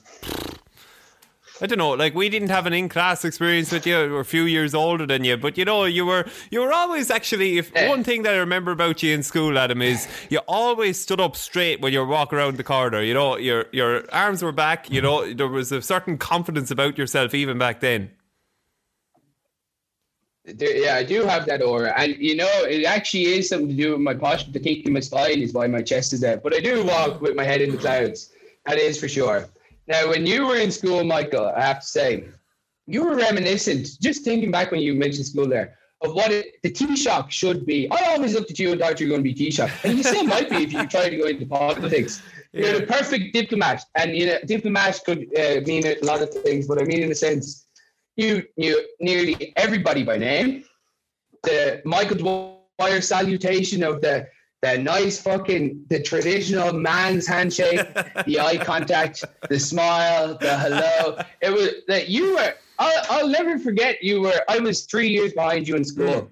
I 1.63 1.67
don't 1.67 1.79
know. 1.79 1.91
Like 1.91 2.15
we 2.15 2.29
didn't 2.29 2.49
have 2.49 2.67
an 2.67 2.73
in-class 2.73 3.25
experience 3.25 3.71
with 3.71 3.87
you. 3.87 3.95
We're 3.97 4.21
a 4.21 4.25
few 4.25 4.45
years 4.45 4.75
older 4.75 5.07
than 5.07 5.25
you, 5.25 5.37
but 5.37 5.59
you 5.59 5.65
know, 5.65 5.85
you 5.85 6.07
were 6.07 6.25
you 6.51 6.61
were 6.61 6.73
always 6.73 7.11
actually. 7.11 7.59
If 7.59 7.71
Eh. 7.75 7.89
one 7.89 8.03
thing 8.03 8.23
that 8.23 8.35
I 8.35 8.39
remember 8.39 8.71
about 8.71 9.03
you 9.03 9.15
in 9.15 9.23
school, 9.23 9.59
Adam, 9.59 9.83
is 9.83 10.09
you 10.31 10.39
always 10.49 10.99
stood 10.99 11.21
up 11.21 11.37
straight 11.37 11.81
when 11.81 11.93
you 11.93 12.05
walk 12.07 12.33
around 12.33 12.57
the 12.57 12.65
corridor. 12.65 13.03
You 13.05 13.15
know, 13.15 13.37
your 13.37 13.67
your 13.73 14.05
arms 14.13 14.43
were 14.43 14.53
back. 14.53 14.91
You 14.91 15.03
know, 15.03 15.33
there 15.35 15.49
was 15.49 15.71
a 15.71 15.83
certain 15.83 16.17
confidence 16.17 16.71
about 16.71 16.97
yourself 16.97 17.35
even 17.35 17.59
back 17.59 17.81
then. 17.81 18.11
There, 20.47 20.75
yeah, 20.75 20.95
I 20.95 21.05
do 21.05 21.23
have 21.25 21.45
that 21.47 21.63
aura, 21.63 21.93
and 21.97 22.17
you 22.17 22.35
know, 22.35 22.49
it 22.65 22.85
actually 22.85 23.27
is 23.27 23.51
something 23.51 23.69
to 23.69 23.75
do 23.75 23.93
with 23.93 24.01
my 24.01 24.15
posture. 24.15 24.51
The 24.51 24.61
kink 24.61 24.87
in 24.87 24.95
my 24.95 25.01
spine 25.01 25.43
is 25.43 25.53
why 25.53 25.67
my 25.67 25.83
chest 25.83 26.15
is 26.15 26.21
there, 26.21 26.39
But 26.39 26.55
I 26.55 26.61
do 26.61 26.83
walk 26.83 27.21
with 27.21 27.37
my 27.37 27.45
head 27.45 27.61
in 27.61 27.71
the 27.71 27.77
clouds. 27.77 28.33
That 28.65 28.79
is 28.79 28.99
for 28.99 29.09
sure. 29.09 29.49
Now, 29.91 30.09
when 30.09 30.25
you 30.25 30.47
were 30.47 30.57
in 30.57 30.71
school, 30.71 31.03
Michael, 31.03 31.47
I 31.49 31.63
have 31.63 31.81
to 31.81 31.87
say, 31.87 32.29
you 32.87 33.05
were 33.05 33.17
reminiscent. 33.17 34.01
Just 34.01 34.23
thinking 34.23 34.53
back 34.53 34.71
when 34.71 34.81
you 34.81 34.95
mentioned 34.95 35.27
school 35.27 35.49
there 35.49 35.77
of 36.03 36.15
what 36.15 36.31
it, 36.31 36.63
the 36.63 36.71
Taoiseach 36.71 37.29
should 37.31 37.67
be. 37.67 37.91
I 37.91 38.13
always 38.13 38.33
looked 38.35 38.53
at 38.53 38.59
you 38.61 38.71
and 38.71 38.81
thought 38.81 39.01
you 39.01 39.07
were 39.07 39.17
going 39.17 39.25
to 39.25 39.35
be 39.35 39.35
Taoiseach, 39.35 39.85
and 39.85 39.99
you 39.99 40.05
still 40.05 40.23
might 40.25 40.49
be 40.49 40.59
if 40.63 40.73
you 40.73 40.87
try 40.87 41.11
to 41.11 41.17
go 41.17 41.27
into 41.27 41.45
politics. 41.45 42.23
You're 42.53 42.81
the 42.81 42.87
perfect 42.87 43.35
diplomat, 43.35 43.85
and 43.97 44.17
you 44.17 44.27
know, 44.27 44.39
diplomat 44.47 45.01
could 45.05 45.27
uh, 45.37 45.61
mean 45.67 45.85
a 45.85 45.97
lot 46.03 46.23
of 46.23 46.31
things, 46.31 46.69
but 46.69 46.81
I 46.81 46.85
mean 46.85 47.03
in 47.03 47.11
a 47.11 47.15
sense 47.15 47.67
you 48.17 48.45
knew 48.57 48.81
nearly 49.01 49.53
everybody 49.57 50.05
by 50.05 50.19
name. 50.19 50.65
The 51.43 51.83
Michael 51.85 52.17
Dwyer 52.79 53.01
salutation 53.01 53.83
of 53.83 54.01
the 54.01 54.29
the 54.63 54.77
nice 54.79 55.21
fucking 55.21 55.85
the 55.89 56.03
traditional 56.03 56.73
man's 56.73 57.27
handshake, 57.27 57.81
the 58.27 58.41
eye 58.41 58.57
contact, 58.65 59.25
the 59.49 59.59
smile, 59.59 60.37
the 60.41 60.59
hello. 60.59 61.19
It 61.41 61.51
was 61.51 61.71
that 61.89 62.09
you 62.09 62.35
were. 62.35 62.55
I'll, 62.79 63.03
I'll 63.11 63.29
never 63.29 63.59
forget. 63.59 64.03
You 64.03 64.23
were. 64.23 64.41
I 64.49 64.59
was 64.59 64.85
three 64.85 65.09
years 65.09 65.33
behind 65.33 65.67
you 65.69 65.77
in 65.77 65.85
school, 65.85 66.31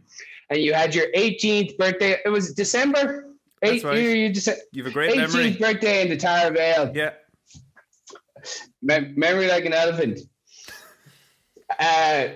and 0.51 0.61
you 0.61 0.72
had 0.74 0.95
your 0.95 1.07
18th 1.16 1.76
birthday. 1.79 2.16
It 2.24 2.29
was 2.29 2.53
December. 2.55 3.26
Eight, 3.62 3.83
right. 3.83 3.99
you, 3.99 4.09
you 4.11 4.33
just, 4.33 4.49
You 4.72 4.85
have 4.85 4.91
a 4.93 4.95
great 4.95 5.11
18th 5.16 5.33
memory. 5.35 5.51
birthday 5.57 6.03
in 6.03 6.09
the 6.11 6.16
Tower 6.16 6.53
Vale. 6.53 6.93
Yeah. 6.95 7.11
Mem- 8.83 9.14
memory 9.16 9.49
like 9.49 9.64
an 9.64 9.72
elephant. 9.72 10.20
Uh, 11.79 12.29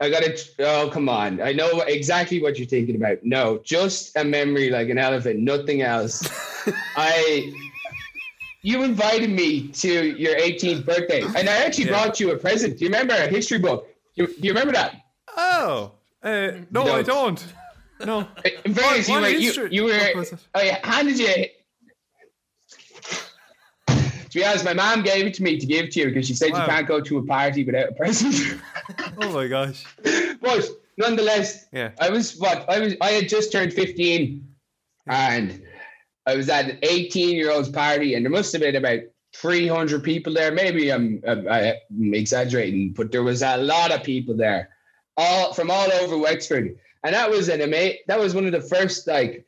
I 0.00 0.10
got 0.10 0.22
it. 0.22 0.54
Oh, 0.60 0.88
come 0.92 1.08
on. 1.08 1.40
I 1.40 1.52
know 1.52 1.80
exactly 1.80 2.40
what 2.40 2.56
you're 2.58 2.68
thinking 2.68 2.94
about. 2.96 3.18
No, 3.24 3.58
just 3.64 4.16
a 4.16 4.24
memory 4.24 4.70
like 4.70 4.88
an 4.90 4.98
elephant, 4.98 5.40
nothing 5.40 5.82
else. 5.82 6.22
I, 6.96 7.52
you 8.62 8.84
invited 8.84 9.30
me 9.30 9.68
to 9.68 10.12
your 10.16 10.36
18th 10.36 10.84
birthday, 10.86 11.22
and 11.22 11.48
I 11.48 11.64
actually 11.64 11.86
Yeah. 11.86 11.90
brought 12.04 12.20
you 12.20 12.30
a 12.32 12.36
present. 12.38 12.78
Do 12.78 12.84
you 12.84 12.90
remember 12.90 13.14
a 13.14 13.26
history 13.26 13.58
book? 13.58 13.88
You, 14.14 14.26
do 14.28 14.34
you 14.42 14.50
remember 14.50 14.72
that? 14.72 14.94
Oh, 15.36 15.92
uh, 16.22 16.50
no, 16.70 16.84
You 16.86 16.92
I 16.92 17.02
don't. 17.02 17.44
No. 18.04 18.28
In 18.64 18.74
fairness, 18.74 19.08
you, 19.08 19.20
were, 19.20 19.28
you, 19.28 19.68
you 19.70 19.84
were. 19.84 20.24
I 20.54 20.78
handed 20.84 21.18
you. 21.18 21.46
To 24.30 24.38
be 24.38 24.44
honest, 24.44 24.64
my 24.64 24.74
mom 24.74 25.02
gave 25.02 25.26
it 25.26 25.34
to 25.34 25.42
me 25.42 25.58
to 25.58 25.66
give 25.66 25.90
to 25.90 26.00
you 26.00 26.06
because 26.08 26.26
she 26.26 26.34
said 26.34 26.52
Wow. 26.52 26.60
you 26.60 26.66
can't 26.66 26.86
go 26.86 27.00
to 27.00 27.18
a 27.18 27.24
party 27.24 27.64
without 27.64 27.90
a 27.90 27.92
present. 27.92 28.34
Oh 29.20 29.32
my 29.32 29.46
gosh. 29.48 29.84
but 30.40 30.68
nonetheless, 30.96 31.66
Yeah. 31.72 31.90
I 32.00 32.08
was 32.10 32.36
what 32.38 32.68
I 32.68 32.78
was. 32.78 32.94
I 33.00 33.10
had 33.10 33.28
just 33.28 33.52
turned 33.52 33.72
fifteen, 33.72 34.46
and 35.06 35.62
I 36.26 36.36
was 36.36 36.48
at 36.48 36.70
an 36.70 36.78
eighteen-year-old's 36.82 37.68
party, 37.68 38.14
and 38.14 38.24
there 38.24 38.30
must 38.30 38.52
have 38.52 38.62
been 38.62 38.76
about 38.76 39.00
three 39.34 39.66
hundred 39.66 40.02
people 40.04 40.32
there. 40.32 40.52
Maybe 40.52 40.90
I'm, 40.90 41.22
I'm, 41.26 41.74
exaggerating, 42.14 42.92
but 42.92 43.12
there 43.12 43.22
was 43.22 43.42
a 43.42 43.56
lot 43.58 43.92
of 43.92 44.02
people 44.02 44.34
there, 44.36 44.70
all 45.16 45.52
from 45.52 45.70
all 45.70 45.92
over 45.92 46.16
Wexford, 46.16 46.78
and 47.04 47.14
that 47.14 47.28
was 47.30 47.48
an 47.50 47.60
ama- 47.60 47.98
That 48.06 48.18
was 48.18 48.34
one 48.34 48.46
of 48.46 48.52
the 48.52 48.60
first 48.62 49.06
like 49.06 49.44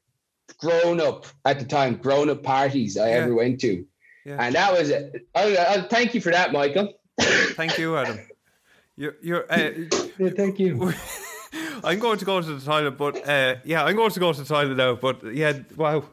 grown-up 0.59 1.27
at 1.47 1.59
the 1.59 1.65
time 1.65 1.95
grown-up 1.97 2.43
parties 2.43 2.99
I 2.99 3.11
Yeah. 3.11 3.17
ever 3.17 3.35
went 3.35 3.61
to, 3.63 3.87
Yeah. 4.31 4.37
and 4.39 4.55
that 4.55 4.73
was 4.73 4.91
it. 4.91 5.27
I, 5.35 5.57
I 5.57 5.83
thank 5.83 6.15
you 6.15 6.21
for 6.21 6.31
that, 6.31 6.53
Michael. 6.53 6.95
Thank 7.21 7.79
you, 7.79 7.97
Adam. 7.97 8.21
You're, 8.97 9.17
you're, 9.21 9.53
uh, 9.53 9.71
thank 10.37 10.61
you. 10.61 10.93
I'm 11.85 11.99
going 11.99 12.19
to 12.19 12.25
go 12.25 12.41
to 12.41 12.55
the 12.55 12.65
toilet, 12.65 12.93
but 12.93 13.29
uh, 13.29 13.57
yeah, 13.65 13.85
I'm 13.85 13.97
going 13.97 14.11
to 14.11 14.21
go 14.21 14.33
to 14.33 14.41
the 14.41 14.47
toilet 14.47 14.77
now. 14.77 14.95
But 14.95 15.35
yeah, 15.35 15.55
wow. 15.77 16.05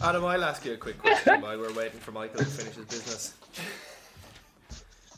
Adam, 0.00 0.24
I'll 0.24 0.44
ask 0.44 0.64
you 0.64 0.72
a 0.72 0.76
quick 0.78 0.98
question 0.98 1.42
while 1.42 1.58
we're 1.58 1.74
waiting 1.74 2.00
for 2.00 2.12
Michael 2.12 2.38
to 2.38 2.44
finish 2.46 2.74
his 2.74 2.86
business. 2.86 3.34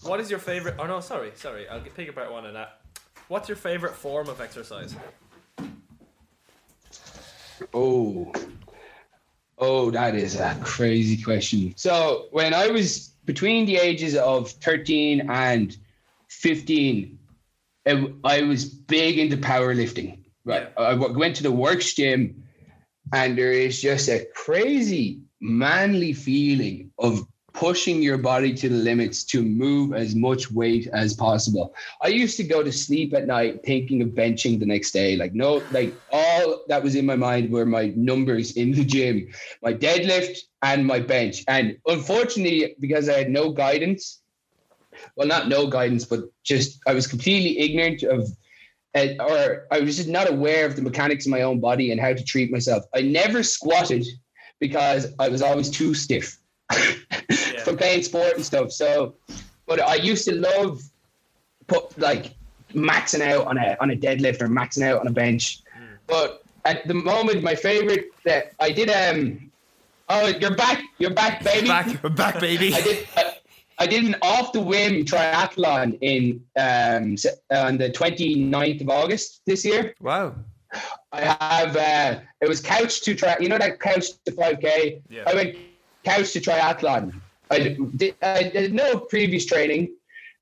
What 0.02 0.18
is 0.18 0.28
your 0.28 0.40
favorite? 0.40 0.74
Oh 0.78 0.86
no, 0.86 1.00
sorry, 1.00 1.30
sorry. 1.36 1.68
I'll 1.68 1.80
pick 1.80 2.08
apart 2.08 2.32
one 2.32 2.46
of 2.46 2.54
that. 2.54 2.80
What's 3.28 3.48
your 3.48 3.56
favorite 3.56 3.94
form 3.94 4.28
of 4.28 4.40
exercise? 4.40 4.96
Oh, 7.72 8.32
oh, 9.64 9.90
that 9.90 10.14
is 10.14 10.38
a 10.38 10.56
crazy 10.62 11.22
question. 11.22 11.72
So 11.76 12.28
when 12.30 12.52
I 12.52 12.68
was 12.68 13.08
between 13.24 13.66
the 13.66 13.76
ages 13.76 14.14
of 14.14 14.50
thirteen 14.50 15.30
and 15.30 15.76
fifteen, 16.28 17.18
it, 17.84 18.12
I 18.24 18.42
was 18.42 18.64
big 18.64 19.18
into 19.18 19.36
powerlifting. 19.36 20.18
Right, 20.44 20.68
I 20.76 20.94
went 20.94 21.36
to 21.36 21.42
the 21.42 21.52
works 21.52 21.94
gym, 21.94 22.44
and 23.12 23.38
there 23.38 23.52
is 23.52 23.80
just 23.80 24.08
a 24.08 24.26
crazy 24.34 25.22
manly 25.40 26.12
feeling 26.12 26.90
of 26.98 27.26
pushing 27.54 28.02
your 28.02 28.18
body 28.18 28.52
to 28.52 28.68
the 28.68 28.74
limits 28.74 29.22
to 29.22 29.40
move 29.40 29.94
as 29.94 30.14
much 30.16 30.50
weight 30.50 30.88
as 30.92 31.14
possible. 31.14 31.72
I 32.02 32.08
used 32.08 32.36
to 32.38 32.44
go 32.44 32.64
to 32.64 32.72
sleep 32.72 33.14
at 33.14 33.28
night 33.28 33.64
thinking 33.64 34.02
of 34.02 34.08
benching 34.08 34.58
the 34.58 34.66
next 34.66 34.90
day. 34.90 35.16
Like, 35.16 35.34
no, 35.34 35.62
like 35.70 35.94
all 36.10 36.64
that 36.66 36.82
was 36.82 36.96
in 36.96 37.06
my 37.06 37.14
mind 37.14 37.50
were 37.50 37.64
my 37.64 37.92
numbers 37.94 38.56
in 38.56 38.72
the 38.72 38.84
gym, 38.84 39.28
my 39.62 39.72
deadlift 39.72 40.38
and 40.62 40.84
my 40.84 40.98
bench. 40.98 41.44
And 41.46 41.78
unfortunately, 41.86 42.74
because 42.80 43.08
I 43.08 43.18
had 43.18 43.30
no 43.30 43.50
guidance, 43.52 44.20
well, 45.16 45.28
not 45.28 45.48
no 45.48 45.68
guidance, 45.68 46.04
but 46.04 46.24
just 46.42 46.80
I 46.88 46.94
was 46.94 47.06
completely 47.06 47.60
ignorant 47.60 48.02
of, 48.02 48.28
or 49.20 49.66
I 49.70 49.80
was 49.80 49.96
just 49.96 50.08
not 50.08 50.28
aware 50.28 50.66
of 50.66 50.74
the 50.74 50.82
mechanics 50.82 51.24
of 51.24 51.30
my 51.30 51.42
own 51.42 51.60
body 51.60 51.92
and 51.92 52.00
how 52.00 52.14
to 52.14 52.24
treat 52.24 52.50
myself. 52.50 52.84
I 52.94 53.02
never 53.02 53.44
squatted 53.44 54.04
because 54.58 55.14
I 55.20 55.28
was 55.28 55.40
always 55.40 55.70
too 55.70 55.94
stiff 55.94 56.38
from 57.64 57.76
playing 57.76 58.02
sport 58.02 58.34
and 58.34 58.44
stuff. 58.44 58.72
So, 58.72 59.14
but 59.66 59.80
I 59.80 59.96
used 59.96 60.24
to 60.26 60.34
love 60.34 60.82
put 61.66 61.96
like 61.98 62.34
maxing 62.72 63.20
out 63.20 63.46
on 63.46 63.58
a 63.58 63.76
on 63.80 63.90
a 63.90 63.96
deadlift 63.96 64.42
or 64.42 64.48
maxing 64.48 64.82
out 64.82 65.00
on 65.00 65.06
a 65.06 65.12
bench. 65.12 65.60
But 66.06 66.42
at 66.64 66.86
the 66.86 66.94
moment, 66.94 67.42
my 67.42 67.54
favorite 67.54 68.06
that 68.24 68.52
I 68.60 68.70
did 68.70 68.90
um 68.90 69.50
oh 70.08 70.26
you're 70.26 70.54
back 70.54 70.82
you're 70.98 71.14
back 71.14 71.42
baby 71.42 71.68
Back, 71.68 72.02
back, 72.14 72.40
baby. 72.40 72.74
I 72.74 72.80
did 72.80 73.08
I, 73.16 73.34
I 73.78 73.86
did 73.86 74.04
an 74.04 74.16
off 74.22 74.52
the 74.52 74.60
whim 74.60 75.04
triathlon 75.04 75.98
in 76.00 76.44
um 76.56 77.16
on 77.50 77.78
the 77.78 77.90
29th 77.90 78.80
of 78.82 78.88
August 78.88 79.42
this 79.46 79.64
year. 79.64 79.94
Wow. 80.00 80.34
I 81.12 81.36
have 81.40 81.76
uh, 81.76 82.20
it 82.40 82.48
was 82.48 82.60
couch 82.60 83.02
to 83.02 83.14
try. 83.14 83.36
You 83.38 83.48
know 83.48 83.58
that 83.58 83.78
couch 83.78 84.06
to 84.24 84.32
five 84.32 84.60
k. 84.60 85.02
Yeah. 85.08 85.22
I 85.26 85.34
went 85.34 85.56
couch 86.04 86.32
to 86.32 86.40
triathlon. 86.40 87.20
I 87.50 87.58
did, 87.58 88.14
I 88.22 88.42
did 88.44 88.74
no 88.74 88.98
previous 88.98 89.46
training. 89.46 89.94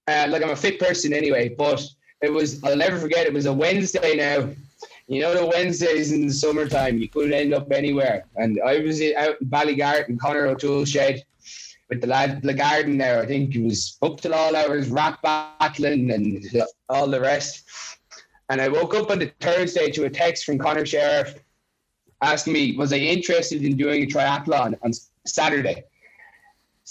Uh, 0.09 0.27
like 0.29 0.43
I'm 0.43 0.51
a 0.51 0.57
fit 0.57 0.81
person 0.81 1.13
anyway, 1.13 1.49
but 1.49 1.83
it 2.23 2.33
was 2.33 2.63
I'll 2.65 2.77
never 2.77 2.99
forget. 2.99 3.27
It 3.27 3.33
was 3.33 3.47
a 3.47 3.53
Wednesday 3.53 4.17
now. 4.17 4.49
You 5.09 5.21
know 5.21 5.35
the 5.35 5.47
Wednesdays 5.47 6.13
in 6.13 6.27
the 6.27 6.33
summertime, 6.33 6.99
you 6.99 7.09
could 7.09 7.33
end 7.33 7.53
up 7.53 7.71
anywhere. 7.73 8.25
And 8.37 8.59
I 8.65 8.79
was 8.79 9.01
out 9.17 9.41
in 9.41 9.49
Ballygarrett 9.49 10.09
in 10.09 10.19
Connor 10.19 10.47
O'Toole 10.47 10.85
shed 10.85 11.25
with 11.89 12.01
the 12.01 12.07
lad 12.07 12.43
the 12.43 12.55
garden 12.55 12.99
there. 12.99 13.21
I 13.21 13.27
think 13.27 13.55
it 13.55 13.63
was 13.63 13.99
up 14.03 14.21
till 14.21 14.35
all 14.35 14.57
hours, 14.57 14.89
rap 14.89 15.21
battling 15.23 16.11
and 16.13 16.45
all 16.89 17.09
the 17.09 17.21
rest. 17.21 17.69
And 18.49 18.61
I 18.61 18.69
woke 18.69 18.95
up 18.95 19.11
on 19.11 19.19
the 19.19 19.33
Thursday 19.41 19.91
to 19.91 20.05
a 20.05 20.11
text 20.11 20.45
from 20.45 20.59
Connor 20.59 20.87
Sheriff 20.87 21.43
asking 22.23 22.53
me, 22.53 22.77
was 22.77 22.93
I 22.93 22.97
interested 22.97 23.65
in 23.65 23.77
doing 23.77 24.05
a 24.05 24.07
triathlon 24.07 24.79
on 24.83 24.93
Saturday? 25.27 25.85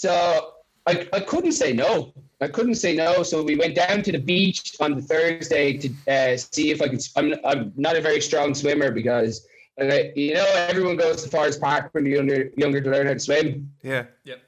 So 0.02 0.54
I, 0.88 1.06
I 1.12 1.20
couldn't 1.20 1.52
say 1.52 1.72
no. 1.72 2.12
I 2.40 2.48
couldn't 2.48 2.74
say 2.74 2.92
no. 2.96 3.22
So 3.22 3.40
we 3.40 3.54
went 3.54 3.76
down 3.76 4.02
to 4.02 4.10
the 4.10 4.18
beach 4.18 4.74
on 4.80 4.96
the 4.96 5.02
Thursday 5.02 5.78
to 5.78 5.88
uh, 6.08 6.36
see 6.36 6.72
if 6.72 6.82
I 6.82 6.88
could. 6.88 7.00
I'm, 7.14 7.34
I'm 7.44 7.72
not 7.76 7.94
a 7.94 8.00
very 8.00 8.20
strong 8.20 8.52
swimmer 8.52 8.90
because, 8.90 9.46
uh, 9.80 9.84
you 10.16 10.34
know, 10.34 10.44
everyone 10.56 10.96
goes 10.96 11.22
to 11.22 11.28
Forest 11.28 11.60
Park 11.60 11.90
when 11.92 12.02
they're 12.02 12.14
younger, 12.14 12.50
younger 12.56 12.80
to 12.80 12.90
learn 12.90 13.06
how 13.06 13.12
to 13.12 13.18
swim. 13.20 13.70
Yeah. 13.84 14.06
Yep. 14.24 14.40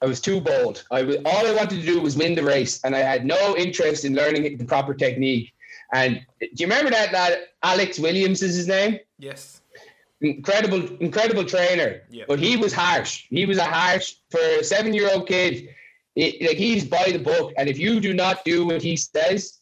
I 0.00 0.06
was 0.06 0.22
too 0.22 0.40
bold. 0.40 0.84
I 0.90 1.02
was 1.02 1.16
all 1.26 1.46
I 1.46 1.54
wanted 1.54 1.80
to 1.80 1.86
do 1.86 2.00
was 2.00 2.16
win 2.16 2.34
the 2.34 2.42
race, 2.42 2.82
and 2.82 2.96
I 2.96 3.00
had 3.00 3.26
no 3.26 3.54
interest 3.58 4.06
in 4.06 4.14
learning 4.14 4.56
the 4.56 4.64
proper 4.64 4.94
technique. 4.94 5.52
And 5.92 6.24
do 6.40 6.48
you 6.56 6.66
remember 6.66 6.90
that 6.90 7.12
lad, 7.12 7.40
Alex 7.62 7.98
Williams 7.98 8.42
is 8.42 8.56
his 8.56 8.68
name? 8.68 8.98
Yes. 9.18 9.61
Incredible, 10.22 10.82
incredible 11.00 11.44
trainer. 11.44 12.02
But 12.28 12.38
he 12.38 12.56
was 12.56 12.72
harsh. 12.72 13.26
He 13.28 13.44
was 13.44 13.58
a 13.58 13.64
harsh 13.64 14.14
for 14.30 14.40
a 14.40 14.64
seven-year-old 14.64 15.26
kid. 15.26 15.68
It, 16.14 16.42
like 16.46 16.56
he's 16.56 16.84
by 16.84 17.10
the 17.10 17.18
book, 17.18 17.52
and 17.56 17.68
if 17.68 17.78
you 17.78 17.98
do 18.00 18.12
not 18.14 18.44
do 18.44 18.66
what 18.66 18.82
he 18.82 18.96
says, 18.96 19.58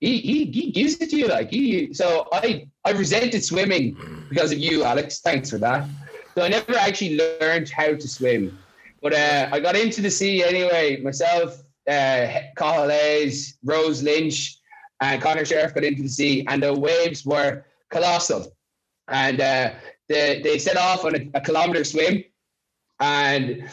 he, 0.00 0.18
he 0.18 0.44
he 0.44 0.70
gives 0.70 0.94
it 1.00 1.10
to 1.10 1.16
you. 1.16 1.28
Like 1.28 1.50
he. 1.50 1.92
So 1.94 2.28
I 2.32 2.68
I 2.84 2.92
resented 2.92 3.42
swimming 3.42 3.96
because 4.28 4.52
of 4.52 4.58
you, 4.58 4.84
Alex. 4.84 5.20
Thanks 5.20 5.50
for 5.50 5.58
that. 5.58 5.88
So 6.34 6.44
I 6.44 6.48
never 6.48 6.76
actually 6.76 7.16
learned 7.16 7.68
how 7.70 7.94
to 7.94 8.08
swim. 8.08 8.58
But 9.02 9.14
uh, 9.14 9.48
I 9.50 9.60
got 9.60 9.76
into 9.76 10.00
the 10.00 10.10
sea 10.10 10.44
anyway. 10.44 11.00
Myself, 11.00 11.62
uh, 11.88 12.26
Cathal 12.56 12.90
Hayes, 12.90 13.58
Rose 13.64 14.02
Lynch, 14.02 14.58
and 15.00 15.20
Connor 15.22 15.44
Sheriff 15.44 15.74
got 15.74 15.84
into 15.84 16.02
the 16.02 16.08
sea, 16.08 16.46
and 16.48 16.62
the 16.62 16.74
waves 16.74 17.24
were 17.24 17.64
colossal. 17.90 18.52
And 19.08 19.40
uh, 19.40 19.70
they, 20.08 20.40
they 20.42 20.58
set 20.58 20.76
off 20.76 21.04
on 21.04 21.14
a, 21.14 21.30
a 21.34 21.40
kilometer 21.40 21.84
swim, 21.84 22.24
and 23.00 23.68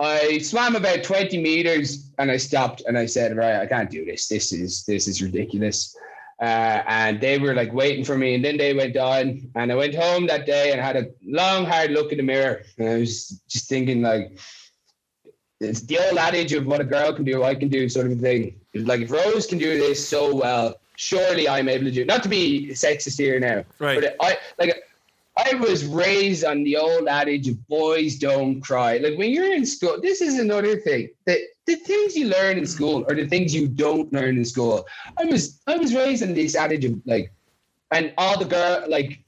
I 0.00 0.38
swam 0.38 0.74
about 0.74 1.04
20 1.04 1.40
meters, 1.40 2.10
and 2.18 2.30
I 2.30 2.36
stopped, 2.36 2.82
and 2.86 2.98
I 2.98 3.06
said, 3.06 3.36
"Right, 3.36 3.56
I 3.56 3.66
can't 3.66 3.90
do 3.90 4.04
this. 4.04 4.28
This 4.28 4.52
is 4.52 4.84
this 4.84 5.06
is 5.06 5.22
ridiculous." 5.22 5.96
Uh, 6.42 6.82
and 6.88 7.20
they 7.20 7.38
were 7.38 7.54
like 7.54 7.72
waiting 7.72 8.04
for 8.04 8.18
me, 8.18 8.34
and 8.34 8.44
then 8.44 8.56
they 8.56 8.74
went 8.74 8.96
on, 8.96 9.50
and 9.54 9.70
I 9.70 9.74
went 9.76 9.94
home 9.94 10.26
that 10.26 10.46
day 10.46 10.72
and 10.72 10.80
had 10.80 10.96
a 10.96 11.06
long, 11.22 11.64
hard 11.64 11.92
look 11.92 12.10
in 12.10 12.18
the 12.18 12.24
mirror, 12.24 12.62
and 12.76 12.88
I 12.88 12.98
was 12.98 13.40
just 13.48 13.68
thinking 13.68 14.02
like 14.02 14.36
it's 15.60 15.82
the 15.82 15.98
old 15.98 16.18
adage 16.18 16.52
of 16.52 16.66
what 16.66 16.80
a 16.80 16.84
girl 16.84 17.12
can 17.12 17.24
do, 17.24 17.44
I 17.44 17.54
can 17.54 17.68
do, 17.68 17.88
sort 17.88 18.10
of 18.10 18.20
thing. 18.20 18.60
Like 18.74 19.02
if 19.02 19.10
Rose 19.10 19.46
can 19.46 19.58
do 19.58 19.78
this 19.78 20.06
so 20.06 20.34
well, 20.34 20.74
surely 20.96 21.48
I'm 21.48 21.68
able 21.68 21.84
to 21.84 21.90
do. 21.90 22.04
Not 22.04 22.22
to 22.22 22.28
be 22.28 22.68
sexist 22.72 23.18
here 23.18 23.38
now, 23.40 23.64
Right. 23.78 24.00
but 24.00 24.16
I 24.20 24.38
like. 24.58 24.82
I 25.36 25.56
was 25.56 25.84
raised 25.84 26.44
on 26.44 26.62
the 26.62 26.76
old 26.76 27.08
adage 27.08 27.48
of 27.48 27.66
boys 27.66 28.18
don't 28.18 28.60
cry. 28.60 28.98
Like 28.98 29.18
when 29.18 29.32
you're 29.32 29.52
in 29.52 29.66
school, 29.66 30.00
this 30.00 30.20
is 30.20 30.38
another 30.38 30.76
thing. 30.76 31.08
that 31.26 31.38
the 31.66 31.74
things 31.74 32.14
you 32.14 32.28
learn 32.28 32.56
in 32.56 32.66
school 32.66 33.04
are 33.08 33.16
the 33.16 33.26
things 33.26 33.52
you 33.52 33.66
don't 33.66 34.12
learn 34.12 34.36
in 34.36 34.44
school. 34.44 34.86
I 35.18 35.24
was 35.24 35.58
I 35.66 35.76
was 35.76 35.92
raised 35.92 36.22
on 36.22 36.34
this 36.34 36.54
adage 36.54 36.84
of 36.84 37.00
like, 37.04 37.32
and 37.90 38.12
all 38.16 38.38
the 38.38 38.44
girl 38.44 38.84
like, 38.88 39.24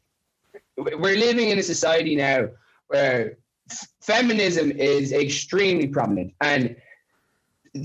we're 0.77 1.17
living 1.19 1.49
in 1.49 1.59
a 1.59 1.63
society 1.63 2.15
now 2.15 2.51
where 2.87 3.39
f- 3.71 3.89
feminism 4.01 4.71
is 4.71 5.13
extremely 5.13 5.89
prominent 5.89 6.35
and 6.41 6.77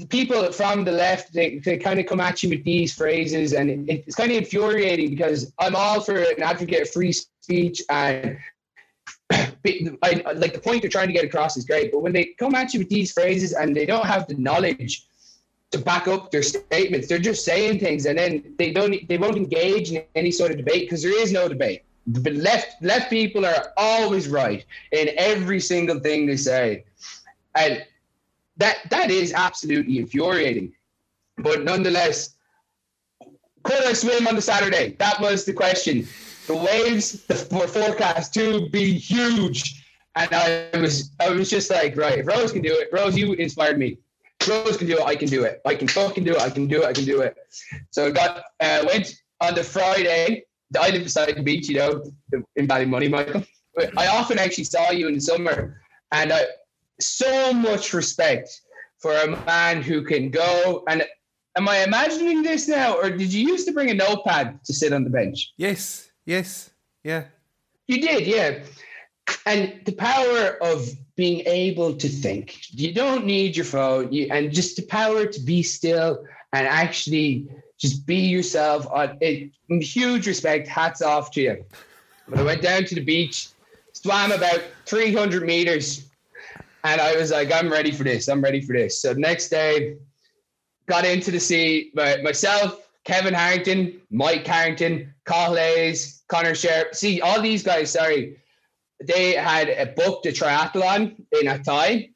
people 0.09 0.51
from 0.51 0.83
the 0.83 0.91
left 0.91 1.33
they, 1.33 1.59
they 1.59 1.77
kind 1.77 1.99
of 1.99 2.05
come 2.05 2.19
at 2.19 2.43
you 2.43 2.49
with 2.49 2.63
these 2.63 2.93
phrases, 2.93 3.53
and 3.53 3.69
it, 3.69 4.03
it's 4.07 4.15
kind 4.15 4.31
of 4.31 4.37
infuriating 4.37 5.09
because 5.09 5.51
I'm 5.59 5.75
all 5.75 6.01
for 6.01 6.17
an 6.17 6.41
advocate 6.41 6.81
of 6.81 6.89
free 6.89 7.11
speech 7.11 7.81
and. 7.89 8.37
I, 10.03 10.23
like 10.35 10.53
the 10.53 10.59
point 10.59 10.81
they're 10.81 10.89
trying 10.89 11.07
to 11.07 11.13
get 11.13 11.23
across 11.23 11.55
is 11.55 11.65
great, 11.65 11.91
but 11.91 11.99
when 11.99 12.13
they 12.13 12.33
come 12.39 12.55
at 12.55 12.73
you 12.73 12.79
with 12.79 12.89
these 12.89 13.13
phrases 13.13 13.53
and 13.53 13.75
they 13.75 13.85
don't 13.85 14.05
have 14.05 14.27
the 14.27 14.33
knowledge 14.33 15.05
to 15.71 15.77
back 15.77 16.07
up 16.07 16.31
their 16.31 16.43
statements, 16.43 17.07
they're 17.07 17.19
just 17.19 17.45
saying 17.45 17.79
things, 17.79 18.05
and 18.05 18.17
then 18.17 18.55
they 18.57 18.71
don't 18.71 19.07
they 19.07 19.17
won't 19.17 19.37
engage 19.37 19.91
in 19.91 20.03
any 20.15 20.31
sort 20.31 20.51
of 20.51 20.57
debate 20.57 20.81
because 20.81 21.03
there 21.03 21.17
is 21.17 21.31
no 21.31 21.47
debate. 21.47 21.83
But 22.07 22.33
left 22.33 22.81
left 22.81 23.09
people 23.09 23.45
are 23.45 23.71
always 23.77 24.27
right 24.27 24.65
in 24.91 25.11
every 25.17 25.59
single 25.59 25.99
thing 25.99 26.25
they 26.25 26.37
say, 26.37 26.83
and 27.55 27.85
that 28.57 28.89
that 28.89 29.11
is 29.11 29.33
absolutely 29.33 29.99
infuriating. 29.99 30.73
But 31.37 31.63
nonetheless, 31.63 32.35
could 33.63 33.83
I 33.85 33.93
swim 33.93 34.27
on 34.27 34.35
the 34.35 34.41
Saturday? 34.41 34.95
That 34.99 35.19
was 35.21 35.45
the 35.45 35.53
question. 35.53 36.07
The 36.47 36.55
waves 36.55 37.23
were 37.51 37.67
forecast 37.67 38.33
to 38.35 38.69
be 38.69 38.93
huge, 38.93 39.85
and 40.15 40.29
I 40.33 40.69
was 40.79 41.11
I 41.19 41.29
was 41.29 41.49
just 41.49 41.69
like, 41.69 41.95
right, 41.95 42.25
Rose 42.25 42.51
can 42.51 42.61
do 42.61 42.73
it. 42.73 42.89
Rose, 42.91 43.17
you 43.17 43.33
inspired 43.33 43.77
me. 43.77 43.97
Rose 44.47 44.77
can 44.77 44.87
do 44.87 44.97
it. 44.97 45.05
I 45.05 45.15
can 45.15 45.29
do 45.29 45.43
it. 45.43 45.61
I 45.65 45.75
can 45.75 45.87
fucking 45.87 46.23
do 46.23 46.33
it. 46.33 46.41
I 46.41 46.49
can 46.49 46.67
do 46.67 46.83
it. 46.83 46.85
I 46.87 46.93
can 46.93 47.05
do 47.05 47.21
it. 47.21 47.37
So 47.91 48.07
I 48.07 48.11
got 48.11 48.43
uh, 48.59 48.85
went 48.87 49.21
on 49.39 49.55
the 49.55 49.63
Friday. 49.63 50.43
I 50.79 50.89
live 50.89 51.03
beside 51.03 51.35
the 51.35 51.43
beach, 51.43 51.67
you 51.69 51.75
know, 51.75 52.03
in 52.55 52.67
Ballymoney, 52.67 53.09
Michael. 53.09 53.43
I 53.97 54.07
often 54.07 54.39
actually 54.39 54.63
saw 54.63 54.91
you 54.91 55.07
in 55.07 55.15
the 55.15 55.21
summer, 55.21 55.81
and 56.11 56.33
I 56.33 56.45
so 57.01 57.53
much 57.53 57.93
respect 57.93 58.61
for 58.99 59.13
a 59.13 59.27
man 59.45 59.81
who 59.81 60.03
can 60.03 60.29
go 60.29 60.83
and. 60.87 61.03
Am 61.57 61.67
I 61.67 61.83
imagining 61.83 62.43
this 62.43 62.69
now, 62.69 62.95
or 62.95 63.09
did 63.09 63.33
you 63.33 63.45
used 63.45 63.67
to 63.67 63.73
bring 63.73 63.89
a 63.89 63.93
notepad 63.93 64.63
to 64.63 64.73
sit 64.73 64.93
on 64.93 65.03
the 65.03 65.09
bench? 65.09 65.51
Yes, 65.57 66.09
yes, 66.25 66.69
yeah. 67.03 67.25
You 67.87 67.99
did, 67.99 68.25
yeah. 68.25 68.63
And 69.45 69.81
the 69.83 69.91
power 69.91 70.57
of 70.63 70.89
being 71.17 71.41
able 71.45 71.93
to 71.95 72.07
think. 72.07 72.57
You 72.69 72.93
don't 72.93 73.25
need 73.25 73.57
your 73.57 73.65
phone, 73.65 74.13
you, 74.13 74.29
and 74.31 74.53
just 74.53 74.77
the 74.77 74.83
power 74.83 75.25
to 75.25 75.39
be 75.41 75.61
still 75.61 76.25
and 76.53 76.65
actually 76.65 77.49
just 77.77 78.05
be 78.05 78.15
yourself. 78.15 78.87
On 78.89 79.17
it, 79.19 79.51
huge 79.83 80.27
respect. 80.27 80.69
Hats 80.69 81.01
off 81.01 81.31
to 81.31 81.41
you. 81.41 81.65
But 82.29 82.39
I 82.39 82.43
went 82.43 82.61
down 82.61 82.85
to 82.85 82.95
the 82.95 83.03
beach, 83.03 83.49
swam 83.91 84.31
about 84.31 84.61
300 84.85 85.43
meters, 85.43 86.07
and 86.83 87.01
I 87.01 87.15
was 87.15 87.31
like, 87.31 87.51
I'm 87.51 87.71
ready 87.71 87.91
for 87.91 88.03
this. 88.03 88.27
I'm 88.27 88.41
ready 88.41 88.61
for 88.61 88.73
this. 88.73 89.01
So 89.01 89.13
next 89.13 89.49
day, 89.49 89.97
got 90.87 91.05
into 91.05 91.31
the 91.31 91.39
sea. 91.39 91.91
by 91.95 92.17
myself, 92.21 92.89
Kevin 93.03 93.33
Harrington, 93.33 94.01
Mike 94.09 94.45
Harrington, 94.45 95.13
Cathal 95.25 95.55
Hayes, 95.55 96.23
Connor 96.27 96.55
Sharp. 96.55 96.95
See, 96.95 97.21
all 97.21 97.41
these 97.41 97.63
guys, 97.63 97.91
sorry, 97.91 98.37
they 99.03 99.33
had 99.33 99.69
a 99.69 99.87
booked 99.87 100.25
a 100.27 100.29
triathlon 100.29 101.15
in 101.31 101.47
Athy, 101.47 102.13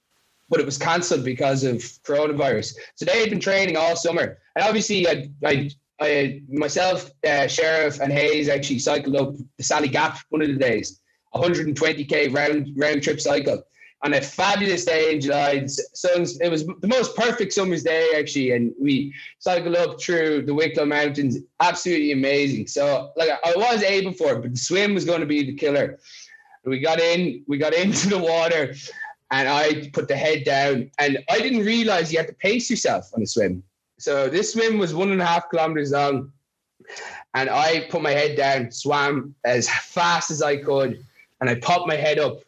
but 0.49 0.59
it 0.59 0.65
was 0.65 0.77
cancelled 0.77 1.23
because 1.23 1.63
of 1.63 1.77
coronavirus. 2.03 2.75
So 2.95 3.05
they 3.05 3.19
had 3.19 3.29
been 3.29 3.39
training 3.39 3.77
all 3.77 3.95
summer. 3.95 4.37
And 4.55 4.63
obviously, 4.63 5.07
I, 5.07 5.29
I, 5.43 5.71
I 5.99 6.41
myself, 6.49 7.09
uh, 7.27 7.47
Sheriff, 7.47 7.99
and 7.99 8.11
Hayes 8.11 8.49
actually 8.49 8.79
cycled 8.79 9.15
up 9.15 9.35
the 9.57 9.63
Sally 9.63 9.87
Gap 9.87 10.19
one 10.29 10.41
of 10.41 10.47
the 10.47 10.55
days, 10.55 11.01
120k 11.33 12.33
round 12.35 12.69
round 12.75 13.01
trip 13.01 13.19
cycle 13.19 13.63
on 14.05 14.13
a 14.13 14.21
fabulous 14.21 14.85
day 14.85 15.15
in 15.15 15.19
July. 15.19 15.65
Sun's, 15.65 16.39
it 16.39 16.49
was 16.49 16.63
the 16.63 16.87
most 16.87 17.15
perfect 17.15 17.51
summer's 17.51 17.81
day 17.81 18.11
actually, 18.15 18.51
and 18.51 18.71
we 18.79 19.11
cycled 19.39 19.75
up 19.75 19.99
through 19.99 20.43
the 20.43 20.53
Wicklow 20.53 20.85
Mountains. 20.85 21.39
Absolutely 21.59 22.11
amazing. 22.11 22.67
So 22.67 23.09
like 23.15 23.31
I 23.31 23.53
was 23.55 23.81
able 23.81 24.13
for 24.13 24.33
it, 24.33 24.41
but 24.43 24.51
the 24.51 24.59
swim 24.59 24.93
was 24.93 25.05
going 25.05 25.21
to 25.21 25.25
be 25.25 25.43
the 25.43 25.55
killer. 25.55 25.97
We 26.65 26.79
got 26.79 26.99
in, 26.99 27.43
we 27.47 27.57
got 27.57 27.73
into 27.83 28.07
the 28.07 28.19
water, 28.19 28.75
and 29.31 29.49
I 29.49 29.89
put 29.91 30.07
the 30.07 30.15
head 30.15 30.43
down, 30.43 30.91
and 30.99 31.17
I 31.27 31.39
didn't 31.39 31.65
realize 31.65 32.11
you 32.11 32.19
had 32.19 32.27
to 32.27 32.35
pace 32.35 32.69
yourself 32.69 33.09
on 33.15 33.23
a 33.23 33.27
swim. 33.27 33.63
So 33.97 34.29
this 34.29 34.53
swim 34.53 34.77
was 34.77 34.93
one 34.93 35.11
and 35.11 35.21
a 35.21 35.25
half 35.25 35.49
kilometers 35.49 35.91
long, 35.91 36.31
and 37.33 37.49
I 37.49 37.87
put 37.89 38.03
my 38.03 38.11
head 38.11 38.37
down, 38.37 38.71
swam 38.71 39.33
as 39.45 39.67
fast 39.67 40.29
as 40.29 40.43
I 40.43 40.57
could, 40.57 41.03
and 41.41 41.49
I 41.49 41.55
popped 41.55 41.87
my 41.87 41.95
head 41.95 42.19
up 42.19 42.44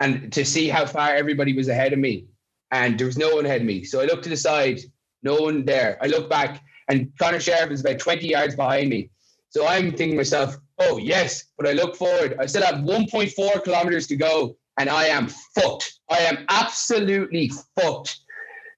and 0.00 0.32
to 0.32 0.44
see 0.44 0.68
how 0.68 0.86
far 0.86 1.14
everybody 1.14 1.52
was 1.52 1.68
ahead 1.68 1.92
of 1.92 1.98
me. 1.98 2.26
And 2.72 2.98
there 2.98 3.06
was 3.06 3.18
no 3.18 3.34
one 3.34 3.46
ahead 3.46 3.60
of 3.60 3.66
me. 3.66 3.84
So 3.84 4.00
I 4.00 4.04
looked 4.06 4.24
to 4.24 4.30
the 4.30 4.36
side, 4.36 4.80
no 5.22 5.36
one 5.36 5.64
there. 5.64 5.98
I 6.00 6.06
look 6.06 6.30
back 6.30 6.62
and 6.88 7.12
Connor 7.18 7.40
Sheriff 7.40 7.70
is 7.70 7.80
about 7.80 7.98
20 7.98 8.26
yards 8.26 8.56
behind 8.56 8.88
me. 8.88 9.10
So 9.50 9.66
I'm 9.66 9.92
thinking 9.92 10.16
myself, 10.16 10.56
oh 10.78 10.98
yes, 10.98 11.44
but 11.58 11.68
I 11.68 11.72
look 11.72 11.96
forward. 11.96 12.36
I 12.38 12.46
still 12.46 12.64
have 12.64 12.76
1.4 12.76 13.64
kilometers 13.64 14.06
to 14.08 14.16
go 14.16 14.56
and 14.78 14.88
I 14.88 15.06
am 15.06 15.28
fucked. 15.28 16.00
I 16.08 16.18
am 16.18 16.46
absolutely 16.48 17.52
fucked. 17.78 18.18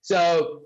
So 0.00 0.62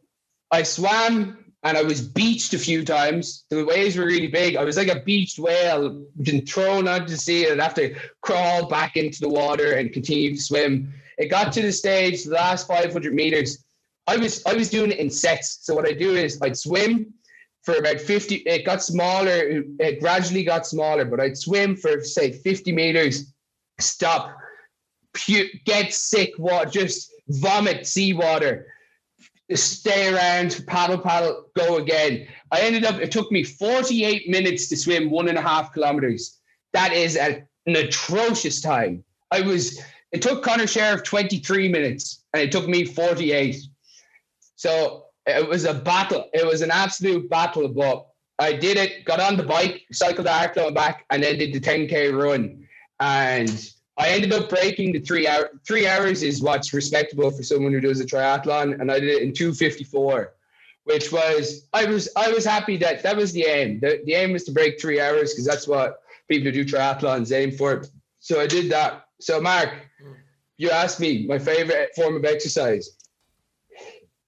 I 0.50 0.62
swam 0.62 1.45
and 1.66 1.76
I 1.76 1.82
was 1.82 2.00
beached 2.00 2.54
a 2.54 2.58
few 2.58 2.84
times. 2.84 3.44
The 3.50 3.64
waves 3.64 3.96
were 3.96 4.06
really 4.06 4.28
big. 4.28 4.54
I 4.54 4.62
was 4.62 4.76
like 4.76 4.86
a 4.86 5.00
beached 5.00 5.40
whale, 5.40 6.06
been 6.22 6.46
thrown 6.46 6.86
onto 6.86 7.08
the 7.08 7.16
sea, 7.16 7.48
and 7.48 7.60
have 7.60 7.74
to 7.74 7.96
crawl 8.22 8.68
back 8.68 8.96
into 8.96 9.20
the 9.20 9.28
water 9.28 9.72
and 9.72 9.92
continue 9.92 10.36
to 10.36 10.40
swim. 10.40 10.94
It 11.18 11.26
got 11.26 11.52
to 11.54 11.62
the 11.62 11.72
stage, 11.72 12.22
the 12.22 12.34
last 12.34 12.68
500 12.68 13.12
meters. 13.12 13.64
I 14.06 14.16
was 14.16 14.46
I 14.46 14.54
was 14.54 14.70
doing 14.70 14.92
it 14.92 14.98
in 14.98 15.10
sets. 15.10 15.58
So 15.62 15.74
what 15.74 15.88
I 15.88 15.92
do 15.92 16.14
is 16.14 16.38
I'd 16.40 16.56
swim 16.56 17.12
for 17.64 17.74
about 17.74 18.00
50. 18.00 18.36
It 18.36 18.64
got 18.64 18.80
smaller. 18.80 19.64
It 19.80 19.98
gradually 20.00 20.44
got 20.44 20.68
smaller, 20.68 21.04
but 21.04 21.18
I'd 21.18 21.36
swim 21.36 21.74
for 21.74 22.00
say 22.00 22.30
50 22.30 22.70
meters, 22.70 23.32
stop, 23.80 24.36
pu- 25.14 25.50
get 25.64 25.92
sick, 25.92 26.30
water, 26.38 26.70
just 26.70 27.10
vomit 27.28 27.88
seawater 27.88 28.68
stay 29.54 30.12
around, 30.12 30.64
paddle, 30.66 30.98
paddle, 30.98 31.46
go 31.54 31.76
again. 31.76 32.26
I 32.50 32.60
ended 32.60 32.84
up, 32.84 32.96
it 32.96 33.12
took 33.12 33.30
me 33.30 33.44
48 33.44 34.28
minutes 34.28 34.68
to 34.68 34.76
swim 34.76 35.10
one 35.10 35.28
and 35.28 35.38
a 35.38 35.42
half 35.42 35.72
kilometers. 35.72 36.38
That 36.72 36.92
is 36.92 37.16
a, 37.16 37.44
an 37.66 37.76
atrocious 37.76 38.60
time. 38.60 39.04
I 39.30 39.42
was, 39.42 39.80
it 40.12 40.22
took 40.22 40.42
Connor 40.42 40.66
Sheriff 40.66 41.04
23 41.04 41.68
minutes 41.68 42.24
and 42.32 42.42
it 42.42 42.50
took 42.50 42.68
me 42.68 42.84
48. 42.84 43.56
So 44.56 45.04
it 45.26 45.48
was 45.48 45.64
a 45.64 45.74
battle. 45.74 46.28
It 46.32 46.46
was 46.46 46.62
an 46.62 46.70
absolute 46.70 47.28
battle, 47.28 47.68
but 47.68 48.06
I 48.38 48.52
did 48.52 48.76
it, 48.76 49.04
got 49.04 49.20
on 49.20 49.36
the 49.36 49.42
bike, 49.42 49.82
cycled 49.92 50.26
the 50.26 50.30
Arklow 50.30 50.74
back, 50.74 51.04
and 51.10 51.22
then 51.22 51.38
did 51.38 51.52
the 51.52 51.60
10K 51.60 52.16
run. 52.16 52.66
And 53.00 53.70
I 53.98 54.10
ended 54.10 54.32
up 54.32 54.48
breaking 54.48 54.92
the 54.92 55.00
three 55.00 55.26
hour. 55.26 55.50
Three 55.66 55.86
hours 55.86 56.22
is 56.22 56.42
what's 56.42 56.72
respectable 56.72 57.30
for 57.30 57.42
someone 57.42 57.72
who 57.72 57.80
does 57.80 58.00
a 58.00 58.04
triathlon, 58.04 58.80
and 58.80 58.90
I 58.90 59.00
did 59.00 59.08
it 59.08 59.22
in 59.22 59.32
two 59.32 59.54
fifty 59.54 59.84
four, 59.84 60.34
which 60.84 61.10
was 61.10 61.66
I 61.72 61.86
was 61.86 62.08
I 62.16 62.30
was 62.30 62.44
happy 62.44 62.76
that 62.78 63.02
that 63.02 63.16
was 63.16 63.32
the 63.32 63.44
aim. 63.44 63.80
The, 63.80 64.02
the 64.04 64.14
aim 64.14 64.32
was 64.32 64.44
to 64.44 64.52
break 64.52 64.80
three 64.80 65.00
hours 65.00 65.32
because 65.32 65.46
that's 65.46 65.66
what 65.66 66.02
people 66.28 66.46
who 66.46 66.52
do 66.52 66.64
triathlons 66.64 67.32
aim 67.32 67.52
for. 67.52 67.84
So 68.20 68.40
I 68.40 68.46
did 68.46 68.70
that. 68.70 69.06
So 69.20 69.40
Mark, 69.40 69.70
you 70.58 70.70
asked 70.70 71.00
me 71.00 71.26
my 71.26 71.38
favorite 71.38 71.90
form 71.96 72.16
of 72.16 72.24
exercise. 72.24 72.90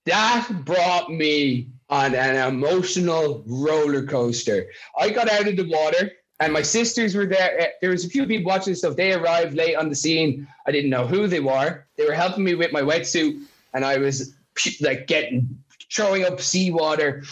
That 0.07 0.49
brought 0.64 1.12
me 1.12 1.73
on 1.91 2.14
an 2.14 2.37
emotional 2.49 3.45
roller 3.47 4.07
coaster. 4.07 4.66
I 4.99 5.11
got 5.11 5.31
out 5.31 5.49
of 5.49 5.57
the 5.57 5.69
water 5.69 6.12
and 6.41 6.53
my 6.53 6.62
sisters 6.62 7.14
were 7.14 7.26
there. 7.26 7.61
Eh, 7.61 7.68
there 7.80 7.91
was 7.91 8.05
a 8.05 8.09
few 8.09 8.26
people 8.26 8.51
watching 8.51 8.74
stuff. 8.74 8.97
They 8.97 9.12
arrived 9.12 9.55
late 9.55 9.76
on 9.76 9.89
the 9.89 9.95
scene. 9.95 10.47
I 10.66 10.72
didn't 10.72 10.91
know 10.91 11.07
who 11.07 11.26
they 11.26 11.41
were. 11.41 11.84
They 11.97 12.05
were 12.05 12.12
helping 12.12 12.45
me 12.45 12.55
with 12.55 12.72
my 12.72 12.82
wetsuit, 12.82 13.43
and 13.74 13.84
I 13.84 13.99
was 13.99 14.34
like 14.80 15.07
getting 15.07 15.49
throwing 15.93 16.24
up 16.24 16.41
seawater. 16.41 17.24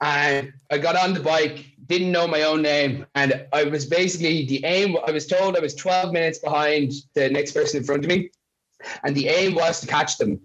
And 0.00 0.52
I 0.70 0.78
got 0.78 0.96
on 0.96 1.14
the 1.14 1.20
bike, 1.20 1.66
didn't 1.86 2.10
know 2.10 2.26
my 2.26 2.42
own 2.42 2.62
name, 2.62 3.06
and 3.14 3.46
I 3.52 3.64
was 3.64 3.84
basically 3.84 4.46
the 4.46 4.64
aim. 4.64 4.96
I 5.06 5.10
was 5.10 5.26
told 5.26 5.56
I 5.56 5.60
was 5.60 5.74
12 5.74 6.12
minutes 6.12 6.38
behind 6.38 6.92
the 7.14 7.28
next 7.28 7.52
person 7.52 7.78
in 7.78 7.84
front 7.84 8.04
of 8.04 8.08
me, 8.08 8.30
and 9.04 9.14
the 9.14 9.28
aim 9.28 9.54
was 9.54 9.80
to 9.80 9.86
catch 9.86 10.16
them. 10.16 10.40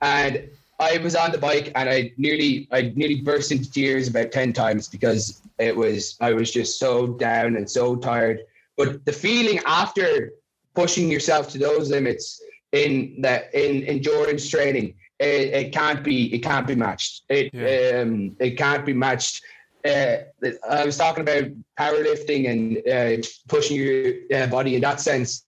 And 0.00 0.48
I 0.80 0.98
was 0.98 1.14
on 1.14 1.30
the 1.30 1.38
bike, 1.38 1.70
and 1.74 1.88
I 1.88 2.12
nearly, 2.16 2.66
I 2.72 2.92
nearly 2.96 3.20
burst 3.20 3.52
into 3.52 3.70
tears 3.70 4.08
about 4.08 4.32
10 4.32 4.52
times 4.52 4.88
because 4.88 5.40
it 5.58 5.76
was 5.76 6.16
I 6.20 6.32
was 6.32 6.50
just 6.50 6.78
so 6.78 7.06
down 7.06 7.56
and 7.56 7.70
so 7.70 7.96
tired. 7.96 8.40
But 8.76 9.04
the 9.04 9.12
feeling 9.12 9.60
after 9.66 10.32
pushing 10.74 11.10
yourself 11.10 11.50
to 11.50 11.58
those 11.58 11.90
limits 11.90 12.42
in 12.72 13.20
that 13.20 13.54
in 13.54 13.84
endurance 13.84 14.48
training, 14.48 14.94
it, 15.20 15.54
it 15.54 15.72
can't 15.72 16.02
be 16.02 16.34
it 16.34 16.42
can't 16.42 16.66
be 16.66 16.74
matched. 16.74 17.22
It 17.28 17.50
yeah. 17.52 18.00
um 18.00 18.36
it 18.40 18.56
can't 18.58 18.84
be 18.84 18.92
matched. 18.92 19.42
Uh, 19.84 20.16
I 20.68 20.84
was 20.84 20.96
talking 20.96 21.22
about 21.22 21.44
powerlifting 21.78 22.50
and 22.50 22.78
uh, 22.88 23.22
pushing 23.48 23.76
your 23.76 24.14
uh, 24.34 24.46
body 24.46 24.76
in 24.76 24.80
that 24.80 24.98
sense. 24.98 25.44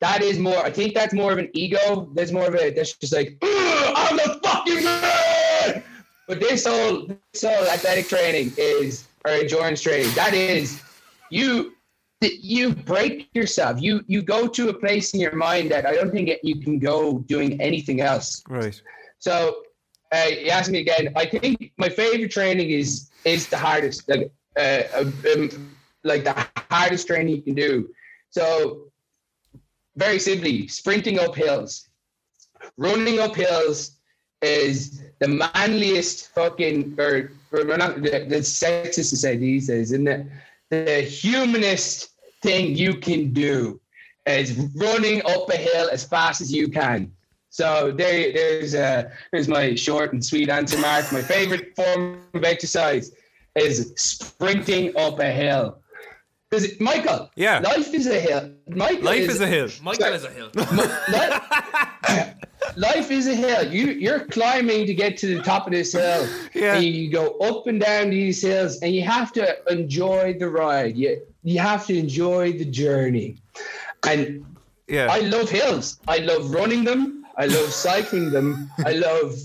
That 0.00 0.22
is 0.22 0.38
more. 0.38 0.58
I 0.58 0.70
think 0.70 0.94
that's 0.94 1.14
more 1.14 1.32
of 1.32 1.38
an 1.38 1.48
ego. 1.54 2.10
There's 2.14 2.32
more 2.32 2.46
of 2.46 2.54
a. 2.54 2.70
That's 2.70 2.96
just 2.96 3.14
like 3.14 3.38
I'm 3.42 4.16
the 4.16 4.38
fucking 4.42 4.84
man. 4.84 5.82
but 6.28 6.40
this 6.40 6.66
whole 6.66 7.06
this 7.32 7.42
whole 7.42 7.66
athletic 7.68 8.08
training 8.08 8.52
is 8.56 9.08
or 9.24 9.32
endurance 9.32 9.82
training. 9.82 10.12
That 10.14 10.34
is 10.34 10.82
you 11.30 11.74
you 12.20 12.74
break 12.74 13.28
yourself. 13.34 13.80
You 13.80 14.02
you 14.06 14.22
go 14.22 14.46
to 14.46 14.68
a 14.68 14.74
place 14.74 15.14
in 15.14 15.20
your 15.20 15.34
mind 15.34 15.70
that 15.70 15.86
I 15.86 15.94
don't 15.94 16.10
think 16.10 16.30
you 16.42 16.60
can 16.60 16.78
go 16.78 17.18
doing 17.20 17.60
anything 17.60 18.00
else. 18.00 18.42
Right. 18.48 18.80
So 19.18 19.62
uh, 20.12 20.26
you 20.28 20.48
ask 20.48 20.70
me 20.70 20.80
again. 20.80 21.12
I 21.16 21.26
think 21.26 21.72
my 21.78 21.88
favorite 21.88 22.30
training 22.30 22.70
is 22.70 23.10
is 23.24 23.48
the 23.48 23.56
hardest, 23.56 24.08
like 24.08 24.32
uh, 24.56 24.82
um, 25.34 25.74
like 26.04 26.24
the 26.24 26.46
hardest 26.70 27.06
training 27.06 27.36
you 27.36 27.42
can 27.42 27.54
do. 27.54 27.88
So 28.30 28.90
very 29.96 30.18
simply, 30.18 30.68
sprinting 30.68 31.18
up 31.18 31.34
hills, 31.34 31.88
running 32.76 33.18
up 33.18 33.34
hills 33.34 33.99
is 34.42 35.02
the 35.18 35.28
manliest 35.28 36.28
fucking 36.34 36.94
or, 36.98 37.30
or 37.52 37.76
not 37.76 38.02
the, 38.02 38.26
the 38.28 38.40
sexist 38.40 39.10
to 39.10 39.16
say 39.16 39.36
these 39.36 39.66
days, 39.66 39.92
isn't 39.92 40.08
it? 40.08 40.26
The 40.70 41.02
humanist 41.02 42.10
thing 42.42 42.76
you 42.76 42.94
can 42.94 43.32
do 43.32 43.80
is 44.26 44.68
running 44.76 45.22
up 45.26 45.48
a 45.50 45.56
hill 45.56 45.88
as 45.90 46.04
fast 46.04 46.40
as 46.40 46.52
you 46.52 46.68
can. 46.68 47.12
So 47.50 47.90
there, 47.90 48.32
there's 48.32 48.74
uh, 48.74 49.10
there's 49.32 49.48
my 49.48 49.74
short 49.74 50.12
and 50.12 50.24
sweet 50.24 50.48
answer, 50.48 50.78
Mark. 50.78 51.12
My 51.12 51.20
favorite 51.20 51.74
form 51.74 52.20
of 52.32 52.44
exercise 52.44 53.10
is 53.56 53.92
sprinting 53.96 54.96
up 54.96 55.18
a 55.18 55.30
hill. 55.30 55.78
Because 56.50 56.80
Michael, 56.80 57.30
Yeah. 57.36 57.60
life 57.60 57.94
is 57.94 58.06
a 58.08 58.18
hill. 58.18 58.50
Michael 58.68 59.04
Life 59.04 59.28
is 59.30 59.40
a 59.40 59.46
hill. 59.46 59.68
Michael 59.82 60.12
is 60.14 60.24
a 60.24 60.30
hill. 60.30 60.50
Li- 60.54 62.32
life 62.76 63.10
is 63.10 63.28
a 63.28 63.34
hill. 63.34 63.72
You 63.72 63.86
you're 63.92 64.24
climbing 64.26 64.86
to 64.86 64.94
get 64.94 65.16
to 65.18 65.26
the 65.36 65.42
top 65.42 65.66
of 65.66 65.72
this 65.72 65.92
hill. 65.92 66.26
Yeah. 66.54 66.74
And 66.76 66.84
you 66.84 67.10
go 67.10 67.38
up 67.38 67.66
and 67.68 67.80
down 67.80 68.10
these 68.10 68.42
hills, 68.42 68.80
and 68.82 68.92
you 68.94 69.02
have 69.02 69.32
to 69.34 69.44
enjoy 69.72 70.34
the 70.38 70.48
ride. 70.48 70.96
You 70.96 71.22
you 71.44 71.60
have 71.60 71.86
to 71.86 71.96
enjoy 71.96 72.52
the 72.52 72.64
journey. 72.64 73.36
And 74.06 74.44
Yeah. 74.88 75.06
I 75.08 75.20
love 75.20 75.48
hills. 75.48 76.00
I 76.08 76.18
love 76.18 76.50
running 76.50 76.82
them. 76.84 77.24
I 77.36 77.46
love 77.46 77.70
cycling 77.72 78.30
them. 78.32 78.68
I 78.84 78.92
love. 78.92 79.36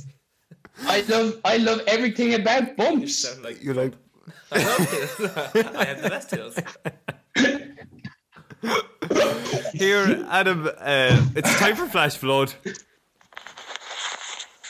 I 0.87 1.01
love 1.07 1.39
I 1.45 1.57
love 1.57 1.81
everything 1.85 2.33
about 2.33 2.75
bumps. 2.75 3.15
Sound 3.17 3.43
like 3.43 3.63
you 3.63 3.73
like 3.73 3.93
I 4.51 4.63
love 4.63 4.77
hills. 4.89 5.15
I 5.75 5.85
have 5.85 6.01
the 6.01 6.09
best 6.09 6.31
hills. 6.31 6.57
here, 9.73 10.25
Adam. 10.29 10.67
Uh, 10.67 11.25
it's 11.35 11.53
time 11.59 11.75
for 11.75 11.87
flash 11.87 12.15
flood. 12.17 12.53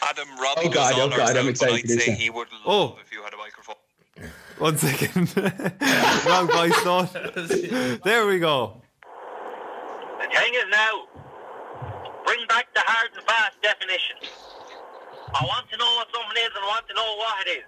Adam 0.04 0.28
Robbie 0.40 0.62
Oh, 0.66 0.70
God, 0.70 0.94
was 0.96 1.14
oh, 1.14 1.18
God, 1.18 1.38
I'm 1.38 1.48
excited 1.48 1.82
but 1.84 1.90
for 1.90 1.94
I'd 1.96 2.02
say 2.02 2.12
he 2.14 2.30
would 2.30 2.48
love 2.52 2.62
Oh. 2.66 2.98
if 3.04 3.12
you 3.12 3.24
had 3.24 3.34
a 3.34 3.38
microphone. 3.38 3.76
One 4.60 4.78
second. 4.78 5.36
Wrong 6.26 6.48
voice 6.48 6.86
note. 6.86 8.02
There 8.04 8.26
we 8.28 8.40
go. 8.40 8.82
The 10.22 10.28
thing 10.40 10.54
is 10.54 10.66
now, 10.72 11.04
bring 12.26 12.46
back 12.48 12.74
the 12.74 12.82
hard 12.86 13.10
and 13.16 13.24
fast 13.26 13.62
definition. 13.62 14.16
I 15.34 15.44
want 15.44 15.70
to 15.72 15.78
know 15.78 15.96
what 15.96 16.08
something 16.14 16.38
is 16.38 16.50
and 16.56 16.64
I 16.64 16.68
want 16.68 16.88
to 16.88 16.94
know 16.94 17.16
what 17.18 17.48
it 17.48 17.50
is. 17.60 17.64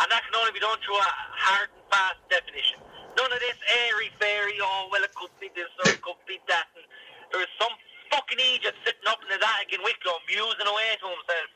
And 0.00 0.08
that 0.08 0.24
can 0.24 0.32
only 0.32 0.56
be 0.56 0.64
done 0.64 0.80
through 0.80 0.96
a 0.96 1.10
hard 1.36 1.68
and 1.76 1.84
fast 1.92 2.20
definition. 2.32 2.80
None 3.20 3.28
of 3.28 3.40
this 3.44 3.60
airy 3.84 4.08
fairy, 4.16 4.56
oh, 4.64 4.88
well, 4.88 5.04
it 5.04 5.12
could 5.12 5.32
be 5.36 5.52
this 5.52 5.68
or 5.84 5.92
it 5.92 6.00
could 6.00 6.16
be 6.24 6.40
that. 6.48 6.72
And 6.72 6.88
there 7.28 7.44
is 7.44 7.52
some 7.60 7.72
fucking 8.08 8.40
Egypt 8.56 8.80
sitting 8.80 9.04
up 9.04 9.20
in 9.20 9.28
his 9.28 9.44
attic 9.44 9.76
in 9.76 9.84
Wicklow 9.84 10.16
musing 10.24 10.64
away 10.64 10.96
to 11.04 11.06
himself 11.12 11.48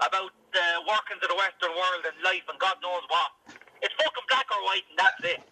about 0.00 0.32
the 0.56 0.66
workings 0.88 1.20
of 1.20 1.28
the 1.28 1.38
Western 1.38 1.76
world 1.76 2.02
and 2.08 2.16
life 2.24 2.48
and 2.48 2.56
God 2.56 2.80
knows 2.80 3.04
what. 3.12 3.60
It's 3.84 3.92
fucking 4.00 4.26
black 4.32 4.48
or 4.48 4.64
white 4.64 4.88
and 4.88 4.96
that's 4.96 5.20
it. 5.28 5.44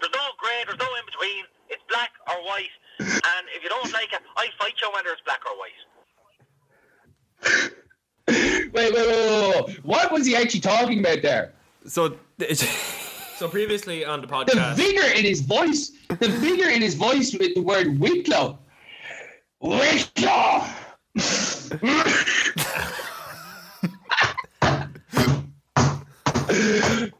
There's 0.00 0.14
no 0.16 0.32
grey, 0.40 0.64
there's 0.64 0.80
no 0.80 0.88
in 0.96 1.04
between. 1.04 1.44
It's 1.68 1.84
black 1.92 2.16
or 2.32 2.40
white. 2.48 2.72
And 2.96 3.44
if 3.52 3.60
you 3.60 3.68
don't 3.68 3.92
like 3.92 4.12
it, 4.16 4.24
I 4.40 4.48
fight 4.56 4.80
you 4.80 4.88
whether 4.88 5.12
it's 5.12 5.22
black 5.28 5.44
or 5.44 5.54
white. 5.60 5.80
Wait, 8.26 8.72
wait, 8.72 8.92
wait, 8.92 9.06
wait, 9.06 9.66
wait. 9.68 9.84
What 9.84 10.10
was 10.10 10.26
he 10.26 10.34
actually 10.34 10.60
talking 10.60 10.98
about 10.98 11.22
there? 11.22 11.53
So, 11.86 12.16
So 13.36 13.48
previously 13.48 14.04
on 14.04 14.20
the 14.20 14.28
podcast, 14.28 14.46
The 14.52 14.58
podcast, 14.58 14.76
vigor 14.76 15.06
in 15.06 15.24
his 15.24 15.40
voice, 15.40 15.90
the 16.08 16.28
vigor 16.28 16.68
in 16.68 16.80
his 16.80 16.94
voice 16.94 17.34
with 17.34 17.54
the 17.56 17.62
word 17.62 17.98
Wicklow. 17.98 18.58
Wicklow! 19.60 20.64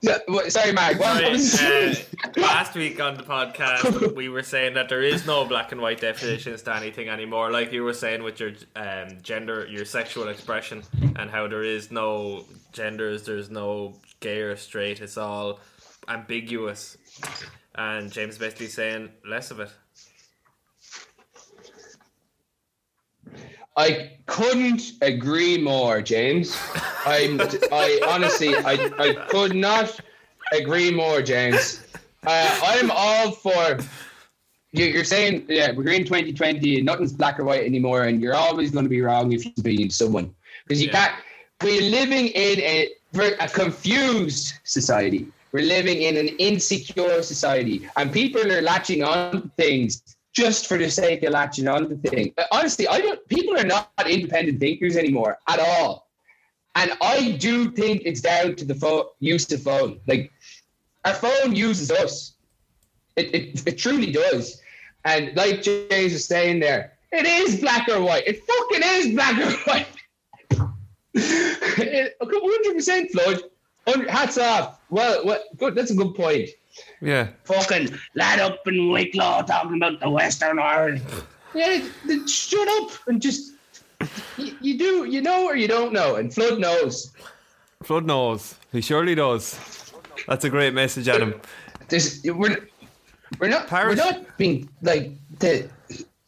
Yeah, 0.01 0.19
Sorry, 0.49 0.73
Mark. 0.73 1.01
What 1.01 1.19
Sorry, 1.19 1.31
was 1.31 1.61
uh, 1.61 1.95
last 2.37 2.75
week 2.75 3.01
on 3.01 3.17
the 3.17 3.23
podcast, 3.25 4.15
we 4.15 4.29
were 4.29 4.43
saying 4.43 4.75
that 4.75 4.89
there 4.89 5.03
is 5.03 5.27
no 5.27 5.45
black 5.45 5.73
and 5.73 5.81
white 5.81 6.01
definitions 6.01 6.63
to 6.63 6.77
anything 6.77 7.09
anymore. 7.09 7.51
Like 7.51 7.73
you 7.73 7.83
were 7.83 7.95
saying 7.95 8.23
with 8.23 8.39
your 8.39 8.53
um, 8.77 9.09
gender, 9.23 9.67
your 9.69 9.85
sexual 9.85 10.29
expression, 10.29 10.83
and 11.17 11.31
how 11.31 11.49
there 11.49 11.65
is 11.65 11.91
no 11.91 12.45
genders, 12.73 13.25
there's 13.25 13.51
no 13.51 13.95
gay 14.25 14.41
or 14.41 14.57
straight. 14.57 15.01
It's 15.03 15.19
all 15.19 15.61
ambiguous. 16.09 16.97
And 17.75 18.11
James 18.11 18.39
basically 18.39 18.69
saying 18.69 19.11
less 19.29 19.51
of 19.51 19.61
it. 19.61 19.71
I 23.77 24.13
couldn't 24.27 24.83
agree 25.03 25.59
more, 25.59 26.01
James. 26.01 26.57
I'm, 27.05 27.41
I 27.73 28.01
honestly, 28.09 28.55
I, 28.57 28.91
I 28.99 29.15
could 29.29 29.55
not 29.55 29.99
agree 30.53 30.91
more, 30.93 31.21
James. 31.23 31.83
Uh, 32.27 32.61
I'm 32.65 32.91
all 32.91 33.33
for. 33.33 33.79
you- 34.73 34.87
You're 34.87 35.05
saying, 35.05 35.45
yeah, 35.49 35.73
we're 35.73 35.91
in 35.93 36.05
2020 36.05 36.77
and 36.77 36.87
nothing's 36.87 37.13
black 37.13 37.39
or 37.39 37.45
white 37.45 37.65
anymore, 37.65 38.05
and 38.05 38.23
you're 38.23 38.35
always 38.37 38.71
going 38.71 38.85
to 38.85 38.89
be 38.89 39.03
wrong 39.03 39.33
if 39.33 39.45
you're 39.45 39.53
being 39.63 39.91
someone 39.91 40.35
because 40.67 40.81
you 40.81 40.89
Yeah. 40.89 41.09
can't. 41.09 41.15
We're 41.63 41.91
living 41.91 42.29
in 42.29 42.61
a, 42.61 42.89
a 43.23 43.49
confused 43.49 44.55
society. 44.65 45.29
We're 45.53 45.65
living 45.65 46.03
in 46.03 46.17
an 46.17 46.29
insecure 46.39 47.23
society, 47.23 47.89
and 47.97 48.13
people 48.13 48.53
are 48.53 48.61
latching 48.61 49.05
on 49.05 49.43
to 49.43 49.51
things 49.57 50.17
just 50.33 50.67
for 50.67 50.77
the 50.77 50.91
sake 50.91 51.23
of 51.23 51.33
latching 51.33 51.69
on 51.69 51.89
to 51.89 51.97
things. 51.97 52.35
Honestly, 52.51 52.89
I 52.89 53.01
don't. 53.01 53.27
People 53.29 53.57
are 53.57 53.65
not 53.65 53.91
independent 54.09 54.59
thinkers 54.59 54.97
anymore 54.97 55.39
at 55.49 55.61
all, 55.61 56.09
and 56.75 56.93
I 57.01 57.33
do 57.33 57.71
think 57.71 58.03
it's 58.05 58.21
down 58.21 58.57
to 58.57 58.65
the 58.65 58.75
phone, 58.75 59.05
use 59.21 59.51
of 59.53 59.63
phone. 59.63 60.01
Like 60.09 60.33
our 61.05 61.15
phone 61.15 61.55
uses 61.55 61.91
us. 61.91 62.35
It, 63.17 63.33
it, 63.33 63.67
it 63.69 63.79
truly 63.79 64.11
does. 64.11 64.61
And 65.05 65.37
like 65.37 65.63
James 65.63 66.13
was 66.13 66.25
saying 66.25 66.61
there, 66.61 66.95
it 67.13 67.27
is 67.27 67.61
black 67.61 67.89
or 67.89 68.01
white. 68.01 68.27
It 68.27 68.43
fucking 68.45 68.83
is 68.83 69.15
black 69.15 69.39
or 69.39 69.53
white. 69.71 69.87
It- 71.15 72.17
100% 72.21 73.11
flood. 73.13 73.41
Un- 73.87 74.07
Hats 74.09 74.39
off. 74.39 74.81
Well, 74.91 75.25
well, 75.25 75.43
good. 75.57 75.75
That's 75.75 75.91
a 75.91 75.95
good 75.95 76.15
point. 76.15 76.49
yeah. 77.01 77.29
Fucking 77.45 77.91
lad 78.15 78.41
up 78.41 78.67
in 78.67 78.91
Wicklow 78.91 79.43
talking 79.43 79.77
about 79.77 80.01
the 80.01 80.09
Western 80.11 80.59
Ireland. 80.59 81.03
Yeah, 81.55 81.87
th- 82.07 82.29
shut 82.29 82.67
up 82.83 82.91
and 83.07 83.21
just. 83.21 83.53
You, 84.37 84.57
you 84.61 84.79
do, 84.79 85.05
you 85.05 85.23
know 85.23 85.45
or 85.47 85.57
you 85.57 85.69
don't 85.69 85.93
know, 85.93 86.17
and 86.17 86.33
Flood 86.35 86.59
knows. 86.59 87.13
Flood 87.85 88.07
knows. 88.07 88.55
He 88.73 88.81
surely 88.81 89.15
does. 89.15 89.93
That's 90.27 90.45
a 90.45 90.51
great 90.51 90.75
message, 90.75 91.07
Adam. 91.09 91.41
This 91.89 92.21
we're 92.25 92.67
we're 93.39 93.49
not 93.49 93.67
Parish- 93.69 93.99
we're 93.99 94.05
not 94.11 94.37
being 94.39 94.69
like 94.83 95.13
the. 95.39 95.69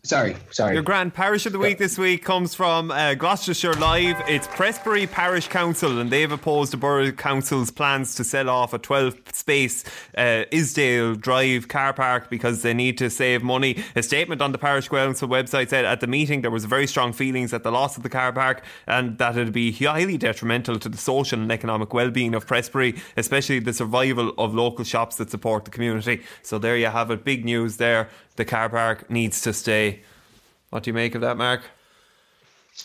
Sorry, 0.07 0.37
sorry. 0.53 0.75
Your 0.75 0.85
grand 0.85 1.15
parish 1.15 1.47
of 1.47 1.53
the 1.53 1.59
week 1.59 1.79
this 1.79 1.99
week 1.99 2.23
comes 2.23 2.55
from 2.55 2.93
uh, 2.93 3.15
Gloucestershire 3.15 3.75
Live. 3.75 4.17
It's 4.29 4.47
Prestbury 4.47 5.11
Parish 5.11 5.49
Council, 5.49 5.99
and 5.99 6.13
they've 6.13 6.31
opposed 6.31 6.73
the 6.73 6.77
Borough 6.77 7.11
Council's 7.11 7.73
plans 7.73 8.15
to 8.15 8.23
sell 8.23 8.49
off 8.49 8.73
a 8.73 8.79
12 8.79 9.17
space 9.33 9.83
uh, 10.17 10.45
Isdale 10.53 11.17
Drive 11.17 11.67
car 11.67 11.93
park 11.93 12.31
because 12.31 12.63
they 12.63 12.73
need 12.73 12.97
to 12.99 13.11
save 13.11 13.43
money. 13.43 13.83
A 13.97 14.03
statement 14.05 14.41
on 14.41 14.53
the 14.53 14.59
Parish 14.59 14.89
Council 14.89 15.29
website 15.29 15.71
said 15.71 15.85
at 15.85 15.99
the 15.99 16.07
meeting 16.07 16.43
there 16.43 16.53
was 16.53 16.67
very 16.67 16.87
strong 16.87 17.13
feelings 17.13 17.53
at 17.53 17.65
the 17.65 17.73
loss 17.73 17.97
of 17.97 18.05
the 18.05 18.09
car 18.09 18.33
park 18.33 18.63
and 18.87 19.19
that 19.19 19.37
it'd 19.37 19.53
be 19.53 19.73
highly 19.73 20.17
detrimental 20.17 20.79
to 20.79 20.89
the 20.89 20.99
social 20.99 21.41
and 21.41 21.51
economic 21.51 21.93
well-being 21.93 22.37
of 22.37 22.47
Prestbury, 22.47 22.97
especially 23.17 23.59
the 23.59 23.73
survival 23.73 24.33
of 24.39 24.55
local 24.55 24.85
shops 24.85 25.17
that 25.17 25.33
support 25.33 25.65
the 25.65 25.73
community. 25.73 26.23
So 26.43 26.61
there 26.61 26.77
you 26.77 26.87
have 26.87 27.11
it. 27.11 27.25
Big 27.25 27.45
news 27.45 27.79
there. 27.79 28.09
The 28.37 28.45
car 28.45 28.69
park 28.69 29.11
needs 29.11 29.41
to 29.43 29.53
stay. 29.53 30.01
What 30.71 30.83
do 30.83 30.91
you 30.91 30.95
make 30.95 31.15
of 31.15 31.21
that, 31.23 31.37
Mark? 31.37 31.63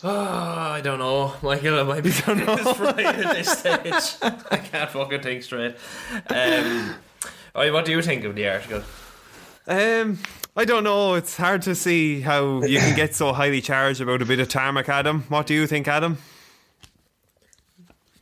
Oh, 0.02 0.08
I 0.10 0.80
don't 0.80 0.98
know, 0.98 1.34
Michael. 1.42 1.78
I 1.80 1.82
might 1.82 2.02
be 2.02 2.10
fried 2.10 2.98
at 3.00 3.34
this 3.34 3.58
stage. 3.58 4.32
I 4.50 4.56
can't 4.56 4.90
fucking 4.90 5.20
think 5.20 5.42
straight. 5.42 5.76
Um, 6.28 6.94
oh, 7.54 7.72
what 7.72 7.84
do 7.84 7.92
you 7.92 8.00
think 8.02 8.24
of 8.24 8.34
the 8.34 8.48
article? 8.48 8.82
Um, 9.66 10.18
I 10.56 10.64
don't 10.64 10.84
know. 10.84 11.14
It's 11.14 11.36
hard 11.36 11.62
to 11.62 11.74
see 11.74 12.20
how 12.22 12.62
you 12.62 12.78
can 12.78 12.96
get 12.96 13.14
so 13.14 13.32
highly 13.32 13.60
charged 13.60 14.00
about 14.00 14.22
a 14.22 14.24
bit 14.24 14.40
of 14.40 14.48
tarmac, 14.48 14.88
Adam. 14.88 15.24
What 15.28 15.46
do 15.46 15.54
you 15.54 15.66
think, 15.66 15.86
Adam? 15.86 16.18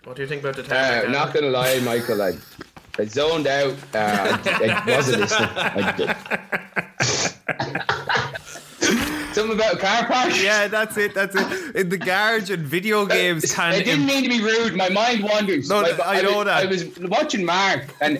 What 0.05 0.17
do 0.17 0.23
you 0.23 0.29
think 0.29 0.43
about 0.43 0.57
the 0.57 0.65
Uh, 0.65 1.09
not 1.09 1.33
gonna 1.33 1.51
lie, 1.51 1.79
Michael, 1.81 2.23
I, 2.23 2.33
I 2.99 3.05
zoned 3.05 3.47
out. 3.47 3.75
Uh, 3.95 4.39
I, 4.45 4.83
I 4.87 4.97
wasn't 4.97 5.21
listening. 5.21 5.49
I. 5.55 6.17
Something 9.33 9.55
about 9.55 9.75
a 9.75 9.79
car 9.79 10.07
park. 10.07 10.33
Yeah, 10.37 10.67
that's 10.67 10.97
it. 10.97 11.15
That's 11.15 11.37
it. 11.37 11.77
In 11.77 11.89
the 11.89 11.99
garage 11.99 12.51
and 12.51 12.67
video 12.67 13.07
games 13.07 13.55
can. 13.55 13.73
I 13.75 13.83
didn't 13.83 14.07
mean 14.07 14.25
to 14.25 14.29
be 14.29 14.43
rude. 14.43 14.75
My 14.75 14.89
mind 14.89 15.23
wanders. 15.23 15.69
No, 15.69 15.83
My- 15.83 15.97
I 16.05 16.21
know 16.21 16.39
was, 16.39 16.47
that. 16.47 16.57
I 16.57 16.67
was 16.67 16.99
watching 16.99 17.45
Mark, 17.45 17.95
and 18.01 18.19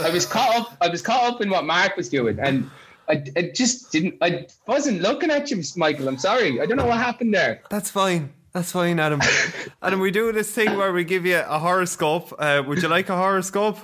I 0.00 0.08
was 0.10 0.24
caught 0.24 0.56
up. 0.56 0.76
I 0.80 0.88
was 0.88 1.02
caught 1.02 1.34
up 1.34 1.40
in 1.42 1.50
what 1.50 1.64
Mark 1.66 1.96
was 1.96 2.08
doing, 2.08 2.38
and 2.40 2.70
I, 3.08 3.22
I 3.36 3.50
just 3.54 3.92
didn't. 3.92 4.16
I 4.22 4.46
wasn't 4.66 5.02
looking 5.02 5.30
at 5.30 5.50
you, 5.50 5.62
Michael. 5.76 6.08
I'm 6.08 6.18
sorry. 6.18 6.58
I 6.60 6.64
don't 6.64 6.78
know 6.78 6.86
what 6.86 6.98
happened 6.98 7.34
there. 7.34 7.60
That's 7.68 7.90
fine. 7.90 8.32
That's 8.52 8.72
fine, 8.72 8.98
Adam. 8.98 9.20
Adam, 9.82 10.00
we 10.00 10.10
do 10.10 10.32
this 10.32 10.50
thing 10.50 10.78
where 10.78 10.90
we 10.90 11.04
give 11.04 11.26
you 11.26 11.36
a 11.46 11.58
horoscope. 11.58 12.32
Uh, 12.38 12.62
would 12.66 12.80
you 12.80 12.88
like 12.88 13.10
a 13.10 13.16
horoscope? 13.16 13.78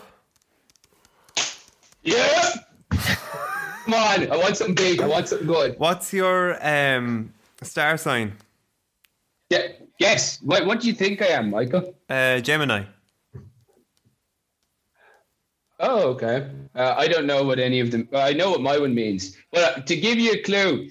Yeah. 2.03 2.51
Come 2.91 3.95
on. 3.95 4.31
I 4.31 4.37
want 4.37 4.57
something 4.57 4.75
big. 4.75 5.01
I 5.01 5.07
want 5.07 5.29
something 5.29 5.47
good. 5.47 5.79
What's 5.79 6.13
your 6.13 6.59
um, 6.67 7.33
star 7.63 7.97
sign? 7.97 8.33
Yeah. 9.51 9.69
Yes. 9.99 10.41
What, 10.43 10.67
what 10.67 10.81
do 10.81 10.87
you 10.87 10.95
think 10.95 11.23
I 11.23 11.27
am, 11.27 11.51
Michael? 11.51 11.95
Uh, 12.09 12.41
Gemini. 12.41 12.85
Oh, 15.83 16.11
okay. 16.11 16.49
Uh, 16.77 16.95
I 16.97 17.09
don't 17.09 17.27
know 17.27 17.43
what 17.43 17.59
any 17.59 17.81
of 17.81 17.91
them. 17.91 18.09
I 18.15 18.33
know 18.33 18.51
what 18.51 18.61
my 18.61 18.79
one 18.79 18.95
means, 18.95 19.37
but 19.51 19.79
uh, 19.79 19.81
to 19.83 19.97
give 19.97 20.17
you 20.17 20.33
a 20.33 20.43
clue, 20.43 20.89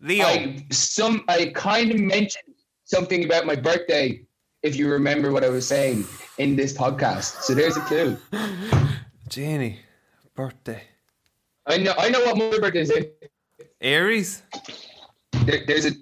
Leo. 0.00 0.24
I 0.24 0.64
some 0.70 1.24
I 1.26 1.46
kind 1.52 1.90
of 1.90 1.98
mentioned 1.98 2.54
something 2.84 3.24
about 3.24 3.44
my 3.44 3.56
birthday. 3.56 4.20
If 4.62 4.76
you 4.76 4.88
remember 4.88 5.32
what 5.32 5.42
I 5.42 5.48
was 5.48 5.66
saying 5.66 6.04
in 6.38 6.54
this 6.54 6.72
podcast, 6.72 7.42
so 7.42 7.54
there's 7.54 7.76
a 7.76 7.80
clue. 7.80 8.16
Janie. 9.28 9.80
Birthday. 10.34 10.82
I 11.66 11.78
know. 11.78 11.94
I 11.98 12.08
know 12.08 12.20
what 12.20 12.36
my 12.36 12.58
birthday 12.58 12.80
is. 12.80 12.90
In. 12.90 13.06
Aries. 13.80 14.42
There, 15.44 15.60
there's 15.66 15.86
a. 15.86 15.92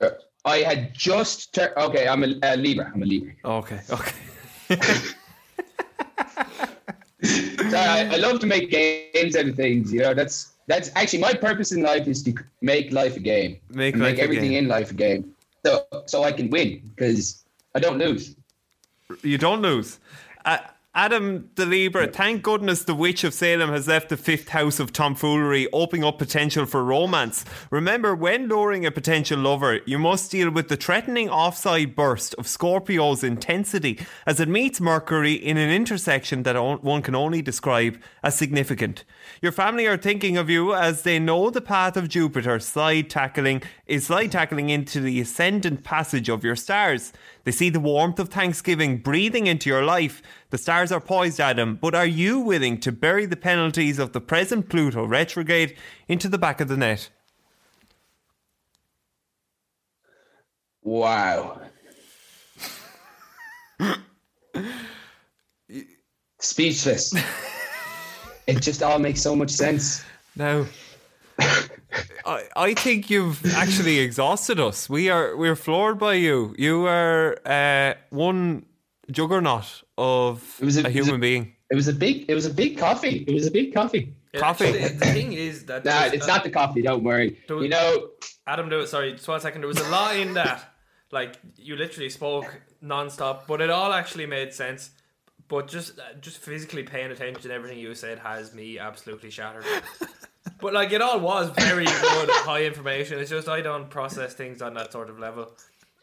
Uh, 0.00 0.10
I 0.44 0.58
had 0.58 0.94
just 0.94 1.54
turned. 1.54 1.72
Okay, 1.76 2.08
I'm 2.08 2.24
a, 2.24 2.34
a 2.42 2.56
Libra. 2.56 2.90
I'm 2.94 3.02
a 3.02 3.06
Libra. 3.06 3.32
Okay. 3.44 3.80
Okay. 3.90 4.16
So 7.70 7.76
I, 7.76 8.08
I 8.12 8.16
love 8.16 8.40
to 8.40 8.46
make 8.46 8.70
games 8.70 9.36
of 9.36 9.54
things. 9.54 9.92
You 9.92 10.00
know, 10.00 10.14
that's 10.14 10.52
that's 10.66 10.90
actually 10.96 11.20
my 11.20 11.34
purpose 11.34 11.72
in 11.72 11.82
life 11.82 12.06
is 12.08 12.22
to 12.22 12.34
make 12.62 12.92
life 12.92 13.16
a 13.16 13.20
game. 13.20 13.58
Make 13.68 13.96
make 13.96 14.18
everything 14.18 14.52
game. 14.52 14.64
in 14.64 14.68
life 14.68 14.90
a 14.90 14.94
game. 14.94 15.34
So 15.66 15.84
so 16.06 16.24
I 16.24 16.32
can 16.32 16.48
win 16.48 16.80
because 16.94 17.44
I 17.74 17.80
don't 17.80 17.98
lose. 17.98 18.34
You 19.22 19.38
don't 19.38 19.60
lose. 19.60 19.98
Uh, 20.44 20.58
Adam 20.92 21.48
the 21.54 21.66
Libra, 21.66 22.08
thank 22.08 22.42
goodness 22.42 22.82
the 22.82 22.96
Witch 22.96 23.22
of 23.22 23.32
Salem 23.32 23.70
has 23.70 23.86
left 23.86 24.08
the 24.08 24.16
fifth 24.16 24.48
house 24.48 24.80
of 24.80 24.92
tomfoolery, 24.92 25.68
opening 25.72 26.02
up 26.02 26.18
potential 26.18 26.66
for 26.66 26.82
romance. 26.82 27.44
Remember, 27.70 28.12
when 28.12 28.48
luring 28.48 28.84
a 28.84 28.90
potential 28.90 29.38
lover, 29.38 29.78
you 29.86 30.00
must 30.00 30.32
deal 30.32 30.50
with 30.50 30.66
the 30.66 30.74
threatening 30.74 31.30
offside 31.30 31.94
burst 31.94 32.34
of 32.34 32.48
Scorpio's 32.48 33.22
intensity 33.22 34.00
as 34.26 34.40
it 34.40 34.48
meets 34.48 34.80
Mercury 34.80 35.34
in 35.34 35.56
an 35.56 35.70
intersection 35.70 36.42
that 36.42 36.56
one 36.82 37.02
can 37.02 37.14
only 37.14 37.40
describe 37.40 37.96
as 38.24 38.36
significant. 38.36 39.04
Your 39.40 39.52
family 39.52 39.86
are 39.86 39.96
thinking 39.96 40.36
of 40.36 40.50
you 40.50 40.74
as 40.74 41.02
they 41.02 41.20
know 41.20 41.50
the 41.50 41.60
path 41.60 41.96
of 41.96 42.08
Jupiter 42.08 42.58
slide 42.58 43.08
tackling 43.08 43.62
is 43.86 44.08
slide 44.08 44.32
tackling 44.32 44.70
into 44.70 45.00
the 45.00 45.20
ascendant 45.20 45.84
passage 45.84 46.28
of 46.28 46.42
your 46.42 46.56
stars. 46.56 47.12
They 47.44 47.52
see 47.52 47.70
the 47.70 47.80
warmth 47.80 48.18
of 48.18 48.28
Thanksgiving 48.28 48.98
breathing 48.98 49.46
into 49.46 49.70
your 49.70 49.84
life. 49.84 50.22
The 50.50 50.58
stars 50.58 50.92
are 50.92 51.00
poised, 51.00 51.40
Adam, 51.40 51.78
but 51.80 51.94
are 51.94 52.06
you 52.06 52.40
willing 52.40 52.78
to 52.80 52.92
bury 52.92 53.26
the 53.26 53.36
penalties 53.36 53.98
of 53.98 54.12
the 54.12 54.20
present 54.20 54.68
Pluto 54.68 55.04
retrograde 55.04 55.76
into 56.08 56.28
the 56.28 56.38
back 56.38 56.60
of 56.60 56.68
the 56.68 56.76
net? 56.76 57.10
Wow. 60.82 61.60
Speechless. 66.38 67.14
it 68.46 68.60
just 68.60 68.82
all 68.82 68.98
makes 68.98 69.20
so 69.20 69.36
much 69.36 69.50
sense. 69.50 70.04
Now, 70.36 70.66
I, 72.26 72.44
I 72.56 72.74
think 72.74 73.10
you've 73.10 73.44
actually 73.54 73.98
exhausted 73.98 74.58
us. 74.60 74.88
We 74.88 75.08
are 75.10 75.36
we're 75.36 75.56
floored 75.56 75.98
by 75.98 76.14
you. 76.14 76.54
You 76.58 76.86
are 76.86 77.36
uh, 77.46 77.94
one 78.10 78.66
juggernaut 79.10 79.82
of 79.98 80.56
It 80.60 80.64
was 80.64 80.76
a, 80.76 80.80
a- 80.80 80.82
it 80.82 80.86
was 80.86 80.94
human 80.94 81.14
a- 81.16 81.18
being. 81.18 81.52
It 81.70 81.76
was 81.76 81.86
a 81.88 81.92
big. 81.92 82.24
It 82.28 82.34
was 82.34 82.46
a 82.46 82.54
big 82.54 82.78
coffee. 82.78 83.24
It 83.28 83.32
was 83.32 83.46
a 83.46 83.50
big 83.50 83.72
coffee. 83.72 84.14
Coffee. 84.36 84.64
Actually, 84.66 84.88
the 84.88 85.06
thing 85.06 85.32
is 85.32 85.66
that 85.66 85.84
Nah, 85.84 86.04
it's 86.06 86.24
uh, 86.24 86.26
not 86.34 86.42
the 86.44 86.50
coffee. 86.50 86.82
Don't 86.82 87.02
worry. 87.04 87.38
There 87.46 87.56
was- 87.56 87.64
You 87.64 87.70
know, 87.70 88.10
Adam, 88.46 88.68
do 88.68 88.80
it. 88.80 88.88
Sorry, 88.88 89.12
just 89.12 89.26
one 89.28 89.40
second. 89.40 89.60
There 89.60 89.68
was 89.68 89.78
a 89.80 89.88
lot 89.88 90.16
in 90.16 90.34
that. 90.40 90.66
Like 91.12 91.36
you 91.56 91.74
literally 91.76 92.08
spoke 92.08 92.46
non-stop, 92.80 93.46
but 93.48 93.60
it 93.60 93.70
all 93.70 93.92
actually 93.92 94.26
made 94.26 94.52
sense. 94.52 94.90
But 95.48 95.66
just 95.66 95.98
uh, 95.98 96.02
just 96.20 96.38
physically 96.38 96.84
paying 96.84 97.10
attention 97.10 97.42
to 97.42 97.52
everything 97.52 97.78
you 97.78 97.92
said 97.96 98.20
has 98.20 98.54
me 98.54 98.78
absolutely 98.78 99.30
shattered. 99.30 99.64
but 100.60 100.72
like 100.72 100.92
it 100.92 101.00
all 101.02 101.20
was 101.20 101.50
very 101.50 101.84
good, 101.84 102.30
high 102.30 102.64
information. 102.64 103.18
It's 103.18 103.30
just 103.30 103.48
I 103.48 103.60
don't 103.60 103.88
process 103.90 104.34
things 104.34 104.62
on 104.62 104.74
that 104.74 104.92
sort 104.92 105.10
of 105.10 105.18
level. 105.18 105.50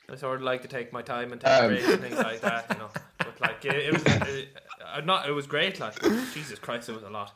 I 0.10 0.16
sort 0.16 0.38
of 0.38 0.43
like 0.43 0.62
to 0.62 0.68
take 0.68 0.93
my 0.93 1.02
time 1.02 1.32
and 1.34 1.41
take 1.41 1.52
Um. 1.52 1.68
breaks 1.68 1.88
and 1.88 2.02
things 2.02 2.18
like 2.18 2.41
that, 2.41 2.66
you 2.72 2.78
know. 2.78 2.89
But 3.18 3.41
like 3.41 3.66
it, 3.66 3.76
it 3.76 3.93
was, 3.93 4.04
it, 4.06 4.50
uh, 4.95 5.02
not. 5.02 5.28
It 5.28 5.34
was 5.34 5.48
great. 5.48 5.80
Like 5.80 6.00
Jesus 6.34 6.60
Christ, 6.60 6.88
it 6.89 6.93
was 6.93 7.04
a 7.04 7.10
lot. 7.10 7.34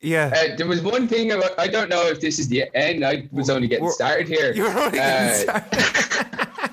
Yeah. 0.00 0.32
uh, 0.34 0.56
there 0.56 0.66
was 0.66 0.80
one 0.80 1.08
thing. 1.08 1.32
About, 1.32 1.58
I 1.58 1.66
don't 1.66 1.88
know 1.88 2.06
if 2.06 2.20
this 2.20 2.38
is 2.38 2.48
the 2.48 2.64
end. 2.74 3.04
I 3.04 3.28
was 3.32 3.50
only 3.50 3.66
getting 3.68 3.84
We're- 3.84 3.94
started 3.94 4.28
here. 4.28 4.52
You're 4.54 4.68
only 4.68 4.98
Uh, 4.98 5.02
getting 5.02 5.48
started. 5.48 6.48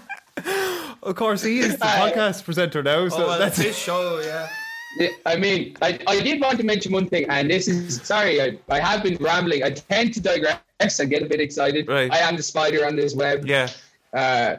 Of 1.03 1.16
course, 1.16 1.43
he 1.43 1.59
is 1.59 1.78
the 1.78 1.86
Uh, 1.86 1.99
podcast 2.09 2.43
presenter 2.45 2.82
now, 2.82 3.07
so 3.09 3.24
Oh, 3.26 3.28
well, 3.28 3.38
that's 3.39 3.57
his 3.57 3.78
show, 3.78 4.20
yeah. 4.22 4.49
Yeah, 4.97 5.09
I 5.25 5.35
mean, 5.35 5.75
I, 5.81 5.99
I 6.07 6.21
did 6.21 6.39
want 6.41 6.57
to 6.59 6.65
mention 6.65 6.91
one 6.93 7.07
thing, 7.07 7.25
and 7.29 7.49
this 7.49 7.67
is 7.67 8.01
sorry, 8.03 8.41
I, 8.41 8.57
I 8.69 8.79
have 8.79 9.03
been 9.03 9.17
rambling. 9.17 9.63
I 9.63 9.71
tend 9.71 10.13
to 10.13 10.21
digress. 10.21 10.99
I 10.99 11.05
get 11.05 11.21
a 11.21 11.25
bit 11.25 11.39
excited. 11.41 11.87
Right. 11.87 12.11
I 12.11 12.19
am 12.19 12.35
the 12.37 12.43
spider 12.43 12.85
on 12.85 12.95
this 12.95 13.13
web. 13.15 13.45
yeah. 13.45 13.69
Uh, 14.13 14.57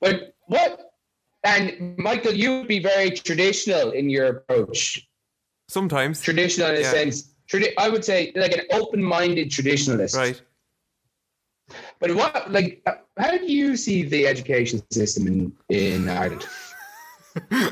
but 0.00 0.34
what? 0.46 0.92
And 1.44 1.96
Michael, 1.98 2.32
you 2.34 2.58
would 2.58 2.68
be 2.68 2.80
very 2.80 3.10
traditional 3.10 3.92
in 3.92 4.10
your 4.10 4.26
approach. 4.26 5.08
Sometimes, 5.68 6.20
Traditional 6.20 6.70
in 6.70 6.76
a 6.76 6.80
Yeah. 6.80 6.90
sense. 6.90 7.30
Tradi- 7.50 7.72
I 7.78 7.88
would 7.88 8.04
say 8.04 8.32
like 8.36 8.52
an 8.52 8.62
open-minded 8.72 9.50
traditionalist. 9.50 10.16
right? 10.16 10.40
But 12.00 12.14
what, 12.14 12.50
like, 12.50 12.82
uh, 12.86 12.94
how 13.16 13.38
do 13.38 13.46
you 13.52 13.76
see 13.76 14.02
the 14.02 14.26
education 14.26 14.82
system 14.90 15.26
in 15.28 15.52
in 15.68 16.08
Ireland? 16.08 16.44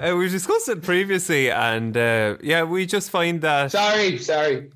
Uh, 0.00 0.16
we 0.16 0.28
discussed 0.28 0.68
it 0.68 0.82
previously, 0.82 1.50
and 1.50 1.96
uh, 1.96 2.36
yeah, 2.42 2.64
we 2.64 2.84
just 2.84 3.10
find 3.10 3.40
that. 3.42 3.70
Sorry, 3.70 4.18
sorry. 4.18 4.70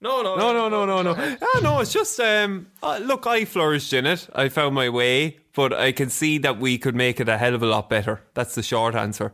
No, 0.00 0.22
no, 0.22 0.36
No, 0.36 0.52
no, 0.52 0.68
no, 0.68 0.84
no, 0.86 1.02
no. 1.02 1.36
Ah, 1.42 1.60
no, 1.62 1.80
it's 1.80 1.92
just 1.92 2.20
um. 2.20 2.68
Uh, 2.82 2.98
look, 2.98 3.26
I 3.26 3.44
flourished 3.44 3.92
in 3.92 4.06
it. 4.06 4.28
I 4.34 4.48
found 4.48 4.74
my 4.74 4.88
way, 4.88 5.38
but 5.54 5.72
I 5.72 5.90
can 5.92 6.10
see 6.10 6.38
that 6.38 6.58
we 6.60 6.78
could 6.78 6.94
make 6.94 7.18
it 7.18 7.28
a 7.28 7.38
hell 7.38 7.54
of 7.54 7.62
a 7.62 7.66
lot 7.66 7.88
better. 7.90 8.20
That's 8.34 8.54
the 8.54 8.62
short 8.62 8.94
answer. 8.94 9.32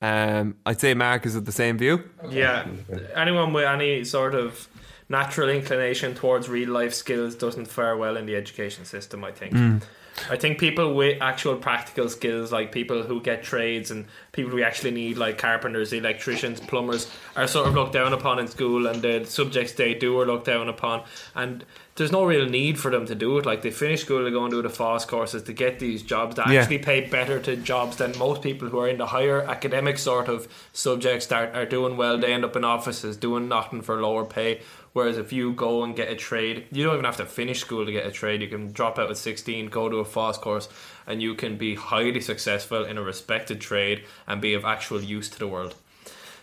Um, 0.00 0.56
I'd 0.64 0.80
say 0.80 0.94
Mark 0.94 1.26
is 1.26 1.36
of 1.36 1.44
the 1.44 1.52
same 1.52 1.76
view. 1.76 2.08
Yeah, 2.30 2.66
anyone 3.14 3.52
with 3.52 3.66
any 3.66 4.04
sort 4.04 4.34
of 4.34 4.66
natural 5.08 5.50
inclination 5.50 6.14
towards 6.14 6.48
real 6.48 6.70
life 6.70 6.94
skills 6.94 7.34
doesn't 7.34 7.66
fare 7.66 7.96
well 7.96 8.16
in 8.16 8.24
the 8.26 8.36
education 8.36 8.84
system. 8.84 9.24
I 9.24 9.32
think. 9.32 9.82
I 10.30 10.36
think 10.36 10.58
people 10.58 10.94
with 10.94 11.20
actual 11.22 11.56
practical 11.56 12.08
skills, 12.08 12.52
like 12.52 12.70
people 12.72 13.02
who 13.02 13.20
get 13.20 13.42
trades 13.42 13.90
and 13.90 14.06
people 14.32 14.52
we 14.52 14.62
actually 14.62 14.90
need, 14.90 15.16
like 15.16 15.38
carpenters, 15.38 15.92
electricians, 15.92 16.60
plumbers, 16.60 17.10
are 17.36 17.46
sort 17.46 17.66
of 17.68 17.74
looked 17.74 17.92
down 17.94 18.12
upon 18.12 18.38
in 18.38 18.46
school, 18.48 18.86
and 18.86 19.00
the 19.02 19.24
subjects 19.24 19.72
they 19.72 19.94
do 19.94 20.18
are 20.20 20.26
looked 20.26 20.46
down 20.46 20.68
upon. 20.68 21.02
And 21.34 21.64
there's 21.96 22.12
no 22.12 22.24
real 22.24 22.46
need 22.46 22.78
for 22.78 22.90
them 22.90 23.06
to 23.06 23.14
do 23.14 23.38
it. 23.38 23.46
Like 23.46 23.62
they 23.62 23.70
finish 23.70 24.02
school, 24.02 24.24
they 24.24 24.30
go 24.30 24.42
and 24.44 24.50
do 24.50 24.62
the 24.62 24.68
FÁS 24.68 25.06
courses 25.06 25.42
to 25.44 25.52
get 25.52 25.78
these 25.78 26.02
jobs 26.02 26.36
that 26.36 26.48
Yeah. 26.48 26.60
actually 26.62 26.78
pay 26.78 27.02
better 27.02 27.38
to 27.40 27.56
jobs 27.56 27.96
than 27.96 28.16
most 28.18 28.42
people 28.42 28.68
who 28.68 28.78
are 28.80 28.88
in 28.88 28.98
the 28.98 29.06
higher 29.06 29.42
academic 29.42 29.98
sort 29.98 30.28
of 30.28 30.48
subjects 30.72 31.26
that 31.26 31.54
are 31.54 31.66
doing 31.66 31.96
well. 31.96 32.16
They 32.18 32.32
end 32.32 32.44
up 32.44 32.56
in 32.56 32.64
offices 32.64 33.16
doing 33.16 33.48
nothing 33.48 33.82
for 33.82 34.00
lower 34.00 34.24
pay. 34.24 34.60
Whereas 34.92 35.16
if 35.16 35.32
you 35.32 35.52
go 35.54 35.84
and 35.84 35.96
get 35.96 36.10
a 36.10 36.14
trade, 36.16 36.66
you 36.70 36.84
don't 36.84 36.94
even 36.94 37.04
have 37.06 37.16
to 37.16 37.24
finish 37.26 37.60
school 37.60 37.86
to 37.86 37.92
get 37.92 38.06
a 38.06 38.10
trade. 38.10 38.42
You 38.42 38.48
can 38.48 38.72
drop 38.72 38.98
out 38.98 39.10
at 39.10 39.16
16, 39.16 39.68
go 39.68 39.88
to 39.88 39.96
a 39.98 40.04
FÁS 40.04 40.38
course, 40.40 40.68
and 41.06 41.22
you 41.22 41.34
can 41.34 41.56
be 41.56 41.74
highly 41.74 42.20
successful 42.20 42.84
in 42.84 42.98
a 42.98 43.02
respected 43.02 43.60
trade 43.60 44.04
and 44.26 44.40
be 44.40 44.52
of 44.54 44.64
actual 44.64 45.00
use 45.02 45.30
to 45.30 45.38
the 45.38 45.48
world. 45.48 45.74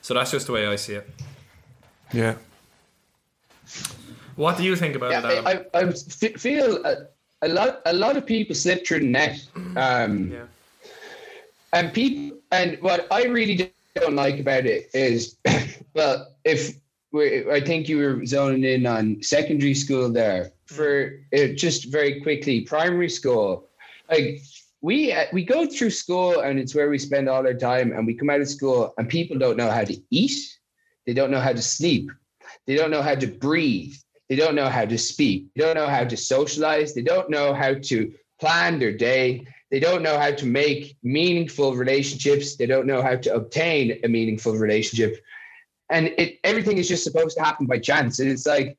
So 0.01 0.13
that's 0.13 0.31
just 0.31 0.47
the 0.47 0.53
way 0.53 0.65
I 0.67 0.77
see 0.77 0.93
it. 0.93 1.09
Yeah. 2.11 2.35
What 4.35 4.57
do 4.57 4.63
you 4.63 4.75
think 4.75 4.95
about 4.95 5.11
Yeah, 5.11 5.19
it, 5.19 5.45
Adam? 5.45 5.67
I, 5.73 5.77
I, 5.77 5.81
I 5.81 5.87
f- 5.89 6.41
feel 6.41 6.81
uh, 6.85 6.95
a 7.41 7.47
lot 7.49 7.81
a 7.85 7.93
lot 7.93 8.17
of 8.17 8.25
people 8.25 8.55
slip 8.55 8.85
through 8.87 8.99
the 9.01 9.07
net. 9.07 9.45
Um, 9.77 10.31
Yeah. 10.31 10.45
and 11.73 11.93
people 11.93 12.37
and 12.51 12.77
what 12.81 13.07
I 13.11 13.25
really 13.25 13.71
don't 13.95 14.15
like 14.15 14.39
about 14.39 14.65
it 14.65 14.89
is, 14.93 15.35
well, 15.93 16.33
if 16.45 16.69
we, 16.69 16.75
I 17.15 17.61
think 17.65 17.89
you 17.89 17.97
were 17.97 18.25
zoning 18.25 18.63
in 18.63 18.85
on 18.85 19.21
secondary 19.23 19.73
school 19.73 20.11
there 20.11 20.51
for 20.65 21.23
uh, 21.35 21.47
just 21.55 21.91
very 21.91 22.21
quickly 22.21 22.61
primary 22.61 23.09
school, 23.09 23.67
like 24.09 24.41
we 24.81 25.11
uh, 25.11 25.25
we 25.33 25.43
go 25.43 25.65
through 25.65 25.89
school 25.89 26.41
and 26.41 26.59
it's 26.59 26.75
where 26.75 26.89
we 26.89 26.99
spend 26.99 27.27
all 27.27 27.45
our 27.45 27.53
time 27.53 27.91
and 27.91 28.05
we 28.05 28.13
come 28.13 28.29
out 28.29 28.41
of 28.41 28.47
school 28.47 28.93
and 28.97 29.09
people 29.09 29.37
don't 29.37 29.57
know 29.57 29.71
how 29.71 29.83
to 29.83 29.97
eat, 30.11 30.37
they 31.07 31.13
don't 31.13 31.31
know 31.31 31.39
how 31.39 31.53
to 31.53 31.61
sleep, 31.61 32.11
they 32.67 32.75
don't 32.75 32.91
know 32.91 33.01
how 33.01 33.15
to 33.15 33.27
breathe, 33.27 33.95
they 34.29 34.35
don't 34.35 34.55
know 34.55 34.69
how 34.69 34.85
to 34.85 34.97
speak, 34.97 35.47
they 35.55 35.63
don't 35.63 35.75
know 35.75 35.87
how 35.87 36.03
to 36.03 36.15
socialize, 36.15 36.93
they 36.93 37.01
don't 37.01 37.31
know 37.31 37.53
how 37.55 37.73
to 37.73 38.13
plan 38.39 38.77
their 38.77 38.95
day, 38.95 39.45
they 39.71 39.79
don't 39.79 40.03
know 40.03 40.17
how 40.19 40.31
to 40.31 40.45
make 40.45 40.95
meaningful 41.01 41.75
relationships, 41.75 42.55
they 42.55 42.67
don't 42.67 42.87
know 42.87 43.01
how 43.01 43.15
to 43.15 43.33
obtain 43.33 43.99
a 44.03 44.07
meaningful 44.07 44.53
relationship. 44.53 45.17
And 45.89 46.07
it 46.17 46.39
everything 46.43 46.77
is 46.77 46.87
just 46.87 47.03
supposed 47.03 47.37
to 47.37 47.43
happen 47.43 47.65
by 47.65 47.79
chance. 47.79 48.19
And 48.19 48.29
it's 48.29 48.45
like 48.45 48.77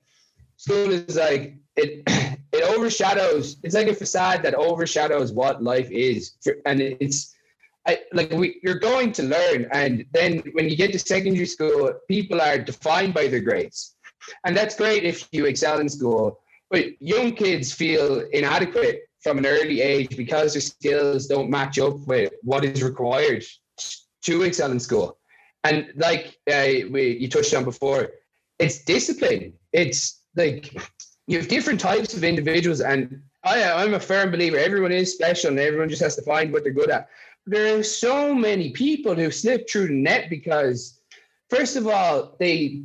school 0.56 0.90
is 0.90 1.16
like 1.16 1.56
it 1.76 2.02
it 2.52 2.62
overshadows 2.76 3.56
it's 3.62 3.74
like 3.74 3.88
a 3.88 3.94
facade 3.94 4.42
that 4.42 4.54
overshadows 4.54 5.32
what 5.32 5.62
life 5.62 5.90
is. 5.90 6.32
And 6.66 6.80
it's 6.80 7.34
I, 7.86 8.00
like 8.12 8.30
we, 8.32 8.60
you're 8.62 8.78
going 8.78 9.10
to 9.12 9.22
learn. 9.22 9.66
And 9.72 10.04
then 10.12 10.42
when 10.52 10.68
you 10.68 10.76
get 10.76 10.92
to 10.92 10.98
secondary 10.98 11.46
school 11.46 11.92
people 12.08 12.40
are 12.40 12.58
defined 12.58 13.14
by 13.14 13.28
their 13.28 13.40
grades. 13.40 13.96
And 14.44 14.56
that's 14.56 14.76
great 14.76 15.04
if 15.04 15.28
you 15.32 15.46
excel 15.46 15.80
in 15.80 15.88
school. 15.88 16.40
But 16.70 17.00
young 17.00 17.32
kids 17.32 17.72
feel 17.72 18.20
inadequate 18.32 19.00
from 19.22 19.38
an 19.38 19.46
early 19.46 19.80
age 19.80 20.16
because 20.16 20.52
their 20.52 20.60
skills 20.60 21.26
don't 21.26 21.50
match 21.50 21.78
up 21.78 21.98
with 22.06 22.32
what 22.42 22.64
is 22.64 22.82
required 22.82 23.44
to 24.22 24.42
excel 24.42 24.70
in 24.70 24.78
school 24.78 25.19
and 25.64 25.92
like 25.96 26.38
uh, 26.50 26.88
we, 26.90 27.16
you 27.18 27.28
touched 27.28 27.54
on 27.54 27.64
before 27.64 28.10
it's 28.60 28.84
discipline. 28.84 29.54
It's 29.72 30.20
like 30.36 30.72
you 31.26 31.38
have 31.38 31.48
different 31.48 31.80
types 31.80 32.14
of 32.14 32.22
individuals 32.22 32.80
and 32.80 33.22
I, 33.42 33.62
i'm 33.72 33.94
a 33.94 34.00
firm 34.00 34.30
believer 34.30 34.58
everyone 34.58 34.92
is 34.92 35.12
special 35.12 35.48
and 35.48 35.58
everyone 35.58 35.88
just 35.88 36.02
has 36.02 36.14
to 36.16 36.22
find 36.22 36.52
what 36.52 36.62
they're 36.62 36.72
good 36.72 36.90
at. 36.90 37.08
There 37.46 37.78
are 37.78 37.82
so 37.82 38.34
many 38.34 38.70
people 38.70 39.14
who 39.14 39.30
slip 39.30 39.68
through 39.68 39.88
the 39.88 39.94
net 39.94 40.28
because 40.28 41.00
first 41.48 41.76
of 41.76 41.86
all 41.86 42.36
they 42.38 42.82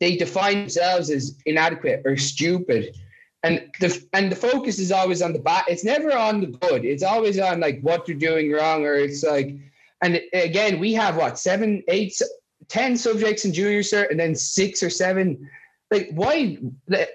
they 0.00 0.16
define 0.16 0.60
themselves 0.60 1.10
as 1.10 1.36
inadequate 1.46 2.02
or 2.04 2.16
stupid. 2.16 2.96
And 3.42 3.70
the 3.80 3.90
and 4.12 4.30
the 4.30 4.36
focus 4.36 4.78
is 4.78 4.92
always 4.92 5.20
on 5.20 5.32
the 5.32 5.38
bad 5.40 5.64
it's 5.68 5.84
never 5.84 6.16
on 6.16 6.40
the 6.40 6.46
good. 6.46 6.84
It's 6.84 7.02
always 7.02 7.38
on 7.38 7.60
like 7.60 7.80
what 7.80 8.06
you're 8.06 8.18
doing 8.18 8.52
wrong 8.52 8.84
or 8.84 8.94
it's 8.94 9.24
like 9.24 9.56
and 10.02 10.20
again 10.32 10.78
we 10.78 10.92
have 10.94 11.16
what 11.16 11.38
seven 11.38 11.82
eight 11.88 12.20
ten 12.68 12.96
subjects 12.96 13.44
in 13.44 13.52
junior 13.52 13.80
cert 13.80 14.10
and 14.10 14.18
then 14.18 14.34
six 14.34 14.82
or 14.82 14.90
seven. 14.90 15.48
Like 15.90 16.10
why 16.12 16.58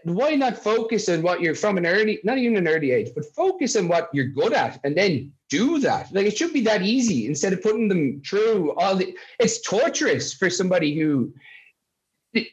why 0.03 0.35
not 0.35 0.57
focus 0.57 1.07
on 1.07 1.21
what 1.21 1.41
you're 1.41 1.53
from 1.53 1.77
an 1.77 1.85
early 1.85 2.19
not 2.23 2.39
even 2.39 2.57
an 2.57 2.67
early 2.67 2.91
age 2.91 3.11
but 3.13 3.25
focus 3.35 3.75
on 3.75 3.87
what 3.87 4.09
you're 4.13 4.27
good 4.27 4.53
at 4.53 4.79
and 4.83 4.97
then 4.97 5.31
do 5.49 5.79
that? 5.79 6.11
Like 6.11 6.25
it 6.25 6.37
should 6.37 6.53
be 6.53 6.61
that 6.61 6.81
easy 6.81 7.27
instead 7.27 7.53
of 7.53 7.61
putting 7.61 7.87
them 7.87 8.21
through 8.27 8.73
all 8.73 8.95
the 8.95 9.15
it's 9.39 9.61
torturous 9.61 10.33
for 10.33 10.49
somebody 10.49 10.97
who 10.97 11.33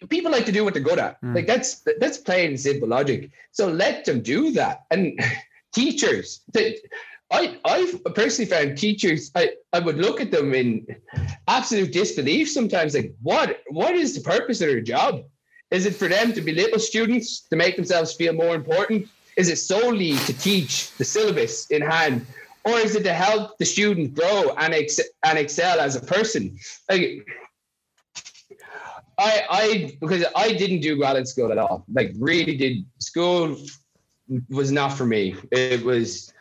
people 0.08 0.30
like 0.30 0.44
to 0.46 0.52
do 0.52 0.64
what 0.64 0.74
they're 0.74 0.82
good 0.82 0.98
at. 0.98 1.16
Hmm. 1.20 1.34
Like 1.34 1.46
that's 1.46 1.82
that's 1.98 2.18
plain 2.18 2.50
and 2.50 2.60
simple 2.60 2.88
logic. 2.88 3.30
So 3.52 3.68
let 3.68 4.04
them 4.04 4.20
do 4.20 4.50
that. 4.52 4.84
And 4.90 5.18
teachers 5.72 6.42
that 6.52 6.76
I, 7.32 7.58
I've 7.64 8.02
personally 8.14 8.50
found 8.50 8.76
teachers, 8.76 9.30
I, 9.34 9.50
I 9.72 9.78
would 9.78 9.98
look 9.98 10.20
at 10.20 10.30
them 10.30 10.52
in 10.52 10.86
absolute 11.46 11.92
disbelief 11.92 12.50
sometimes, 12.50 12.94
like, 12.94 13.14
what 13.22 13.60
what 13.68 13.94
is 13.94 14.14
the 14.14 14.20
purpose 14.20 14.60
of 14.60 14.68
their 14.68 14.80
job? 14.80 15.22
Is 15.70 15.86
it 15.86 15.94
for 15.94 16.08
them 16.08 16.32
to 16.32 16.40
belittle 16.40 16.80
students 16.80 17.42
to 17.50 17.56
make 17.56 17.76
themselves 17.76 18.14
feel 18.14 18.32
more 18.32 18.56
important? 18.56 19.08
Is 19.36 19.48
it 19.48 19.58
solely 19.58 20.16
to 20.16 20.32
teach 20.38 20.90
the 20.96 21.04
syllabus 21.04 21.70
in 21.70 21.82
hand? 21.82 22.26
Or 22.64 22.72
is 22.72 22.94
it 22.96 23.04
to 23.04 23.14
help 23.14 23.56
the 23.58 23.64
student 23.64 24.14
grow 24.14 24.52
and, 24.58 24.74
ex- 24.74 25.00
and 25.24 25.38
excel 25.38 25.80
as 25.80 25.94
a 25.96 26.00
person? 26.00 26.58
Like, 26.90 27.26
I, 29.18 29.42
I, 29.48 29.96
because 30.00 30.24
I 30.34 30.52
didn't 30.52 30.80
do 30.80 30.98
well 30.98 31.16
in 31.16 31.24
school 31.24 31.52
at 31.52 31.58
all. 31.58 31.84
Like, 31.92 32.12
really 32.18 32.56
did. 32.56 32.84
School 32.98 33.56
was 34.50 34.72
not 34.72 34.88
for 34.88 35.06
me. 35.06 35.36
It 35.52 35.84
was, 35.84 36.32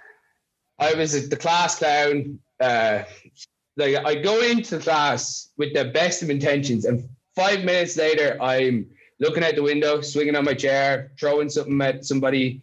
I 0.79 0.93
was 0.93 1.29
the 1.29 1.35
class 1.35 1.77
clown. 1.77 2.39
Uh, 2.59 3.03
like, 3.77 3.95
I 3.95 4.15
go 4.15 4.41
into 4.41 4.79
class 4.79 5.49
with 5.57 5.73
the 5.73 5.85
best 5.85 6.21
of 6.23 6.29
intentions, 6.29 6.85
and 6.85 7.07
five 7.35 7.63
minutes 7.63 7.97
later, 7.97 8.37
I'm 8.41 8.87
looking 9.19 9.43
out 9.43 9.55
the 9.55 9.63
window, 9.63 10.01
swinging 10.01 10.35
on 10.35 10.45
my 10.45 10.53
chair, 10.53 11.11
throwing 11.19 11.49
something 11.49 11.79
at 11.81 12.05
somebody, 12.05 12.61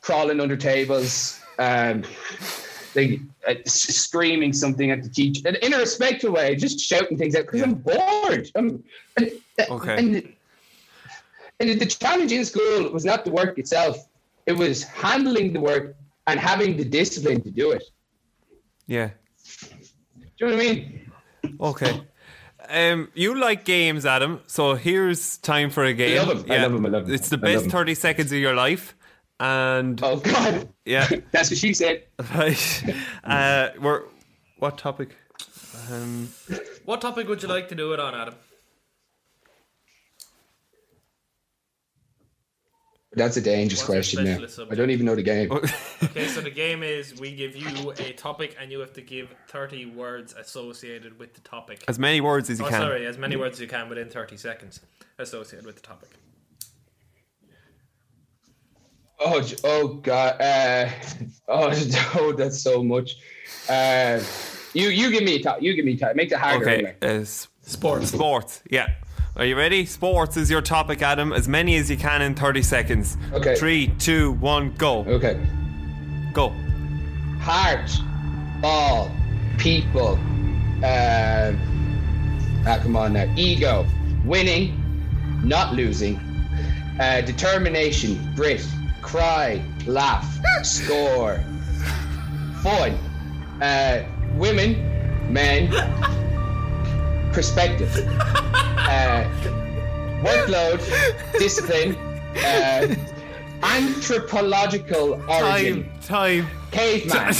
crawling 0.00 0.40
under 0.40 0.56
tables, 0.56 1.40
um, 1.58 2.04
like 2.94 3.20
uh, 3.48 3.54
screaming 3.64 4.52
something 4.52 4.90
at 4.90 5.02
the 5.02 5.08
teacher 5.08 5.48
in- 5.48 5.56
in 5.56 5.74
a 5.74 5.78
respectful 5.78 6.30
way, 6.32 6.54
just 6.54 6.78
shouting 6.78 7.18
things 7.18 7.34
out 7.34 7.46
because 7.46 7.62
I'm 7.62 7.74
bored. 7.74 8.50
I'm, 8.54 8.84
and, 9.16 9.30
Okay. 9.70 9.96
And, 9.98 10.32
and 11.60 11.80
the 11.80 11.86
challenge 11.86 12.32
in 12.32 12.44
school 12.44 12.90
was 12.90 13.04
not 13.04 13.24
the 13.24 13.30
work 13.30 13.58
itself; 13.58 14.08
it 14.46 14.52
was 14.52 14.82
handling 14.82 15.52
the 15.52 15.60
work 15.60 15.96
and 16.26 16.40
having 16.40 16.76
the 16.76 16.84
discipline 16.84 17.40
to 17.42 17.50
do 17.50 17.72
it. 17.72 17.82
Yeah. 18.86 19.10
Do 19.60 19.66
you 20.38 20.46
know 20.48 20.56
what 20.56 20.64
I 20.64 20.68
mean? 20.74 21.10
Okay. 21.60 22.02
Um, 22.68 23.08
you 23.14 23.38
like 23.38 23.64
games, 23.64 24.06
Adam. 24.06 24.40
So 24.46 24.74
here's 24.74 25.36
time 25.38 25.70
for 25.70 25.84
a 25.84 25.92
game. 25.92 26.16
love 26.26 26.30
'em. 26.44 26.50
I 26.50 26.62
love 26.62 26.74
'em. 26.74 26.86
I 26.86 26.88
love 26.88 27.04
'em. 27.08 27.14
It's 27.14 27.28
the 27.28 27.38
I 27.42 27.54
love 27.56 27.66
thirty 27.66 27.94
seconds 27.94 28.32
of 28.32 28.38
your 28.38 28.54
life, 28.54 28.94
and 29.38 30.00
Oh 30.02 30.16
God, 30.16 30.68
yeah, 30.86 31.06
that's 31.32 31.50
what 31.50 31.58
she 31.58 31.74
said. 31.74 32.04
right. 32.34 32.82
Uh, 33.24 33.68
we're 33.80 34.02
what 34.58 34.78
topic? 34.78 35.14
Um, 35.90 36.28
What 36.86 37.00
topic 37.02 37.28
would 37.28 37.42
you 37.42 37.48
like 37.48 37.68
to 37.68 37.74
do 37.74 37.92
it 37.92 38.00
on, 38.00 38.14
Adam? 38.14 38.34
That's 43.16 43.36
a 43.36 43.40
dangerous 43.40 43.80
What's 43.80 43.90
question. 44.12 44.24
Now. 44.24 44.46
subject? 44.46 44.72
I 44.72 44.74
don't 44.74 44.90
even 44.90 45.06
know 45.06 45.14
the 45.14 45.22
game. 45.22 45.50
Okay, 45.52 46.26
so 46.26 46.40
the 46.40 46.50
game 46.50 46.82
is 46.82 47.18
we 47.20 47.34
give 47.34 47.54
you 47.56 47.90
a 47.98 48.12
topic 48.14 48.56
and 48.60 48.70
you 48.72 48.80
have 48.80 48.92
to 48.94 49.00
give 49.02 49.34
30 49.48 49.86
words 49.86 50.34
associated 50.34 51.18
with 51.18 51.34
the 51.34 51.40
topic. 51.42 51.84
as 51.88 51.98
many 51.98 52.20
words 52.20 52.50
as 52.50 52.58
you 52.58 52.66
Oh, 52.66 52.68
can. 52.70 52.80
sorry, 52.80 53.06
as 53.06 53.16
many 53.18 53.36
words 53.36 53.56
as 53.56 53.60
you 53.60 53.68
can 53.68 53.88
within 53.88 54.08
30 54.08 54.36
seconds 54.36 54.80
associated 55.18 55.64
with 55.66 55.76
the 55.76 55.82
topic. 55.82 56.08
Oh, 59.20 59.42
oh 59.64 59.88
God. 59.94 60.40
Uh, 60.40 60.88
oh, 61.48 61.72
oh, 62.16 62.32
that's 62.32 62.60
so 62.60 62.82
much. 62.82 63.16
Uh, 63.68 64.20
you, 64.72 64.88
you 64.88 65.10
give 65.10 65.22
me 65.22 65.36
a 65.36 65.42
top. 65.42 65.62
You 65.62 65.74
give 65.74 65.84
me 65.84 65.92
a 65.94 65.96
top. 65.96 66.16
Make 66.16 66.32
it 66.32 66.38
harder. 66.38 66.68
Okay. 66.68 66.94
Uh, 67.00 67.24
Sports. 67.66 68.08
sports. 68.10 68.62
Yeah. 68.70 68.92
Are 69.36 69.44
you 69.44 69.56
ready? 69.56 69.84
Sports 69.84 70.36
is 70.36 70.48
your 70.48 70.62
topic, 70.62 71.02
Adam. 71.02 71.32
As 71.32 71.48
many 71.48 71.74
as 71.74 71.90
you 71.90 71.96
can 71.96 72.22
in 72.22 72.36
thirty 72.36 72.62
seconds. 72.62 73.16
Okay. 73.32 73.56
Three, 73.56 73.88
two, 73.98 74.32
one, 74.34 74.72
go. 74.74 75.00
Okay. 75.06 75.44
Go. 76.32 76.50
Heart, 77.40 77.90
ball, 78.60 79.10
people. 79.58 80.20
Uh, 80.84 81.52
ah, 82.64 82.78
come 82.80 82.94
on 82.94 83.14
now. 83.14 83.32
Ego, 83.36 83.84
winning, 84.24 84.80
not 85.42 85.74
losing. 85.74 86.14
Uh, 87.00 87.20
determination, 87.22 88.32
grit, 88.36 88.64
cry, 89.02 89.60
laugh, 89.84 90.38
score. 90.62 91.42
Fun. 92.62 92.92
Uh, 93.60 94.04
women, 94.36 95.32
men. 95.32 95.72
Perspective. 97.32 97.92
Uh, 98.94 99.24
workload, 100.22 100.78
discipline. 101.38 101.96
Uh, 102.36 102.94
anthropological 103.64 105.20
origin. 105.28 105.90
Time. 106.00 106.46
Time. 106.46 106.48
Caveman. 106.70 107.34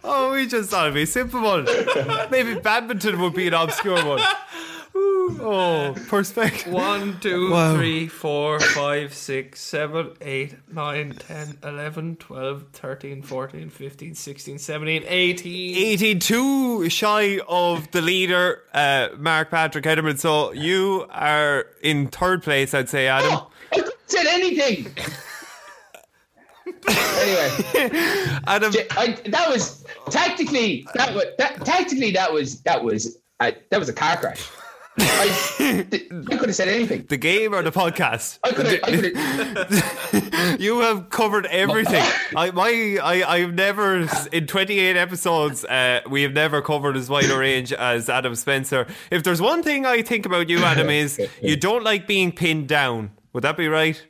oh, 0.04 0.30
we 0.32 0.46
just 0.46 0.70
thought 0.70 0.84
it'd 0.84 0.94
be 0.94 1.02
a 1.02 1.06
simple 1.06 1.40
one. 1.40 1.66
Maybe 2.30 2.54
badminton 2.54 3.20
would 3.20 3.34
be 3.34 3.48
an 3.48 3.54
obscure 3.54 4.06
one. 4.06 4.20
Oh, 5.40 5.94
perspective. 6.08 6.72
One, 6.72 7.20
two, 7.20 7.50
Wow. 7.50 7.74
three, 7.76 8.08
four, 8.08 8.58
five, 8.60 9.14
six, 9.14 9.60
seven, 9.60 10.12
eight, 10.20 10.54
nine, 10.72 11.12
10, 11.14 11.58
11, 11.62 12.16
12, 12.16 12.64
13, 12.72 13.22
14, 13.22 13.70
15, 13.70 14.14
16, 14.14 14.58
17, 14.58 15.04
18. 15.06 15.76
82 15.76 16.88
shy 16.90 17.38
of 17.48 17.90
the 17.92 18.02
leader, 18.02 18.62
uh, 18.74 19.08
Mark 19.18 19.50
Patrick 19.50 19.84
Ederman. 19.84 20.18
So 20.18 20.52
you 20.52 21.06
are 21.10 21.66
in 21.82 22.08
third 22.08 22.42
place, 22.42 22.74
I'd 22.74 22.88
say, 22.88 23.06
Adam. 23.08 23.40
I 23.72 23.80
thought 23.80 23.92
said 24.06 24.26
anything. 24.26 24.88
anyway, 26.88 27.90
Adam, 28.46 28.72
J- 28.72 28.86
I, 28.92 29.16
that 29.26 29.48
was 29.48 29.84
tactically 30.10 30.86
that 30.94 31.14
was 31.14 31.24
that 31.38 31.64
tactically 31.64 32.10
that 32.12 32.32
was 32.32 32.60
that 32.62 32.82
was 32.82 33.18
uh, 33.40 33.52
that 33.70 33.78
was 33.78 33.88
a 33.88 33.92
car 33.92 34.16
crash. 34.16 34.48
I, 35.02 35.86
I 36.30 36.36
could 36.36 36.48
have 36.48 36.54
said 36.56 36.68
anything. 36.68 37.06
the 37.08 37.16
game 37.16 37.54
or 37.54 37.62
the 37.62 37.72
podcast? 37.72 38.38
I 38.44 38.50
could 38.52 38.66
have. 38.66 38.80
I 38.84 38.96
could 38.96 39.16
have. 39.16 40.60
You 40.60 40.80
have 40.80 41.10
covered 41.10 41.46
everything. 41.46 42.02
I 42.36 42.50
my 42.50 42.98
I 43.02 43.22
I've 43.36 43.54
never 43.54 44.08
in 44.32 44.46
28 44.46 44.96
episodes 44.96 45.64
uh, 45.64 46.00
we 46.08 46.22
have 46.22 46.32
never 46.32 46.60
covered 46.62 46.96
as 46.96 47.08
wide 47.08 47.30
a 47.30 47.38
range 47.38 47.72
as 47.72 48.08
Adam 48.08 48.34
Spencer. 48.34 48.86
If 49.10 49.22
there's 49.22 49.40
one 49.40 49.62
thing 49.62 49.86
I 49.86 50.02
think 50.02 50.26
about 50.26 50.48
you, 50.48 50.58
Adam, 50.64 50.90
is 50.90 51.20
you 51.42 51.56
don't 51.56 51.84
like 51.84 52.06
being 52.06 52.32
pinned 52.32 52.68
down. 52.68 53.10
Would 53.32 53.44
that 53.44 53.56
be 53.56 53.68
right? 53.68 54.02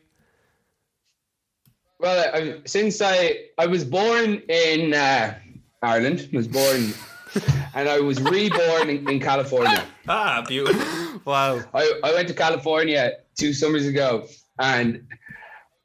Well, 1.99 2.31
I, 2.35 2.61
since 2.65 3.03
I 3.03 3.37
I 3.59 3.67
was 3.67 3.85
born 3.85 4.43
in 4.49 4.95
uh, 4.95 5.35
Ireland, 5.83 6.29
was 6.33 6.49
born, 6.49 6.95
and 7.75 7.89
I 7.89 8.01
was 8.01 8.21
reborn 8.21 8.91
in, 8.91 9.09
in 9.09 9.21
California. 9.21 9.85
Ah, 10.09 10.45
beautiful. 10.47 11.21
Wow. 11.25 11.63
I, 11.75 12.01
I 12.03 12.13
went 12.13 12.29
to 12.29 12.35
California 12.35 13.13
two 13.39 13.53
summers 13.53 13.87
ago, 13.87 14.27
and 14.59 15.07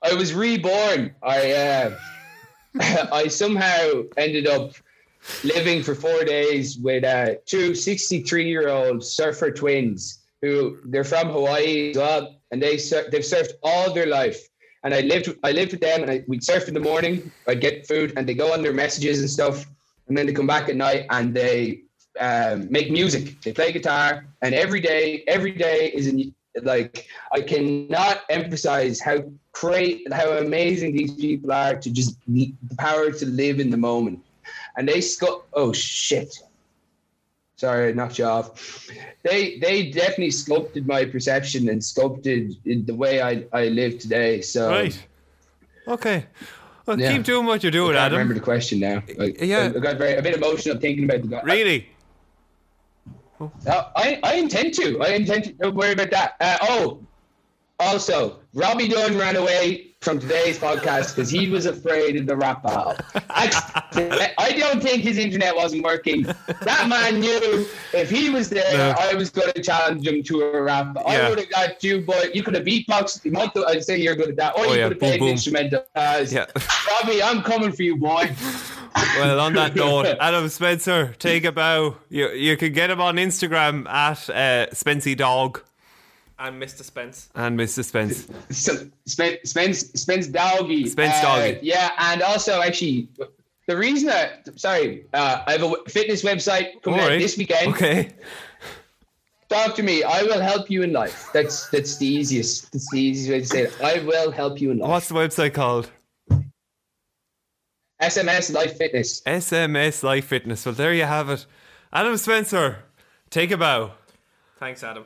I 0.02 0.14
was 0.14 0.34
reborn. 0.34 1.14
I 1.24 1.52
uh, 1.52 1.98
I 3.12 3.28
somehow 3.28 4.04
ended 4.18 4.48
up 4.48 4.74
living 5.44 5.82
for 5.82 5.96
four 5.96 6.24
days 6.24 6.78
with 6.78 7.04
uh, 7.04 7.36
two 7.46 7.74
63 7.74 8.48
year 8.48 8.70
old 8.70 9.04
surfer 9.04 9.52
twins 9.52 10.20
who 10.42 10.78
they're 10.86 11.04
from 11.04 11.30
Hawaii 11.30 11.92
as 11.92 11.98
well, 11.98 12.36
and 12.52 12.62
they 12.62 12.78
sur- 12.78 13.10
they've 13.12 13.22
surfed 13.22 13.54
all 13.64 13.94
their 13.94 14.06
life. 14.06 14.40
And 14.84 14.94
I 14.94 15.02
lived 15.02 15.36
I 15.44 15.52
lived 15.52 15.72
with 15.72 15.82
them, 15.82 16.04
and 16.04 16.12
I, 16.12 16.24
we'd 16.28 16.44
surf 16.44 16.68
in 16.68 16.74
the 16.74 16.80
morning. 16.80 17.32
I'd 17.48 17.62
get 17.62 17.88
food, 17.88 18.14
and 18.16 18.28
they 18.28 18.36
go 18.36 18.54
on 18.54 18.62
their 18.62 18.74
messages 18.74 19.20
and 19.20 19.30
stuff, 19.30 19.66
and 20.08 20.18
then 20.18 20.26
they 20.26 20.34
come 20.34 20.48
back 20.48 20.70
at 20.70 20.76
night 20.76 21.06
and 21.10 21.34
they 21.34 21.82
um, 22.20 22.68
make 22.70 22.92
music. 22.92 23.42
They 23.42 23.54
play 23.54 23.72
guitar, 23.72 24.26
and 24.42 24.56
every 24.56 24.80
day, 24.80 25.24
every 25.28 25.52
day 25.52 25.92
is 25.94 26.08
in, 26.08 26.34
like 26.62 27.08
I 27.32 27.42
cannot 27.42 28.22
emphasize 28.30 29.02
how 29.02 29.24
great, 29.52 30.12
how 30.14 30.38
amazing 30.38 30.96
these 30.96 31.14
people 31.14 31.52
are 31.52 31.76
to 31.76 31.92
just 31.92 32.18
the 32.28 32.54
power 32.78 33.12
to 33.12 33.26
live 33.26 33.60
in 33.60 33.70
the 33.70 33.78
moment. 33.78 34.20
And 34.78 34.88
they 34.88 35.00
scu- 35.00 35.44
oh 35.54 35.74
shit. 35.74 36.34
Sorry, 37.58 37.90
I 37.90 37.92
knocked 37.94 38.20
you 38.20 38.26
off. 38.26 38.88
They 39.24 39.58
they 39.60 39.90
definitely 39.92 40.32
sculpted 40.32 40.86
my 40.86 41.06
perception 41.06 41.70
and 41.70 41.84
sculpted 41.84 42.56
the 42.66 42.94
way 42.94 43.22
I, 43.22 43.46
I 43.54 43.68
live 43.70 44.00
today. 44.00 44.42
So 44.42 44.70
Right. 44.70 45.08
Okay. 45.88 46.26
Well, 46.86 47.00
Yeah. 47.00 47.14
keep 47.14 47.24
doing 47.24 47.46
what 47.46 47.64
you're 47.64 47.72
doing, 47.72 47.92
I 47.92 48.00
can't 48.00 48.06
Adam. 48.06 48.18
remember 48.20 48.34
the 48.36 48.40
question 48.42 48.80
now. 48.80 49.02
I, 49.20 49.34
Yeah. 49.42 49.72
I, 49.76 49.80
got 49.80 49.98
very 49.98 50.16
a 50.16 50.22
bit 50.22 50.36
emotional 50.36 50.78
thinking 50.80 51.06
about 51.06 51.22
the 51.24 51.28
guy. 51.28 51.42
Really? 51.44 51.90
Uh, 53.42 53.48
I, 53.96 54.20
I 54.24 54.36
intend 54.36 54.74
to. 54.76 55.02
I 55.02 55.10
intend 55.10 55.44
to. 55.46 55.52
Don't 55.54 55.76
worry 55.76 55.92
about 55.94 56.12
that. 56.12 56.36
Uh, 56.40 56.58
oh, 56.62 57.00
also, 57.80 58.40
Robbie 58.54 58.88
Dunn 58.88 59.18
ran 59.18 59.36
away 59.36 59.95
from 60.06 60.20
today's 60.20 60.58
podcast 60.60 61.16
because 61.16 61.30
he 61.30 61.50
was 61.50 61.66
afraid 61.66 62.16
of 62.16 62.28
the 62.28 62.36
rap 62.38 62.62
battle. 62.64 62.96
I, 63.32 64.32
I 64.38 64.52
don't 64.54 64.82
think 64.82 65.02
his 65.02 65.18
internet 65.18 65.56
wasn't 65.56 65.84
working. 65.84 66.22
That 66.24 66.88
man 66.88 67.20
knew 67.20 67.68
if 67.94 68.10
he 68.10 68.30
was 68.30 68.50
there, 68.50 68.78
No. 68.78 68.96
I 69.00 69.16
was 69.16 69.32
going 69.32 69.52
to 69.54 69.62
challenge 69.62 70.08
him 70.08 70.22
to 70.24 70.42
a 70.44 70.62
rap. 70.62 70.96
I 71.06 71.18
Yeah. 71.18 71.30
would 71.30 71.40
have 71.40 71.50
got 71.50 71.84
you, 71.84 72.02
but 72.02 72.36
you 72.36 72.44
could 72.44 72.54
have 72.54 72.64
beatboxed. 72.66 73.26
You 73.26 73.32
might, 73.32 73.50
I'd 73.68 73.84
say 73.84 73.98
you're 73.98 74.16
good 74.16 74.30
at 74.30 74.36
that. 74.38 74.56
Or 74.56 74.66
Oh, 74.68 74.72
you 74.74 74.78
yeah. 74.78 74.84
could 74.84 74.92
have 74.94 75.00
played 75.00 75.20
boom. 75.20 75.28
an 75.30 75.34
instrumental. 75.34 75.84
Yeah. 75.96 76.46
Robbie, 77.02 77.24
I'm 77.24 77.42
coming 77.42 77.72
for 77.72 77.82
you, 77.84 77.98
boy. 77.98 78.30
Well, 79.18 79.40
on 79.40 79.54
that 79.54 79.76
note, 79.76 80.06
Adam 80.22 80.48
Spencer, 80.50 81.16
take 81.20 81.44
a 81.46 81.52
bow. 81.52 81.98
You 82.10 82.30
you 82.30 82.56
can 82.58 82.72
get 82.74 82.90
him 82.92 83.02
on 83.02 83.16
Instagram 83.16 83.88
at 83.90 84.30
uh, 84.30 84.68
Spency 84.72 85.18
Dog 85.18 85.62
and 86.40 86.62
Mr. 86.62 86.84
Spence. 86.84 87.30
and 87.36 87.58
Mr. 87.58 87.84
Spence. 87.84 88.28
So, 88.52 88.74
Spence, 89.06 89.50
Spence, 89.50 89.80
Spence 89.94 90.28
Doggy. 90.28 90.88
Spence 90.88 91.14
Uh, 91.18 91.22
Doggy. 91.22 91.60
Yeah, 91.62 91.92
and 91.98 92.22
also 92.22 92.62
actually, 92.62 93.10
the 93.68 93.78
reason 93.78 94.08
that 94.08 94.50
sorry, 94.60 95.06
uh, 95.14 95.44
I 95.48 95.54
have 95.54 95.64
a 95.64 95.74
fitness 95.88 96.24
website 96.24 96.82
coming 96.84 97.00
All 97.00 97.06
out 97.10 97.20
this 97.20 97.38
weekend. 97.38 97.74
Okay. 97.74 98.10
Talk 99.48 99.76
to 99.76 99.84
me. 99.84 100.04
I 100.04 100.24
will 100.24 100.42
help 100.42 100.70
you 100.72 100.82
in 100.84 100.92
life. 100.92 101.30
That's 101.32 101.70
that's 101.70 101.98
the 101.98 102.08
easiest. 102.08 102.72
That's 102.72 102.90
the 102.92 103.00
easiest 103.00 103.30
way 103.32 103.40
to 103.42 103.46
say 103.46 103.62
it. 103.64 103.82
I 103.82 104.00
will 104.04 104.32
help 104.32 104.60
you 104.60 104.72
in 104.72 104.80
life. 104.80 104.90
What's 104.90 105.08
the 105.08 105.16
website 105.16 105.54
called? 105.54 105.90
SMS 108.02 108.54
Life 108.54 108.76
Fitness. 108.78 109.22
SMS 109.22 110.04
Life 110.04 110.26
Fitness. 110.26 110.66
Well, 110.66 110.76
there 110.76 110.94
you 110.94 111.04
have 111.04 111.30
it. 111.30 111.46
Adam 111.94 112.18
Spencer, 112.18 112.80
take 113.30 113.52
a 113.52 113.58
bow. 113.58 113.92
Thanks, 114.60 114.84
Adam. 114.84 115.06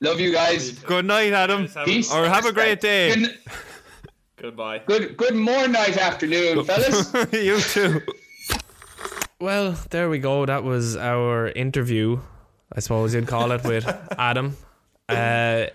Love 0.00 0.20
you 0.20 0.32
guys. 0.32 0.70
Good 0.78 1.04
night, 1.06 1.32
Adam. 1.32 1.62
Cheers, 1.62 1.76
Adam. 1.76 1.88
Peace. 1.88 2.12
Or 2.14 2.26
have 2.26 2.46
a 2.46 2.52
great 2.52 2.80
day. 2.80 3.14
Good, 3.16 3.38
Goodbye. 4.36 4.82
good, 4.86 5.16
good 5.16 5.34
morning, 5.34 5.72
night, 5.72 5.96
afternoon, 5.96 6.64
fellas. 6.64 7.12
you 7.32 7.60
too. 7.60 8.00
Well, 9.40 9.76
there 9.90 10.08
we 10.08 10.20
go. 10.20 10.46
That 10.46 10.62
was 10.62 10.96
our 10.96 11.48
interview, 11.48 12.20
I 12.72 12.78
suppose 12.80 13.12
you'd 13.12 13.26
call 13.26 13.50
it, 13.50 13.64
with 13.64 13.86
Adam. 14.18 14.56
Uh, 15.08 15.66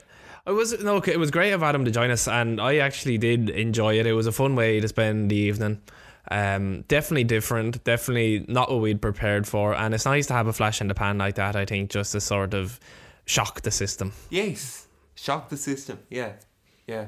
it 0.46 0.52
was 0.52 0.82
no, 0.82 0.98
it 0.98 1.20
was 1.20 1.32
great 1.32 1.52
of 1.52 1.62
Adam 1.64 1.84
to 1.84 1.92
join 1.92 2.10
us, 2.10 2.28
and 2.28 2.62
I 2.62 2.78
actually 2.78 3.18
did 3.18 3.50
enjoy 3.50 4.00
it. 4.00 4.06
It 4.06 4.14
was 4.14 4.28
a 4.28 4.32
fun 4.32 4.56
way 4.56 4.80
to 4.80 4.88
spend 4.88 5.32
the 5.32 5.36
evening. 5.36 5.82
Um, 6.32 6.84
definitely 6.88 7.26
different, 7.26 7.84
definitely 7.84 8.46
not 8.48 8.72
what 8.72 8.80
we'd 8.80 9.02
prepared 9.02 9.46
for, 9.48 9.74
and 9.76 9.94
it's 9.94 10.06
nice 10.06 10.28
to 10.28 10.34
have 10.34 10.48
a 10.48 10.54
flash 10.54 10.80
in 10.80 10.88
the 10.88 10.94
pan 10.96 11.18
like 11.18 11.36
that. 11.36 11.58
I 11.58 11.66
think 11.66 11.90
just 11.90 12.14
to 12.14 12.22
sort 12.22 12.54
of 12.54 12.80
shock 13.26 13.62
the 13.62 13.72
system. 13.72 14.12
Yes. 14.30 14.88
Shock 15.16 15.50
the 15.50 15.58
system. 15.58 16.00
Yeah. 16.10 16.34
Yeah. 16.88 17.08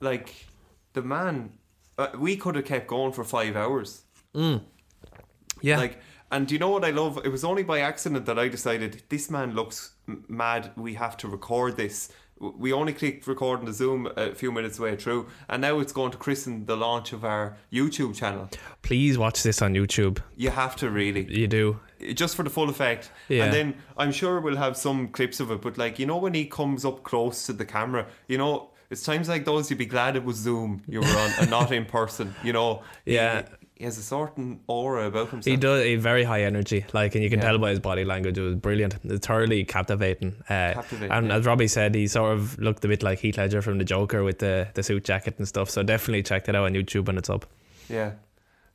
Like, 0.00 0.46
the 0.94 1.02
man, 1.02 1.52
uh, 1.98 2.08
we 2.18 2.36
could 2.36 2.54
have 2.56 2.64
kept 2.64 2.86
going 2.86 3.12
for 3.12 3.24
five 3.24 3.56
hours. 3.56 4.02
Yeah, 4.34 5.78
Like, 5.78 5.98
and 6.30 6.46
do 6.48 6.54
you 6.54 6.58
know 6.58 6.70
what 6.70 6.84
I 6.84 6.90
love? 6.90 7.20
It 7.24 7.28
was 7.28 7.44
only 7.44 7.62
by 7.62 7.80
accident 7.80 8.26
that 8.26 8.38
I 8.38 8.48
decided 8.48 9.02
this 9.10 9.30
man 9.30 9.54
looks 9.54 9.92
m- 10.08 10.24
mad. 10.28 10.72
We 10.76 10.94
have 10.94 11.16
to 11.18 11.28
record 11.28 11.76
this. 11.76 12.10
We 12.42 12.72
only 12.72 12.92
clicked 12.92 13.26
record 13.26 13.60
on 13.60 13.66
the 13.66 13.72
Zoom 13.72 14.08
a 14.16 14.34
few 14.34 14.50
minutes 14.50 14.80
way 14.80 14.96
through, 14.96 15.28
and 15.48 15.62
now 15.62 15.78
it's 15.78 15.92
going 15.92 16.10
to 16.10 16.18
christen 16.18 16.66
the 16.66 16.76
launch 16.76 17.12
of 17.12 17.24
our 17.24 17.56
YouTube 17.72 18.16
channel. 18.16 18.48
please 18.82 19.16
watch 19.16 19.42
this 19.44 19.62
on 19.62 19.74
YouTube. 19.74 20.18
You 20.36 20.50
have 20.50 20.74
to 20.76 20.90
really, 20.90 21.24
You 21.32 21.46
do. 21.46 21.78
just 22.14 22.34
for 22.34 22.42
the 22.42 22.50
full 22.50 22.68
effect. 22.68 23.12
Yeah. 23.28 23.44
And 23.44 23.52
then 23.54 23.74
I'm 23.96 24.10
sure 24.12 24.40
we'll 24.40 24.56
have 24.56 24.76
some 24.76 25.08
clips 25.08 25.38
of 25.40 25.50
it. 25.52 25.60
But 25.62 25.78
like, 25.78 25.98
you 26.00 26.06
know, 26.06 26.16
when 26.16 26.34
he 26.34 26.44
comes 26.46 26.84
up 26.84 27.04
close 27.04 27.46
to 27.46 27.52
the 27.52 27.64
camera, 27.64 28.06
you 28.28 28.38
know. 28.38 28.68
It's 28.90 29.04
times 29.04 29.26
like 29.26 29.46
those 29.46 29.70
you'd 29.70 29.78
be 29.78 29.86
glad 29.86 30.16
it 30.16 30.24
was 30.24 30.36
Zoom 30.36 30.82
you 30.86 31.00
were 31.00 31.06
on 31.06 31.30
and 31.40 31.48
not 31.48 31.72
in 31.72 31.86
person. 31.86 32.34
You 32.44 32.52
know, 32.52 32.82
Yeah. 33.06 33.46
he, 33.60 33.61
has 33.80 33.98
a 33.98 34.02
certain 34.02 34.60
aura 34.68 35.06
about 35.06 35.30
himself. 35.30 35.44
He 35.50 35.56
does 35.56 35.80
a 35.80 35.96
very 35.96 36.22
high 36.24 36.42
energy, 36.42 36.84
like, 36.92 37.14
and 37.16 37.24
you 37.24 37.30
can 37.30 37.40
Yeah. 37.40 37.46
tell 37.46 37.58
by 37.58 37.70
his 37.70 37.80
body 37.80 38.04
language. 38.04 38.38
It 38.38 38.42
was 38.42 38.54
brilliant, 38.54 38.96
It's 39.04 39.26
thoroughly 39.26 39.64
captivating. 39.64 40.36
Uh, 40.48 40.74
Captivating, 40.74 41.10
and 41.10 41.26
yeah. 41.28 41.36
as 41.36 41.46
Robbie 41.46 41.66
said, 41.68 41.94
he 41.94 42.06
sort 42.06 42.32
of 42.32 42.58
looked 42.58 42.84
a 42.84 42.88
bit 42.88 43.02
like 43.02 43.18
Heath 43.20 43.38
Ledger 43.38 43.60
from 43.62 43.78
the 43.78 43.84
Joker 43.84 44.22
with 44.22 44.38
the 44.38 44.68
the 44.74 44.82
suit 44.82 45.04
jacket 45.04 45.34
and 45.38 45.48
stuff. 45.48 45.68
So 45.70 45.82
definitely 45.82 46.22
check 46.22 46.44
that 46.44 46.54
out 46.54 46.64
on 46.66 46.74
YouTube 46.74 47.06
when 47.06 47.18
it's 47.18 47.30
up. 47.30 47.46
Yeah. 47.88 48.12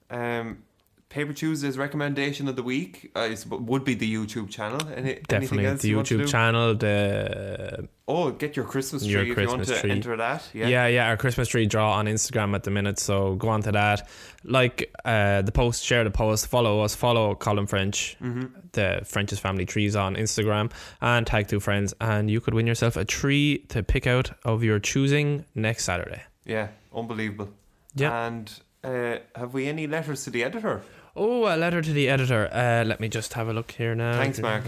Um, 0.10 0.64
Paper 1.10 1.32
Tuesday's 1.32 1.78
recommendation 1.78 2.50
of 2.50 2.56
the 2.58 2.64
week 2.64 3.12
uh, 3.16 3.22
is, 3.22 3.46
would 3.48 3.86
be 3.86 3.94
the 3.94 4.14
YouTube 4.14 4.50
channel. 4.50 4.80
Any, 4.90 4.98
anything 5.12 5.24
Definitely 5.28 5.74
the 5.76 5.88
you 5.88 5.98
YouTube 6.00 6.28
channel. 6.28 6.76
The 6.76 7.88
Oh, 8.10 8.32
get 8.32 8.56
your 8.56 8.66
Christmas 8.66 9.04
tree 9.04 9.12
Your 9.12 9.22
if 9.24 9.28
you 9.28 9.36
want 9.36 9.60
Christmas 9.60 9.68
to 9.70 9.82
tree. 9.82 9.92
enter 9.92 10.16
that. 10.18 10.50
Yeah. 10.54 10.68
yeah. 10.68 10.88
yeah, 10.88 11.08
our 11.10 11.18
Christmas 11.18 11.48
tree 11.50 11.66
draw 11.66 11.94
on 11.94 12.06
Instagram 12.08 12.56
at 12.56 12.64
the 12.64 12.72
minute. 12.72 13.00
So 13.00 13.36
go 13.36 13.50
on 13.50 13.62
to 13.64 13.72
that. 13.74 14.08
Like 14.44 14.94
uh, 15.06 15.42
the 15.44 15.52
post, 15.52 15.84
share 15.84 16.04
the 16.04 16.12
post, 16.12 16.48
follow 16.48 16.82
us, 16.82 16.96
follow 16.96 17.36
Colin 17.36 17.68
French, 17.68 18.16
Mm-hmm. 18.22 18.46
the 18.74 19.02
French's 19.06 19.40
Family 19.40 19.66
Trees 19.66 19.96
on 19.96 20.16
Instagram, 20.16 20.72
and 21.02 21.26
tag 21.28 21.48
two 21.48 21.60
friends, 21.60 21.94
and 22.02 22.30
you 22.30 22.40
could 22.42 22.54
win 22.54 22.68
yourself 22.68 22.96
a 22.98 23.04
tree 23.06 23.60
to 23.70 23.82
pick 23.84 24.08
out 24.08 24.32
of 24.46 24.64
your 24.64 24.80
choosing 24.80 25.46
next 25.56 25.84
Saturday. 25.86 26.22
Yeah, 26.46 26.68
unbelievable. 26.96 27.50
Yeah. 27.96 28.26
And 28.28 28.52
uh, 28.84 29.18
have 29.36 29.54
we 29.54 29.68
any 29.68 29.86
letters 29.88 30.24
to 30.26 30.30
the 30.30 30.44
editor? 30.46 30.82
Oh, 31.20 31.46
a 31.46 31.58
letter 31.58 31.82
to 31.82 31.94
the 31.94 32.10
editor. 32.10 32.48
Uh, 32.54 32.84
let 32.86 33.00
me 33.00 33.10
just 33.10 33.34
have 33.34 33.48
a 33.48 33.54
look 33.54 33.72
here 33.72 33.96
now. 33.96 34.14
Thanks, 34.14 34.38
Mark. 34.40 34.64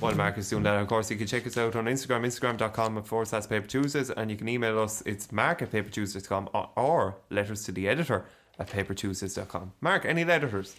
While 0.00 0.14
Mark 0.14 0.38
is 0.38 0.48
doing 0.48 0.62
that, 0.62 0.80
of 0.80 0.88
course, 0.88 1.10
you 1.10 1.18
can 1.18 1.26
check 1.26 1.46
us 1.46 1.58
out 1.58 1.76
on 1.76 1.84
Instagram, 1.84 2.24
instagram.com 2.24 3.02
forward 3.02 3.28
slash 3.28 3.46
paper 3.46 3.66
Tuesdays, 3.66 4.08
and 4.10 4.30
you 4.30 4.38
can 4.38 4.48
email 4.48 4.78
us. 4.78 5.02
It's 5.04 5.30
mark 5.30 5.60
at 5.60 5.70
papertuesdays.com 5.70 6.48
or, 6.54 6.70
or 6.76 7.16
letters 7.28 7.62
to 7.64 7.72
the 7.72 7.88
editor 7.88 8.24
at 8.58 8.68
papertuesdays.com. 8.68 9.72
Mark, 9.82 10.06
any 10.06 10.24
letters? 10.24 10.74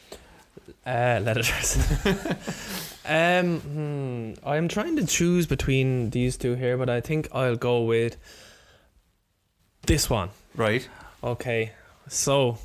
Uh, 0.84 1.20
letters. 1.22 1.78
um, 3.06 3.60
hmm, 3.60 4.34
I'm 4.44 4.68
trying 4.68 4.96
to 4.96 5.06
choose 5.06 5.46
between 5.46 6.10
these 6.10 6.38
two 6.38 6.56
here, 6.56 6.76
but 6.76 6.90
I 6.90 7.02
think 7.02 7.28
I'll 7.32 7.56
go 7.56 7.84
with 7.84 8.18
this 9.86 10.10
one. 10.10 10.32
Right. 10.56 10.90
Okay, 11.24 11.74
so 12.08 12.58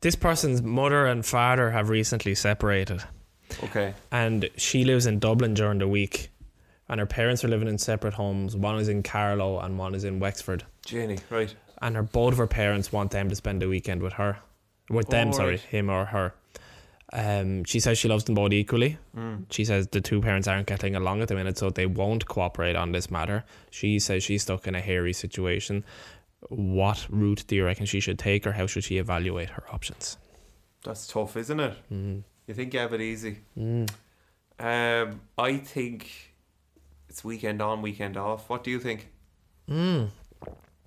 this 0.00 0.16
person's 0.16 0.62
mother 0.62 1.06
and 1.06 1.24
father 1.24 1.70
have 1.70 1.88
recently 1.88 2.34
separated, 2.34 3.02
Okay. 3.64 3.94
and 4.10 4.48
she 4.56 4.84
lives 4.84 5.06
in 5.06 5.18
Dublin 5.18 5.54
during 5.54 5.78
the 5.78 5.88
week, 5.88 6.30
and 6.88 7.00
her 7.00 7.06
parents 7.06 7.44
are 7.44 7.48
living 7.48 7.68
in 7.68 7.78
separate 7.78 8.14
homes. 8.14 8.56
One 8.56 8.78
is 8.78 8.88
in 8.88 9.02
Carlow 9.02 9.58
and 9.60 9.78
one 9.78 9.94
is 9.94 10.04
in 10.04 10.18
Wexford, 10.20 10.64
Jenny. 10.84 11.18
Right. 11.28 11.54
and 11.82 11.96
her 11.96 12.02
both 12.02 12.32
of 12.32 12.38
her 12.38 12.46
parents 12.46 12.92
want 12.92 13.10
them 13.10 13.28
to 13.28 13.34
spend 13.34 13.60
the 13.62 13.68
weekend 13.68 14.02
with 14.02 14.14
her, 14.14 14.38
with 14.88 15.08
them. 15.08 15.28
Oh, 15.28 15.32
sorry, 15.32 15.58
him 15.58 15.90
or 15.90 16.06
her. 16.06 16.34
Um, 17.12 17.64
she 17.64 17.80
says 17.80 17.98
she 17.98 18.06
loves 18.06 18.22
them 18.24 18.36
both 18.36 18.52
equally. 18.52 18.96
Mm. 19.16 19.46
She 19.50 19.64
says 19.64 19.88
the 19.88 20.00
two 20.00 20.20
parents 20.20 20.46
aren't 20.46 20.68
getting 20.68 20.94
along 20.94 21.22
at 21.22 21.26
the 21.28 21.34
minute, 21.34 21.58
so 21.58 21.68
they 21.68 21.86
won't 21.86 22.26
cooperate 22.28 22.76
on 22.76 22.92
this 22.92 23.10
matter. 23.10 23.42
She 23.70 23.98
says 23.98 24.22
she's 24.22 24.42
stuck 24.42 24.68
in 24.68 24.76
a 24.76 24.80
hairy 24.80 25.12
situation. 25.12 25.82
What 26.48 27.06
route 27.10 27.44
do 27.46 27.54
you 27.54 27.64
reckon 27.64 27.86
she 27.86 28.00
should 28.00 28.18
take, 28.18 28.46
or 28.46 28.52
how 28.52 28.66
should 28.66 28.84
she 28.84 28.98
evaluate 28.98 29.50
her 29.50 29.64
options? 29.70 30.16
That's 30.84 31.06
tough, 31.06 31.36
isn't 31.36 31.60
it? 31.60 31.76
Mm. 31.92 32.22
You 32.46 32.54
think 32.54 32.74
you 32.74 32.80
have 32.80 32.94
it 32.94 33.00
easy? 33.00 33.38
Mm. 33.56 33.90
Um, 34.58 35.20
I 35.38 35.58
think 35.58 36.34
it's 37.08 37.22
weekend 37.22 37.60
on, 37.60 37.82
weekend 37.82 38.16
off. 38.16 38.48
What 38.48 38.64
do 38.64 38.70
you 38.70 38.80
think? 38.80 39.08
Mm. 39.68 40.10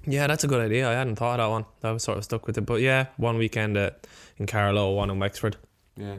Yeah, 0.06 0.28
that's 0.28 0.44
a 0.44 0.48
good 0.48 0.62
idea. 0.62 0.90
I 0.90 0.94
hadn't 0.94 1.16
thought 1.16 1.40
of 1.40 1.46
that 1.46 1.50
one. 1.50 1.66
I 1.84 1.92
was 1.92 2.04
sort 2.04 2.18
of 2.18 2.24
stuck 2.24 2.46
with 2.46 2.58
it, 2.58 2.66
but 2.66 2.82
yeah, 2.82 3.08
one 3.18 3.38
weekend 3.38 3.78
at, 3.78 4.06
in 4.38 4.46
Carlow, 4.48 4.94
one 4.94 5.10
in 5.10 5.20
Wexford. 5.20 5.56
Yeah. 5.96 6.16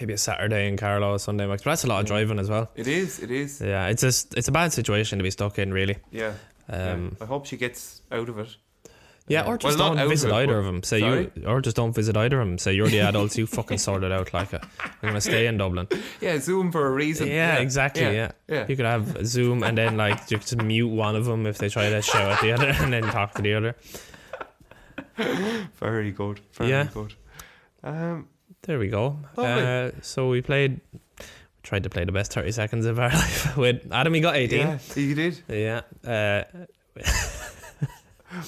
Maybe 0.00 0.12
a 0.12 0.18
Saturday 0.18 0.68
in 0.68 0.76
Carlow, 0.76 1.14
a 1.14 1.18
Sunday 1.18 1.44
in 1.44 1.50
Wexford. 1.50 1.70
That's 1.70 1.84
a 1.84 1.86
lot 1.86 2.00
of 2.00 2.06
driving 2.06 2.38
as 2.38 2.50
well. 2.50 2.70
It 2.74 2.88
is. 2.88 3.20
It 3.20 3.30
is. 3.30 3.60
Yeah, 3.60 3.86
it's 3.86 4.02
just 4.02 4.36
it's 4.36 4.48
a 4.48 4.52
bad 4.52 4.72
situation 4.72 5.18
to 5.18 5.22
be 5.22 5.30
stuck 5.30 5.58
in, 5.58 5.72
really. 5.72 5.96
Yeah. 6.10 6.34
Um, 6.68 7.16
yeah. 7.18 7.24
I 7.24 7.26
hope 7.26 7.46
she 7.46 7.56
gets 7.56 8.02
out 8.10 8.28
of 8.28 8.38
it. 8.38 8.56
Yeah, 9.26 9.46
or 9.46 9.56
just 9.56 9.78
well, 9.78 9.94
don't 9.94 10.08
visit 10.08 10.28
it, 10.28 10.34
either 10.34 10.58
of 10.58 10.66
them. 10.66 10.82
Say 10.82 11.00
Sorry? 11.00 11.30
you, 11.34 11.46
or 11.46 11.62
just 11.62 11.76
don't 11.76 11.94
visit 11.94 12.14
either 12.14 12.38
of 12.40 12.46
them. 12.46 12.58
Say 12.58 12.74
you're 12.74 12.88
the 12.88 12.98
adults, 13.08 13.38
you 13.38 13.46
fucking 13.46 13.78
sort 13.78 14.04
it 14.04 14.12
out. 14.12 14.34
Like, 14.34 14.52
a, 14.52 14.60
I'm 14.80 14.90
gonna 15.08 15.20
stay 15.22 15.46
in 15.46 15.56
Dublin. 15.56 15.88
Yeah, 16.20 16.38
Zoom 16.38 16.70
for 16.70 16.86
a 16.86 16.90
reason. 16.90 17.28
Yeah, 17.28 17.54
exactly. 17.56 18.02
Yeah. 18.02 18.32
Yeah. 18.48 18.66
you 18.68 18.76
could 18.76 18.84
have 18.84 19.26
Zoom 19.26 19.62
and 19.62 19.78
then 19.78 19.96
like 19.96 20.26
just 20.28 20.54
mute 20.56 20.88
one 20.88 21.16
of 21.16 21.24
them 21.24 21.46
if 21.46 21.56
they 21.56 21.70
try 21.70 21.88
to 21.88 22.02
shout 22.02 22.32
at 22.32 22.40
the 22.42 22.52
other, 22.52 22.68
and 22.82 22.92
then 22.92 23.02
talk 23.04 23.32
to 23.34 23.42
the 23.42 23.54
other. 23.54 23.76
Very 25.80 26.10
good. 26.12 26.40
Very 26.54 26.70
Yeah. 26.70 26.88
good. 26.92 27.14
Um, 27.82 28.28
There 28.62 28.78
we 28.78 28.88
go. 28.88 29.18
Uh, 29.38 29.90
so 30.02 30.28
we 30.28 30.42
played, 30.42 30.80
we 30.92 31.24
tried 31.62 31.82
to 31.84 31.90
play 31.90 32.04
the 32.04 32.12
best 32.12 32.32
thirty 32.32 32.52
seconds 32.52 32.84
of 32.86 32.98
our 32.98 33.08
life 33.10 33.56
with 33.56 33.86
Adam. 33.90 34.12
He 34.14 34.20
got 34.20 34.36
eighteen. 34.36 34.66
yeah, 34.66 34.78
you 34.96 35.14
did. 35.14 35.42
Yeah. 35.48 35.80
Uh, 36.06 36.44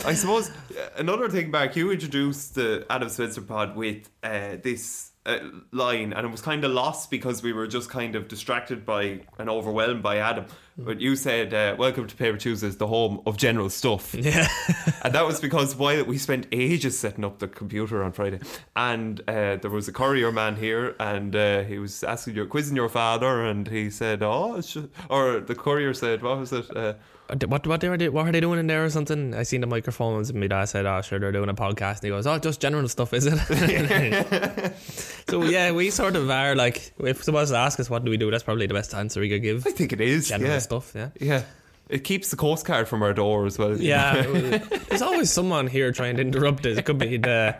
I 0.04 0.14
suppose 0.14 0.50
uh, 0.50 0.88
another 0.96 1.28
thing 1.28 1.50
back, 1.50 1.76
you 1.76 1.90
introduced 1.92 2.54
the 2.54 2.86
Adam 2.90 3.08
Spencer 3.08 3.42
pod 3.42 3.76
with 3.76 4.08
uh, 4.22 4.56
this 4.62 5.12
uh, 5.24 5.38
line, 5.72 6.12
and 6.12 6.26
it 6.26 6.30
was 6.30 6.40
kind 6.40 6.64
of 6.64 6.72
lost 6.72 7.10
because 7.10 7.42
we 7.42 7.52
were 7.52 7.66
just 7.66 7.88
kind 7.90 8.16
of 8.16 8.28
distracted 8.28 8.84
by 8.84 9.20
and 9.38 9.48
overwhelmed 9.48 10.02
by 10.02 10.18
Adam. 10.18 10.46
But 10.78 11.00
you 11.00 11.14
said, 11.14 11.54
uh, 11.54 11.76
"Welcome 11.78 12.06
to 12.06 12.16
Paper 12.16 12.36
Tuesdays, 12.36 12.76
the 12.76 12.86
home 12.86 13.22
of 13.26 13.36
general 13.36 13.70
stuff," 13.70 14.14
yeah. 14.14 14.48
and 15.02 15.14
that 15.14 15.24
was 15.24 15.40
because 15.40 15.76
while 15.76 16.04
we 16.04 16.18
spent 16.18 16.46
ages 16.52 16.98
setting 16.98 17.24
up 17.24 17.38
the 17.38 17.48
computer 17.48 18.02
on 18.02 18.12
Friday, 18.12 18.40
and 18.74 19.20
uh, 19.28 19.56
there 19.56 19.70
was 19.70 19.88
a 19.88 19.92
courier 19.92 20.32
man 20.32 20.56
here, 20.56 20.96
and 20.98 21.34
uh, 21.34 21.62
he 21.62 21.78
was 21.78 22.02
asking 22.02 22.34
you, 22.34 22.46
quizzing 22.46 22.76
your 22.76 22.88
father, 22.88 23.44
and 23.44 23.68
he 23.68 23.90
said, 23.90 24.22
"Oh," 24.22 24.56
it's 24.56 24.72
ju-" 24.72 24.90
or 25.08 25.40
the 25.40 25.54
courier 25.54 25.94
said, 25.94 26.22
"What 26.22 26.38
was 26.38 26.52
it?" 26.52 26.98
What 27.28 27.66
what 27.66 27.80
they 27.80 27.88
were 27.88 27.96
what 28.12 28.28
are 28.28 28.32
they 28.32 28.40
doing 28.40 28.60
in 28.60 28.68
there 28.68 28.84
or 28.84 28.90
something? 28.90 29.34
I 29.34 29.42
seen 29.42 29.60
the 29.60 29.66
microphones 29.66 30.30
and 30.30 30.38
my 30.38 30.46
dad 30.46 30.66
said, 30.66 30.86
"Oh, 30.86 31.00
sure, 31.02 31.18
they're 31.18 31.32
doing 31.32 31.48
a 31.48 31.54
podcast." 31.54 31.94
And 31.96 32.04
he 32.04 32.08
goes, 32.10 32.26
"Oh, 32.26 32.38
just 32.38 32.60
general 32.60 32.88
stuff, 32.88 33.12
is 33.12 33.26
it?" 33.26 34.72
so 35.28 35.42
yeah, 35.42 35.72
we 35.72 35.90
sort 35.90 36.14
of 36.14 36.30
are 36.30 36.54
like, 36.54 36.92
if 37.00 37.24
someone 37.24 37.44
to 37.46 37.56
ask 37.56 37.80
us 37.80 37.90
what 37.90 38.04
do 38.04 38.10
we 38.12 38.16
do, 38.16 38.30
that's 38.30 38.44
probably 38.44 38.66
the 38.66 38.74
best 38.74 38.94
answer 38.94 39.20
we 39.20 39.28
could 39.28 39.42
give. 39.42 39.66
I 39.66 39.70
think 39.72 39.92
it 39.92 40.00
is. 40.00 40.28
General 40.28 40.52
yeah. 40.52 40.58
stuff, 40.60 40.92
yeah. 40.94 41.08
Yeah. 41.20 41.42
It 41.88 42.04
keeps 42.04 42.30
the 42.30 42.36
Coast 42.36 42.64
Guard 42.66 42.88
from 42.88 43.02
our 43.02 43.12
door 43.12 43.46
as 43.46 43.58
well. 43.58 43.76
Yeah, 43.76 44.22
there's 44.88 45.02
always 45.02 45.30
someone 45.32 45.66
here 45.66 45.90
trying 45.92 46.16
to 46.16 46.22
interrupt 46.22 46.64
us. 46.66 46.78
It 46.78 46.84
could 46.84 46.98
be 46.98 47.16
the 47.16 47.56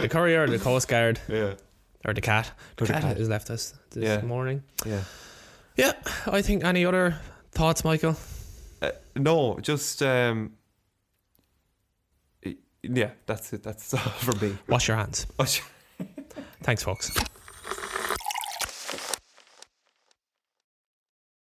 the 0.00 0.08
courier, 0.08 0.46
the 0.46 0.58
coast 0.58 0.88
guard, 0.88 1.18
Yeah. 1.28 1.54
or 2.04 2.12
the 2.14 2.20
cat. 2.20 2.50
The 2.76 2.84
Or 2.84 2.86
the 2.86 2.92
cat, 2.92 3.02
cat. 3.02 3.16
has 3.16 3.28
left 3.28 3.50
us 3.50 3.74
this 3.90 4.04
Yeah. 4.04 4.20
morning. 4.22 4.62
Yeah. 4.84 5.00
Yeah, 5.76 5.92
I 6.26 6.42
think 6.42 6.62
any 6.64 6.84
other 6.84 7.16
thoughts, 7.52 7.84
Michael? 7.84 8.16
No, 9.16 9.58
just 9.60 10.02
um 10.02 10.52
yeah, 12.82 13.10
that's 13.26 13.52
it. 13.52 13.62
That's 13.62 13.94
all 13.94 14.00
for 14.00 14.34
me. 14.44 14.56
Wash 14.68 14.88
your 14.88 14.96
hands. 14.96 15.26
Oh, 15.38 15.44
sh- 15.44 15.60
Thanks, 16.62 16.82
folks. 16.82 17.12